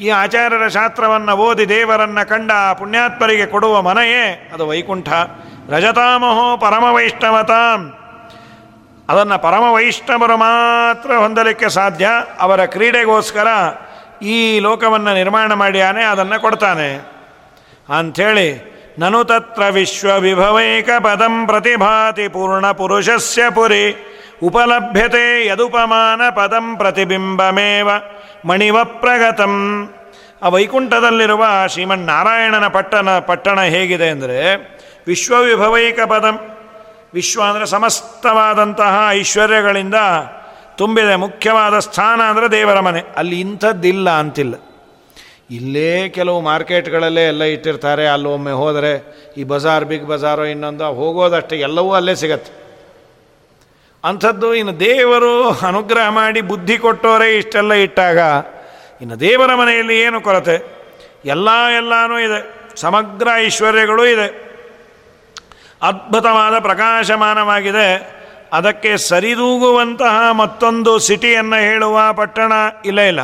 [0.00, 5.08] ಈ ಆಚಾರ್ಯರ ಶಾಸ್ತ್ರವನ್ನು ಓದಿ ದೇವರನ್ನು ಕಂಡ ಪುಣ್ಯಾತ್ಮರಿಗೆ ಕೊಡುವ ಮನೆಯೇ ಅದು ವೈಕುಂಠ.
[5.70, 7.80] ರಜತಾಮಹೋ ಪರಮ ವೈಷ್ಣವತಾಂ
[9.10, 12.08] ಅದನ್ನು ಪರಮ ವೈಷ್ಣವರು ಮಾತ್ರ ಹೊಂದಲಿಕ್ಕೆ ಸಾಧ್ಯ.
[12.40, 13.48] ಅವರ ಕ್ರೀಡೆಗೋಸ್ಕರ
[14.34, 16.90] ಈ ಲೋಕವನ್ನು ನಿರ್ಮಾಣ ಮಾಡ್ಯಾನೆ, ಅದನ್ನು ಕೊಡ್ತಾನೆ.
[17.98, 18.48] ಅಂಥೇಳಿ,
[18.98, 23.84] ನನು ತತ್ರ ವಿಶ್ವವಿಭವೈಕ ಪದಂ ಪ್ರತಿಭಾತಿ ಪೂರ್ಣ ಪುರುಷಸ್ಯ ಪುರಿ.
[24.42, 27.88] ಉಪಲಭ್ಯತೆ ಯದುಪಮಾನ ಪದಂ ಪ್ರತಿಬಿಂಬಮೇವ
[28.44, 29.54] ಮಣಿವ ಪ್ರಗತಂ.
[30.42, 34.38] ಆ ವೈಕುಂಠದಲ್ಲಿರುವ ಶ್ರೀಮನ್ನಾರಾಯಣನ ಪಟ್ಟಣ ಪಟ್ಟಣ ಹೇಗಿದೆ ಅಂದರೆ,
[35.06, 36.36] ವಿಶ್ವವಿಭವೈಕ ಪದಂ
[37.14, 39.94] ವಿಶ್ವ ಅಂದರೆ ಸಮಸ್ತವಾದಂತಹ ಐಶ್ವರ್ಯಗಳಿಂದ
[40.76, 43.02] ತುಂಬಿದೆ ಮುಖ್ಯವಾದ ಸ್ಥಾನ ಅಂದರೆ ದೇವರ ಮನೆ.
[43.16, 44.54] ಅಲ್ಲಿ ಇಂಥದ್ದಿಲ್ಲ ಅಂತಿಲ್ಲ.
[45.50, 48.06] ಇಲ್ಲೇ ಕೆಲವು ಮಾರ್ಕೆಟ್ಗಳಲ್ಲೇ ಎಲ್ಲ ಇಟ್ಟಿರ್ತಾರೆ.
[48.06, 48.92] ಅಲ್ಲೊಮ್ಮೆ ಹೋದರೆ
[49.36, 52.60] ಈ ಬಜಾರ್, ಬಿಗ್ ಬಜಾರೋ ಇನ್ನೊಂದು ಹೋಗೋದಷ್ಟೇ, ಎಲ್ಲವೂ ಅಲ್ಲೇ ಸಿಗತ್ತೆ.
[54.04, 58.18] ಅಂಥದ್ದು ಇನ್ನು ದೇವರು ಅನುಗ್ರಹ ಮಾಡಿ ಬುದ್ಧಿ ಕೊಟ್ಟವರೇ ಇಷ್ಟೆಲ್ಲ ಇಟ್ಟಾಗ
[59.00, 60.80] ಇನ್ನು ದೇವರ ಮನೆಯಲ್ಲಿ ಏನು ಕೊರತೆ?
[61.24, 62.70] ಎಲ್ಲ ಎಲ್ಲನೂ ಇದೆ.
[62.76, 64.49] ಸಮಗ್ರ ಐಶ್ವರ್ಯಗಳು ಇದೆ.
[65.82, 68.20] ಅದ್ಭುತವಾದ ಪ್ರಕಾಶಮಾನವಾಗಿದೆ.
[68.52, 72.52] ಅದಕ್ಕೆ ಸರಿದೂಗುವಂತಹ ಮತ್ತೊಂದು ಸಿಟಿಯನ್ನು ಹೇಳುವ ಪಟ್ಟಣ
[72.84, 73.20] ಇಲ್ಲ ಇಲ್ಲ.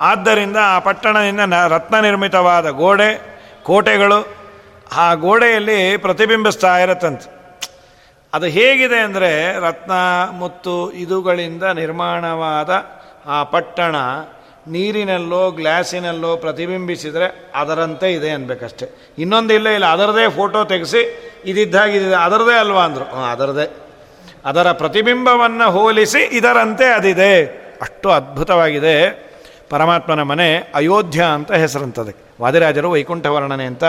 [0.00, 4.36] ಆದ್ದರಿಂದ ಆ ಪಟ್ಟಣದಿಂದ ರತ್ನ ನಿರ್ಮಿತವಾದ ಗೋಡೆ, ಕೋಟೆಗಳು,
[4.96, 7.36] ಆ ಗೋಡೆಯಲ್ಲಿ ಪ್ರತಿಬಿಂಬಿಸ್ತಾ ಇರತ್ತಂತೆ.
[8.34, 9.92] ಅದು ಹೇಗಿದೆ ಅಂದರೆ ರತ್ನ
[10.30, 12.70] ಮುತ್ತು ಇದುಗಳಿಂದ ನಿರ್ಮಾಣವಾದ
[13.28, 13.96] ಆ ಪಟ್ಟಣ
[14.66, 19.12] ನೀರಿನಲ್ಲೋ, ಗ್ಲಾಸಿನಲ್ಲೋ ಪ್ರತಿಬಿಂಬಿಸಿದರೆ ಅದರಂತೆ ಇದೆ ಅನ್ಬೇಕಷ್ಟೆ.
[19.18, 23.04] ಇನ್ನೊಂದು ಇಲ್ಲ ಇಲ್ಲ, ಅದರದೇ ಫೋಟೋ ತೆಗೆಸಿ ಇದಿದ್ದಾಗಿದೆ ಅದರದೇ ಅಲ್ವಾ ಅಂದರು.
[23.30, 23.76] ಅದರದೇ.
[24.44, 27.44] ಅದರ ಪ್ರತಿಬಿಂಬವನ್ನು ಹೋಲಿಸಿ ಇದರಂತೆ ಅದಿದೆ.
[27.82, 29.26] ಅಷ್ಟು ಅದ್ಭುತವಾಗಿದೆ.
[29.70, 33.84] ಪರಮಾತ್ಮನ ಮನೆ ಅಯೋಧ್ಯ ಅಂತ ಹೆಸರಂತದಕ್ಕೆ ವಾದಿರಾಜರು ವೈಕುಂಠ ವರ್ಣನೆ ಅಂತ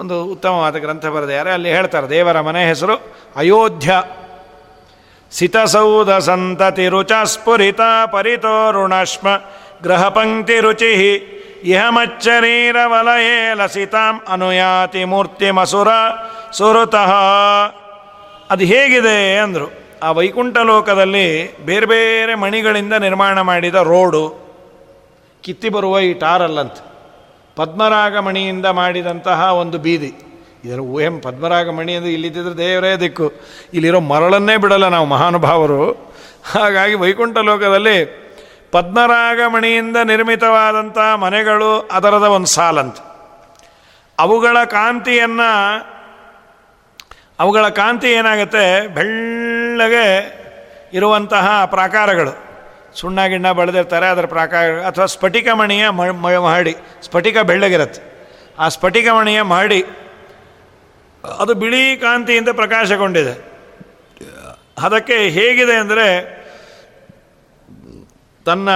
[0.00, 1.52] ಒಂದು ಉತ್ತಮವಾದ ಗ್ರಂಥ ಬರೆದಿದ್ದಾರೆ.
[1.52, 2.94] ಅಲ್ಲಿ ಹೇಳ್ತಾರೆ, ದೇವರ ಮನೆ ಹೆಸರು
[3.36, 4.02] ಅಯೋಧ್ಯ.
[5.32, 7.80] ಸಿತಸೌಧ ಸಂತತಿ ರುಚ ಸ್ಫುರಿತ
[8.12, 9.28] ಪರಿತೋರುಣಾಶ್ಮ.
[9.82, 10.92] ಗ್ರಹ ಪಂಕ್ತಿ ರುಚಿ
[11.64, 15.88] ಇಹ ಮಚ್ಚರೀರ ವಲಯೇ ಲಸಿತಾಂ ಅನುಯಾತಿ ಮೂರ್ತಿ ಮಸುರ
[16.52, 17.12] ಸುರುತಃ
[18.50, 19.66] ಅದು ಹೇಗಿದೆ ಅಂದರು,
[20.02, 21.26] ಆ ವೈಕುಂಠ ಲೋಕದಲ್ಲಿ
[21.64, 24.24] ಬೇರೆ ಬೇರೆ ಮಣಿಗಳಿಂದ ನಿರ್ಮಾಣ ಮಾಡಿದ ರೋಡು,
[25.44, 26.78] ಕಿತ್ತಿ ಬರುವ ಈ ಟಾರಲ್ಲಂತ
[27.56, 30.12] ಪದ್ಮರಾಗ ಮಣಿಯಿಂದ ಮಾಡಿದಂತಹ ಒಂದು ಬೀದಿ.
[30.64, 33.26] ಇದರ ಊಹೆಂ ಪದ್ಮರಾಗ ಮಣಿ ಅಂದರೆ ಇಲ್ಲಿದ್ದರೆ ದೇವರೇ ದಿಕ್ಕು.
[33.74, 35.82] ಇಲ್ಲಿರೋ ಮರಳನ್ನೇ ಬಿಡಲ್ಲ ನಾವು ಮಹಾನುಭಾವರು.
[36.52, 37.96] ಹಾಗಾಗಿ ವೈಕುಂಠ ಲೋಕದಲ್ಲಿ
[38.72, 42.98] ಪದ್ಮರಾಗ ಮಣಿಯಿಂದ ನಿರ್ಮಿತವಾದಂಥ ಮನೆಗಳು ಅದರದ ಒಂದು ಸಾಲಂತ.
[44.18, 45.50] ಅವುಗಳ ಕಾಂತಿಯನ್ನು,
[47.40, 48.64] ಅವುಗಳ ಕಾಂತಿ ಏನಾಗುತ್ತೆ?
[48.96, 50.06] ಬೆಳ್ಳಗೆ
[50.92, 52.32] ಇರುವಂತಹ ಪ್ರಾಕಾರಗಳು.
[53.00, 55.84] ಸುಣ್ಣ ಗಿಣ್ಣ ಬಳದಿರ್ತಾರೆ, ಅದರ ಪ್ರಾಕಾರ, ಅಥವಾ ಸ್ಫಟಿಕ ಮಣಿಯ
[56.46, 58.02] ಮಹಡಿ, ಸ್ಫಟಿಕ ಬೆಳ್ಳಗಿರುತ್ತೆ.
[58.58, 59.80] ಆ ಸ್ಫಟಿಕ ಮಣಿಯ ಮಹಡಿ,
[61.38, 63.34] ಅದು ಬಿಳಿ ಕಾಂತಿಯಿಂದ ಪ್ರಕಾಶಗೊಂಡಿದೆ.
[64.78, 66.06] ಅದಕ್ಕೆ ಹೇಗಿದೆ ಅಂದರೆ
[68.44, 68.68] ತನ್ನ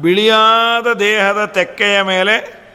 [0.00, 2.66] ಬಿಳಿಯಾದ ದೇಹದ ತೆಕ್ಕೆಯ ಮೇಲೆ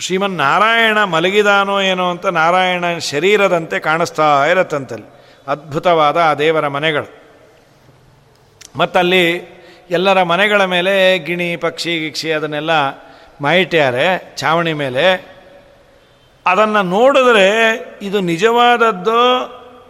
[0.00, 5.06] ಶ್ರೀಮನ್ ನಾರಾಯಣ ಮಲಗಿದಾನೋ ಏನೋ ಅಂತ ನಾರಾಯಣ ಶರೀರದಂತೆ ಕಾಣಿಸ್ತಾ ಇರತ್ತಂತಲ್ಲಿ.
[5.48, 7.20] ಅದ್ಭುತವಾದ ಆ ದೇವರ ಮನೆಗಳು.
[8.78, 9.38] ಮತ್ತಲ್ಲಿ
[9.90, 12.70] ಎಲ್ಲರ ಮನೆಗಳ ಮೇಲೆ ಗಿಣಿ, ಪಕ್ಷಿ, ಗಿಕ್ಷಿ ಅದನ್ನೆಲ್ಲ
[13.40, 15.34] ಮಾಯಿಟ್ಯಾರೆ ಛಾವಣಿ ಮೇಲೆ.
[16.46, 19.42] ಅದನ್ನು ನೋಡಿದ್ರೆ ಇದು ನಿಜವಾದದ್ದು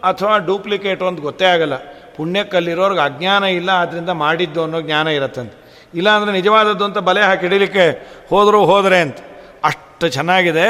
[0.03, 1.73] ಅಥವಾ ಡೂಪ್ಲಿಕೇಟು ಅಂತ ಗೊತ್ತೇ ಆಗಲ್ಲ.
[2.21, 5.55] ಪುಣ್ಯಕ್ಕಲ್ಲಿರೋರ್ಗೆ ಅಜ್ಞಾನ ಇಲ್ಲ ಆದ್ದರಿಂದ ಮಾಡಿದ್ದು ಅನ್ನೋ ಜ್ಞಾನ ಇರತ್ತಂತೆ.
[5.97, 7.85] ಇಲ್ಲ ಅಂದರೆ ನಿಜವಾದದ್ದು ಅಂತ ಬಲೆ ಹಾಕಿ ಹಿಡಿಲಿಕ್ಕೆ
[8.29, 9.19] ಹೋದರೂ ಹೋದರೆ ಅಂತ.
[9.63, 10.67] ಅಷ್ಟು ಚೆನ್ನಾಗಿದೆ.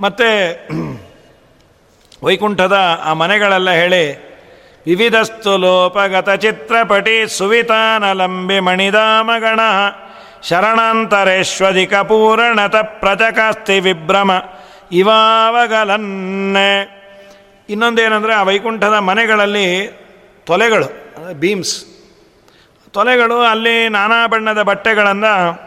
[0.00, 0.28] ಮತ್ತು
[2.22, 4.04] ವೈಕುಂಠದ ಆ ಮನೆಗಳೆಲ್ಲ ಹೇಳಿ,
[4.86, 9.60] ವಿವಿಧಸ್ತು ಲೋಪಗತ ಚಿತ್ರಪಟಿ ಸುವಿತಾನಲಂಬಿ ಮಣಿದಾಮಗಣ
[10.48, 14.30] ಶರಣಾಂತರೇಶ್ವದಿಕ ಪೂರಣತ ಪ್ರಜಕಾಸ್ತಿ ವಿಭ್ರಮ,
[14.92, 16.72] ಇವಾವಗಲನ್ನೇ.
[17.68, 19.66] ಇನ್ನೊಂದೇನೆಂದರೆ ಆ ವೈಕುಂಠದ ಮನೆಗಳಲ್ಲಿ
[20.46, 21.84] ತೊಲೆಗಳು ಬೀಮ್ಸ್
[22.90, 25.60] ತೊಲೆಗಳು ಅಲ್ಲಿ ನಾನಾ ಬಣ್ಣದ ಬಟ್ಟೆಗಳನ್ನು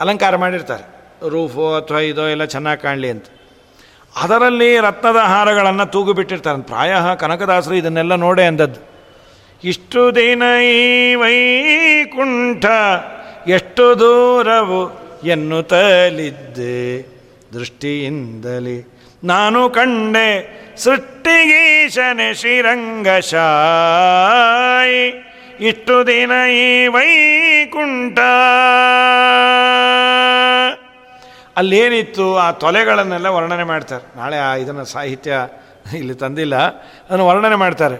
[0.00, 0.84] ಅಲಂಕಾರ ಮಾಡಿರ್ತಾರೆ.
[1.28, 3.24] ರೂಫು ಅಥವಾ ಇದೋ ಎಲ್ಲ ಚೆನ್ನಾಗಿ ಕಾಣಲಿ ಅಂತ.
[4.16, 6.62] ಅದರಲ್ಲಿ ರತ್ನದ ಹಾರಗಳನ್ನು ತೂಗುಬಿಟ್ಟಿರ್ತಾರೆ.
[6.62, 8.80] ಪ್ರಾಯ ಕನಕದಾಸರು ಇದನ್ನೆಲ್ಲ ನೋಡೆ ಅಂದದ್ದು.
[9.64, 12.64] ಇಷ್ಟು ದಿನ ಈ ವೈಕುಂಠ
[13.46, 17.02] ಎಷ್ಟು ದೂರವು ಎನ್ನುತ್ತಲಿದ್ದೆ
[17.54, 18.99] ದೃಷ್ಟಿಯಿಂದಲಿ.
[19.24, 20.28] ನಾನು ಕಂಡೆ
[20.76, 23.40] ಸೃಷ್ಟಿಗೀಶನೆ ಶ್ರೀರಂಗಶಾಯಿ.
[25.60, 28.18] ಇಷ್ಟು ದಿನ ಈ ವೈಕುಂಠ.
[31.56, 34.18] ಅಲ್ಲೇನಿತ್ತು ಆ ತೊಲೆಗಳನ್ನೆಲ್ಲ ವರ್ಣನೆ ಮಾಡ್ತಾರೆ.
[34.18, 35.32] ನಾಳೆ ಆ ಇದನ್ನು ಸಾಹಿತ್ಯ
[35.94, 37.96] ಇಲ್ಲಿ ತಂದಿಲ್ಲ, ಅದನ್ನು ವರ್ಣನೆ ಮಾಡ್ತಾರೆ.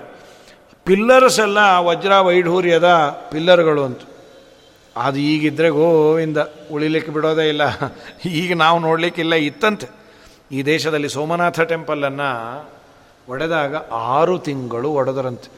[0.84, 2.88] ಪಿಲ್ಲರ್ಸ್ ಎಲ್ಲ ವಜ್ರ ವೈಢೂರ್ಯದ
[3.32, 4.00] ಪಿಲ್ಲರ್ಗಳು ಅಂತ.
[4.96, 6.38] ಅದು ಈಗಿದ್ರೆ ಗೋವಿಂದ
[6.72, 7.62] ಉಳಿಲಿಕ್ಕೆ ಬಿಡೋದೇ ಇಲ್ಲ.
[8.26, 9.99] ಈಗ ನಾವು ನೋಡಲಿಕ್ಕಿಲ್ಲ ಇತ್ತಂತೆ.
[10.52, 12.30] ಈ ದೇಶದಲ್ಲಿ ಸೋಮನಾಥ ಟೆಂಪಲನ್ನು
[13.28, 15.50] ಒಡೆದಾಗ ಆರು ತಿಂಗಳು ಒಡೆದರಂತೆ.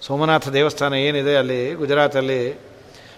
[0.00, 2.60] ಸೋಮನಾಥ ದೇವಸ್ಥಾನ ಏನಿದೆ ಅಲ್ಲಿ, ಗುಜರಾತಲ್ಲಿ?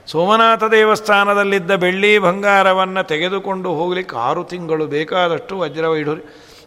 [0.07, 6.22] ಸೋಮನಾಥ ದೇವಸ್ಥಾನದಲ್ಲಿದ್ದ ಬೆಳ್ಳಿ ಬಂಗಾರವನ್ನು ತೆಗೆದುಕೊಂಡು ಹೋಗ್ಲಿಕ್ಕೆ ಆರು ತಿಂಗಳು ಬೇಕಾದಷ್ಟು ವಜ್ರ ವೈಢೂರಿ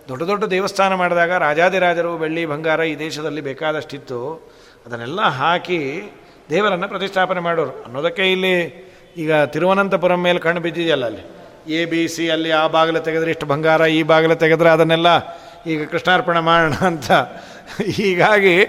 [0.09, 4.49] ದೊಡ್ಡ ದೊಡ್ಡ ದೇವಸ್ಥಾನ ಮಾಡಿದಾಗ ರಾಜಾದಿರಾಜರು ಬೆಳ್ಳಿ ಬಂಗಾರ ಈ ದೇಶದಲ್ಲಿ ಬೇಕಾದಷ್ಟಿತ್ತು.
[4.85, 6.11] ಅದನ್ನೆಲ್ಲ ಹಾಕಿ
[6.49, 7.83] ದೇವರನ್ನು ಪ್ರತಿಷ್ಠಾಪನೆ ಮಾಡೋರು.
[7.83, 8.55] ಅನ್ನೋದಕ್ಕೆ ಇಲ್ಲಿ
[9.17, 11.40] ಈಗ ತಿರುವನಂತಪುರಂ ಮೇಲೆ ಕಣ್ಣು ಬಿದ್ದಿದೆಯಲ್ಲ ಅಲ್ಲಿ?
[11.67, 15.07] ಎ ಬಿ ಸಿ ಅಲ್ಲಿ ಆ ಬಾಗಿಲು ತೆಗೆದ್ರೆ ಇಷ್ಟು ಬಂಗಾರ, ಈ ಬಾಗಿಲು ತೆಗೆದ್ರೆ ಅದನ್ನೆಲ್ಲ
[15.67, 17.11] ಈಗ ಕೃಷ್ಣಾರ್ಪಣೆ ಮಾಡೋಣ ಅಂತ.
[17.91, 18.67] ಹೀಗಾಗಿ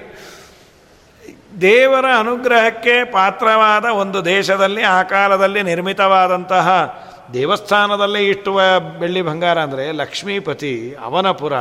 [1.61, 6.69] ದೇವರ ಅನುಗ್ರಹಕ್ಕೆ ಪಾತ್ರವಾದ ಒಂದು ದೇಶದಲ್ಲಿ, ಆ ಕಾಲದಲ್ಲಿ ನಿರ್ಮಿತವಾದಂತಹ
[7.33, 11.53] ದೇವಸ್ಥಾನದಲ್ಲೇ ಇಟ್ಟುವ ಬೆಳ್ಳಿ ಬಂಗಾರ ಅಂದರೆ ಲಕ್ಷ್ಮೀಪತಿ, ಅವನಪುರ,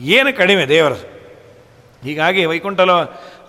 [0.00, 0.92] ಏನು ಕಡಿಮೆ ದೇವರ.
[2.04, 2.98] ಹೀಗಾಗಿ ವೈಕುಂಠಲು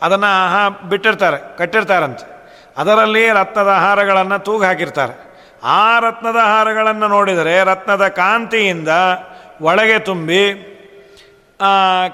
[0.02, 2.42] ಅದನ್ನು ಆಹಾ ಬಿಟ್ಟಿರ್ತಾರೆ, ಕಟ್ಟಿರ್ತಾರಂತೆ.
[2.78, 5.31] ಅದರಲ್ಲಿ ರತ್ನದ ಆಹಾರಗಳನ್ನು ತೂಗು ಹಾಕಿರ್ತಾರೆ
[5.64, 8.88] ಆ ರತ್ನದ ಹಾರಗಳನ್ನು ನೋಡಿದರೆ ರತ್ನದ ಕಾಂತಿಯಿಂದ
[9.62, 10.68] ಒಳಗೆ ತುಂಬಿ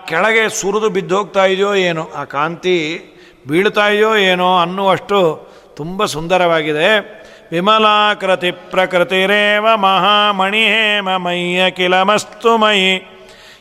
[0.06, 3.00] ಕೆಳಗೆ ಸುರಿದು ಬಿದ್ದೋಗ್ತಾ ಇದೆಯೋ ಏನೋ, ಆ ಕಾಂತಿ
[3.48, 7.18] ಬೀಳ್ತಾ ಇದೆಯೋ ಏನೋ ಅನ್ನುವಷ್ಟು ತುಂಬ ಸುಂದರವಾಗಿದೆ.
[7.52, 13.18] ವಿಮಲಾಕೃತಿ ಪ್ರಕೃತಿರೇವ ಮಹಾಮಣಿ ಹೇಮ ಮಯ್ಯ ಕಿಲಮಸ್ತು ಮಯಿ.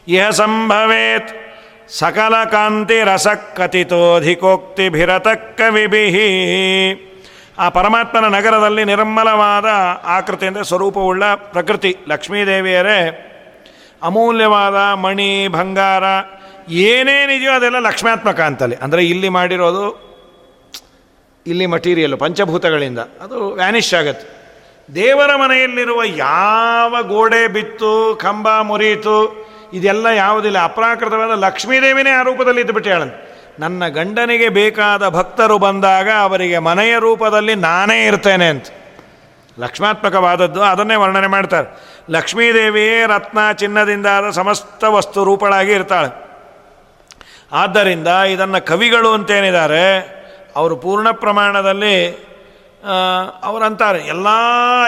[0.09, 1.59] ಇಹ ಸಂಭವೇತ್
[1.89, 6.28] ಸಕಲ ಕಾಂತಿ ರಸಕಥಿತೋಧಿಕೋಕ್ತಿಭಿರತ ಕವಿಭಿಹಿ
[7.59, 9.65] ಆ ಪರಮಾತ್ಮನ ನಗರದಲ್ಲಿ ನಿರ್ಮಲವಾದ
[10.05, 11.97] ಆಕೃತಿ ಅಂದರೆ ಸ್ವರೂಪವುಳ್ಳ ಪ್ರಕೃತಿ.
[12.09, 13.23] ಲಕ್ಷ್ಮೀದೇವಿಯರೇ,
[14.03, 16.05] ಅಮೂಲ್ಯವಾದ ಮಣಿ, ಬಂಗಾರ
[16.69, 18.77] ಏನೇನಿದೆಯೋ ಅದೆಲ್ಲ ಲಕ್ಷ್ಮ್ಯಾತ್ಮಕ ಅಂತಲ್ಲಿ.
[18.77, 20.07] ಅಂದರೆ ಇಲ್ಲಿ ಮಾಡಿರೋದು
[21.47, 22.99] ಇಲ್ಲಿ ಮಟೀರಿಯಲ್ ಪಂಚಭೂತಗಳಿಂದ.
[22.99, 24.27] ಅದು ವ್ಯಾನಿಷ್ ಆಗತ್ತೆ.
[24.95, 30.59] ದೇವರ ಮನೆಯಲ್ಲಿರುವ ಯಾವ ಗೋಡೆ ಬಿತ್ತು, ಕಂಬ ಮುರಿಯಿತು, ಇದೆಲ್ಲ ಯಾವುದಿಲ್ಲ.
[30.65, 38.07] ಅಪ್ರಾಕೃತವಾದ ಲಕ್ಷ್ಮೀದೇವಿನೇ ಆ ರೂಪದಲ್ಲಿ ಇದ್ದುಬಿಟ್ಟು ಹೇಳಂತೆ ನನ್ನ ಗಂಡನಿಗೆ ಬೇಕಾದ ಭಕ್ತರು ಬಂದಾಗ ಅವರಿಗೆ ಮನೆಯ ರೂಪದಲ್ಲಿ ನಾನೇ
[38.07, 38.67] ಇರ್ತೇನೆ ಅಂತ.
[39.59, 41.69] ಲಕ್ಷ್ಮಾತ್ಮಕವಾದದ್ದು, ಅದನ್ನೇ ವರ್ಣನೆ ಮಾಡ್ತಾರೆ.
[42.11, 46.11] ಲಕ್ಷ್ಮೀದೇವಿಯೇ ರತ್ನ ಚಿನ್ನದಿಂದಾದ ಸಮಸ್ತ ವಸ್ತು ರೂಪಳಾಗಿ ಇರ್ತಾಳೆ.
[47.53, 49.87] ಆದ್ದರಿಂದ ಇದನ್ನು ಕವಿಗಳು ಅಂತೇನಿದ್ದಾರೆ,
[50.57, 52.27] ಅವರು ಪೂರ್ಣ ಪ್ರಮಾಣದಲ್ಲಿ
[53.43, 53.99] ಅವರಂತಾರೆ.
[53.99, 54.27] ಎಲ್ಲ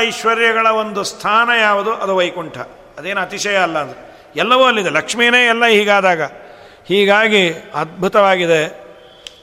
[0.01, 1.95] ಐಶ್ವರ್ಯಗಳ ಒಂದು ಸ್ಥಾನ ಯಾವುದು?
[1.95, 2.59] ಅದು ವೈಕುಂಠ.
[2.99, 4.91] ಅದೇನು ಅತಿಶಯ ಅಲ್ಲ ಅಂದರೆ ಎಲ್ಲವೂ ಅಲ್ಲಿದೆ.
[4.91, 6.23] ಲಕ್ಷ್ಮೀನೇ ಎಲ್ಲ ಹೀಗಾದಾಗ.
[6.89, 7.43] ಹೀಗಾಗಿ
[7.81, 8.63] ಅದ್ಭುತವಾಗಿದೆ.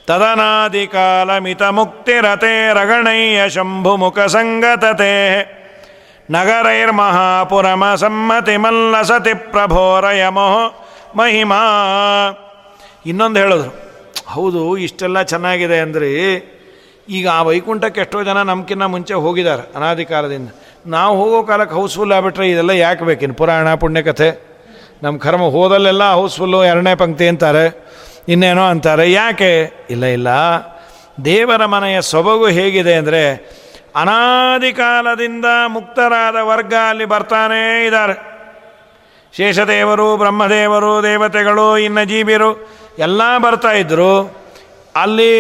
[0.07, 5.13] ತದನಾದಿಕಾಲ ಮಿತ ಮುಕ್ತಿರತೆ ರಗಣಯ್ಯ ಶಂಭು ಮುಖ ಸಂಗತತೆ
[6.35, 10.47] ನಗರೈರ್ಮಹಾಪುರಮ ಸಮ್ಮತಿ ಮಲ್ಲಸತಿ ಪ್ರಭೋರಯಮೋ
[11.19, 11.61] ಮಹಿಮಾ.
[13.11, 13.71] ಇನ್ನೊಂದು ಹೇಳಿದ್ರು
[14.33, 16.09] ಹೌದು, ಇಷ್ಟೆಲ್ಲ ಚೆನ್ನಾಗಿದೆ ಅಂದರೆ
[17.17, 20.49] ಈಗ ಆ ವೈಕುಂಠಕ್ಕೆ ಎಷ್ಟೋ ಜನ ನಮ್ಕಿನ್ನ ಮುಂಚೆ ಹೋಗಿದ್ದಾರೆ ಅನಾದಿ ಕಾಲದಿಂದ
[20.95, 24.29] ನಾವು ಹೋಗೋ ಕಾಲಕ್ಕೆ ಹೌಸ್ಫುಲ್ ಆಗ್ಬಿಟ್ರೆ ಇದೆಲ್ಲ ಯಾಕೆ ಬೇಕಿನ್ನು ಪುರಾಣ, ಪುಣ್ಯಕಥೆ.
[25.03, 27.85] ನಮ್ಮ ಕರ್ಮ ಹೋದಲ್ಲೆಲ್ಲ ಹೌಸ್ಫುಲ್ಲು ಎರಡನೇ ಪಂಕ್ತಿ ಅಂತಾರೆ,
[28.27, 29.11] ಇನ್ನೇನೋ ಅಂತಾರೆ.
[29.11, 29.71] ಯಾಕೆ?
[29.89, 30.27] ಇಲ್ಲ ಇಲ್ಲ.
[31.25, 33.23] ದೇವರ ಮನೆಯ ಸೊಬಗು ಹೇಗಿದೆ ಅಂದರೆ
[33.95, 38.35] ಅನಾದಿ ಕಾಲದಿಂದ ಮುಕ್ತರಾದ ವರ್ಗ ಅಲ್ಲಿ ಬರ್ತಾನೇ ಇದ್ದಾರೆ.
[39.37, 42.69] ಶೇಷದೇವರು, ಬ್ರಹ್ಮದೇವರು, ದೇವತೆಗಳು ಇನ್ನ ಜೀವಿರು
[42.99, 44.37] ಎಲ್ಲ ಬರ್ತಾ ಇದ್ದರು
[44.95, 45.33] ಅಲ್ಲಿ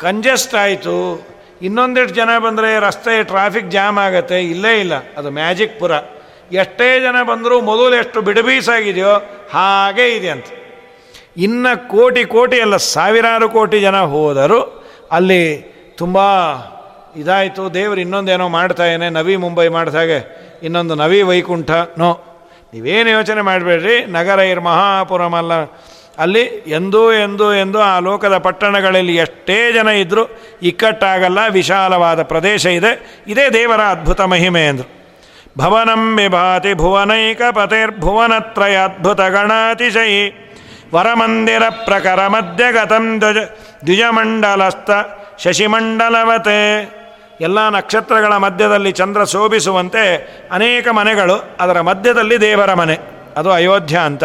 [0.00, 1.26] ಕಂಜೆಸ್ಟ್ ಆಯಿತು.
[1.62, 4.40] ಇನ್ನೊಂದಿಷ್ಟು ಜನ ಬಂದರೆ ರಸ್ತೆ ಟ್ರಾಫಿಕ್ ಜಾಮ್ ಆಗುತ್ತೆ.
[4.40, 4.92] ಇಲ್ಲೇ ಇಲ್ಲ.
[5.18, 5.92] ಅದು ಮ್ಯಾಜಿಕ್ ಪುರ.
[6.52, 9.14] ಎಷ್ಟೇ ಜನ ಬಂದರೂ ಮೊದಲು ಎಷ್ಟು ಬಿಡಬೀಸಾಗಿದೆಯೋ
[9.52, 10.44] ಹಾಗೆ ಇದೆ ಅಂತ.
[11.36, 14.60] ಇನ್ನು ಕೋಟಿ ಕೋಟಿ ಅಲ್ಲ, ಸಾವಿರಾರು ಕೋಟಿ ಜನ ಹೋದರು
[15.12, 15.42] ಅಲ್ಲಿ
[15.98, 16.18] ತುಂಬ
[17.16, 22.10] ಇದಾಯಿತು, ದೇವರು ಇನ್ನೊಂದೇನೋ ಮಾಡ್ತಾಯೇನೆ ನವಿ ಮುಂಬೈ ಹಾಗೆ, ಇನ್ನೊಂದು ನವಿ ವೈಕುಂಠ, ನೋ.
[22.74, 25.52] ನೀವೇನು ಯೋಚನೆ ಮಾಡಬೇಡ್ರಿ, ನಗರ ಇರ್ ಮಹಾಪುರಮಲ್ಲ
[26.18, 26.44] ಅಲ್ಲಿ.
[26.66, 30.24] ಎಂದೂ ಎಂದೂ ಎಂದೂ ಆ ಲೋಕದ ಪಟ್ಟಣಗಳಲ್ಲಿ ಎಷ್ಟೇ ಜನ ಇದ್ದರೂ
[30.62, 33.22] ಇಕ್ಕಟ್ಟಾಗಲ್ಲ, ವಿಶಾಲವಾದ ಪ್ರದೇಶ ಇದೆ.
[33.26, 34.99] ಇದೇ ದೇವರ ಅದ್ಭುತ ಮಹಿಮೆ ಎಂದರು
[35.58, 40.50] ಭವನಂ ವಿಭಾತಿ ಭುವನೈಕ ಪತಿರ್ಭುವನತ್ರಯ ಅದ್ಭುತ ಗಣಾತಿಶಯಿ
[40.94, 43.36] ವರಮಂದಿರ ಪ್ರಕರ ಮಧ್ಯಗತಂ ದ್ವಜ
[43.86, 44.90] ದ್ವಿಜಮಂಡಲಸ್ಥ
[45.38, 46.60] ಶಶಿಮಂಡಲವತೆ
[47.40, 50.02] ಎಲ್ಲ ನಕ್ಷತ್ರಗಳ ಮಧ್ಯದಲ್ಲಿ ಚಂದ್ರ ಶೋಭಿಸುವಂತೆ
[50.52, 52.98] ಅನೇಕ ಮನೆಗಳು, ಅದರ ಮಧ್ಯದಲ್ಲಿ ದೇವರ ಮನೆ,
[53.36, 54.24] ಅದು ಅಯೋಧ್ಯ ಅಂತ.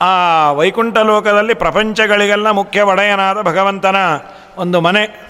[0.00, 0.12] ಆ
[0.52, 3.96] ವೈಕುಂಠ ಲೋಕದಲ್ಲಿ ಪ್ರಪಂಚಗಳಿಗೆಲ್ಲ ಮುಖ್ಯ ಒಡೆಯನಾದ ಭಗವಂತನ
[4.56, 5.29] ಒಂದು ಮನೆ.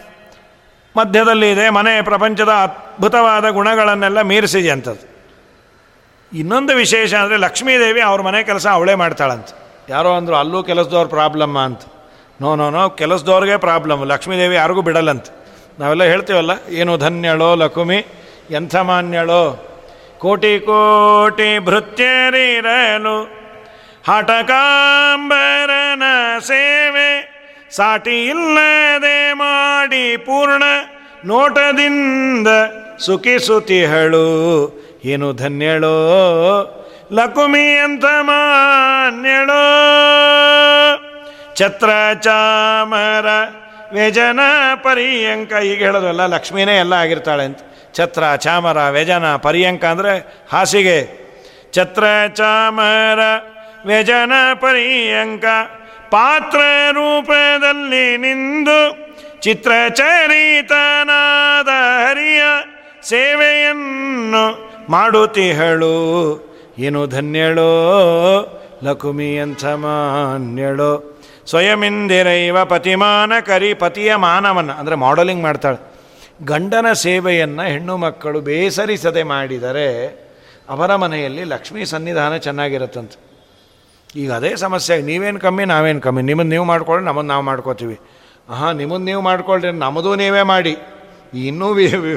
[0.97, 5.07] ಮಧ್ಯದಲ್ಲಿ ಇದೆ, ಮನೆ, ಪ್ರಪಂಚದ ಅದ್ಭುತವಾದ ಗುಣಗಳನ್ನೆಲ್ಲ ಮೀರಿಸಿದೆ ಅಂಥದ್ದು
[6.33, 9.49] ಇನ್ನೊಂದು ವಿಶೇಷ ಅಂದರೆ ಲಕ್ಷ್ಮೀದೇವಿ ಅವ್ರ ಮನೆ ಕೆಲಸ ಅವಳೇ ಮಾಡ್ತಾಳಂತ.
[9.89, 11.81] ಯಾರೋ ಅಂದರು ಅಲ್ಲೂ ಕೆಲಸದವ್ರ ಪ್ರಾಬ್ಲಮ್ಮ ಅಂತ.
[12.41, 15.27] ನೋ ನೋ ನೋ, ಕೆಲಸದವ್ರಿಗೆ ಪ್ರಾಬ್ಲಮ್, ಲಕ್ಷ್ಮೀದೇವಿ ಯಾರಿಗೂ ಬಿಡಲ್ಲಂತ.
[15.79, 18.05] ನಾವೆಲ್ಲ ಹೇಳ್ತೀವಲ್ಲ, ಏನು ಧನ್ಯಳೋ ಲಕುಮಿ,
[18.51, 19.67] ಎಂಥ ಮಾನ್ಯಳೋ.
[20.19, 23.23] ಕೋಟಿ ಕೋಟಿ ಭೃತ್ಯರಿರಲು
[24.09, 26.03] ಹಟಕಾಂಬರನ
[26.39, 27.30] ಸೇವೆ.
[27.77, 30.63] ಸಾಟಿ ಇಲ್ಲದೆ ಮಾಡಿ ಪೂರ್ಣ
[31.25, 32.49] ನೋಟದಿಂದ
[32.99, 34.27] ಸುಖಿಸುತಿಹಳು
[35.05, 35.97] ಏನು ಧನ್ಯಳೋ?
[37.13, 39.65] ಲಕುಮಿ ಅಂತ ಮಾನ್ಯಳೋ?
[41.55, 41.91] ಛತ್ರ
[42.21, 43.27] ಚಾಮರ
[43.93, 44.41] ವ್ಯಜನ
[44.75, 47.59] ಪರ್ಯಂಕ, ಈಗ ಹೇಳೋದಲ್ಲ ಲಕ್ಷ್ಮೀನೇ ಎಲ್ಲ ಆಗಿರ್ತಾಳೆ ಅಂತ.
[47.95, 50.99] ಛತ್ರ ಚಾಮರ ವ್ಯಜನ ಪರ್ಯಂಕ ಅಂದರೆ ಹಾಸಿಗೆ.
[51.73, 52.05] ಛತ್ರ
[52.35, 53.21] ಚಾಮರ
[53.87, 55.45] ವ್ಯಜನ ಪರ್ಯಂಕ
[56.11, 56.61] ಪಾತ್ರ
[56.93, 62.43] ರೂಪದಲ್ಲಿ ನಿಂದು ಚಿತ್ರಚರಿತನಾದ ಹರಿಯ
[63.03, 65.97] ಸೇವೆಯನ್ನು ಮಾಡುತ್ತಿಹಳು.
[66.79, 67.73] ಏನು ಧನ್ಯಳೋ?
[68.85, 71.19] ಲಕುಮಿಯಂಥ ಮಾನ್ಯಳೋ?
[71.47, 75.95] ಸ್ವಯಮಿಂದಿರೈವ ಪತಿಮಾನ ಕರಿ ಪತಿಯ ಮಾನವನ್ನು, ಅಂದರೆ ಮಾಡಲಿಂಗ್ ಮಾಡ್ತಾಳೆ.
[76.45, 80.19] ಗಂಡನ ಸೇವೆಯನ್ನು ಹೆಣ್ಣು ಮಕ್ಕಳು ಬೇಸರಿಸದೆ ಮಾಡಿದರೆ
[80.69, 83.30] ಅವರ ಮನೆಯಲ್ಲಿ ಲಕ್ಷ್ಮೀ ಸನ್ನಿಧಾನ ಚೆನ್ನಾಗಿರುತ್ತಂತೆ.
[84.17, 86.23] ಈಗ ಅದೇ ಸಮಸ್ಯೆ ನೀವೇನು ಕಮ್ಮಿ, ನಾವೇನು ಕಮ್ಮಿ.
[86.23, 87.97] ನಿಮ್ಮನ್ನು ನೀವು ಮಾಡ್ಕೊಳ್ಳಿ ನಮ್ಮನ್ನು ನಾವು ಮಾಡ್ಕೋತೀವಿ.
[88.49, 90.75] ಹಾಂ ನಿಮ್ಮನ್ನು ನೀವು ಮಾಡ್ಕೊಳ್ರಿ, ನಮ್ಮದು ನೀವೇ ಮಾಡಿ.
[91.35, 91.69] ಇನ್ನೂ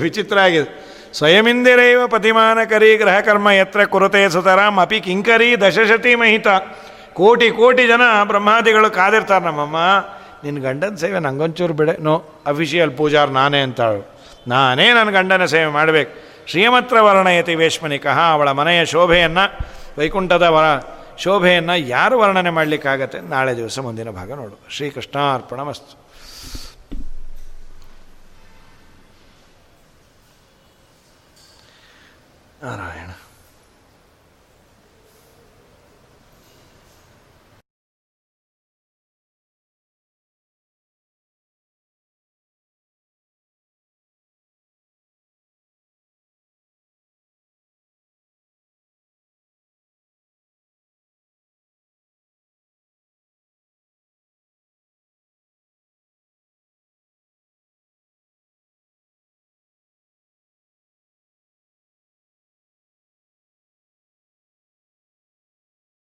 [0.06, 0.70] ವಿಚಿತ್ರ ಆಗಿದೆ.
[1.18, 6.48] ಸ್ವಯಮಿಂದಿರೈವ ಪತಿಮಾನಕರಿ ಗ್ರಹಕರ್ಮ ಎತ್ರ ಕುರುತೆ ಸುತರಾಮ್ ಅಪಿ ಕಿಂಕರಿ ದಶಶತಿ ಮಹಿತ.
[7.14, 9.78] ಕೋಟಿ ಕೋಟಿ ಜನ ಬ್ರಹ್ಮಾದಿಗಳು ಕಾದಿರ್ತಾರೆ ನಮ್ಮಮ್ಮ.
[10.44, 11.94] ನಿನ್ನ ಗಂಡನ ಸೇವೆ ನಂಗೊಂಚೂರು ಬಿಡೆ.
[12.04, 12.16] ನೋ,
[12.48, 14.02] ಅಫಿಷಿಯಲ್ ಪೂಜಾರ್ ನಾನೇ ಅಂತಾಳು.
[14.48, 16.12] ನಾನೇ ನನ್ನ ಗಂಡನ ಸೇವೆ ಮಾಡಬೇಕು.
[16.52, 19.46] ಶ್ರೀಮತ್ರ ವರ್ಣಯತಿ ವೇಶ್ಮನಿಕಃ, ಅವಳ ಮನೆಯ ಶೋಭೆಯನ್ನು
[20.00, 20.66] ವೈಕುಂಠದ ವರ
[21.18, 23.20] ಶೋಭೆಯನ್ನು ಯಾರು ವರ್ಣನೆ ಮಾಡಲಿಕ್ಕಾಗತ್ತೆ?
[23.20, 26.04] ನಾಳೆ ದಿವಸ ಮುಂದಿನ ಭಾಗ ನೋಡು ಶ್ರೀಕೃಷ್ಣಾರ್ಪಣ ಮಸ್ತು
[32.66, 33.10] ನಾರಾಯಣ.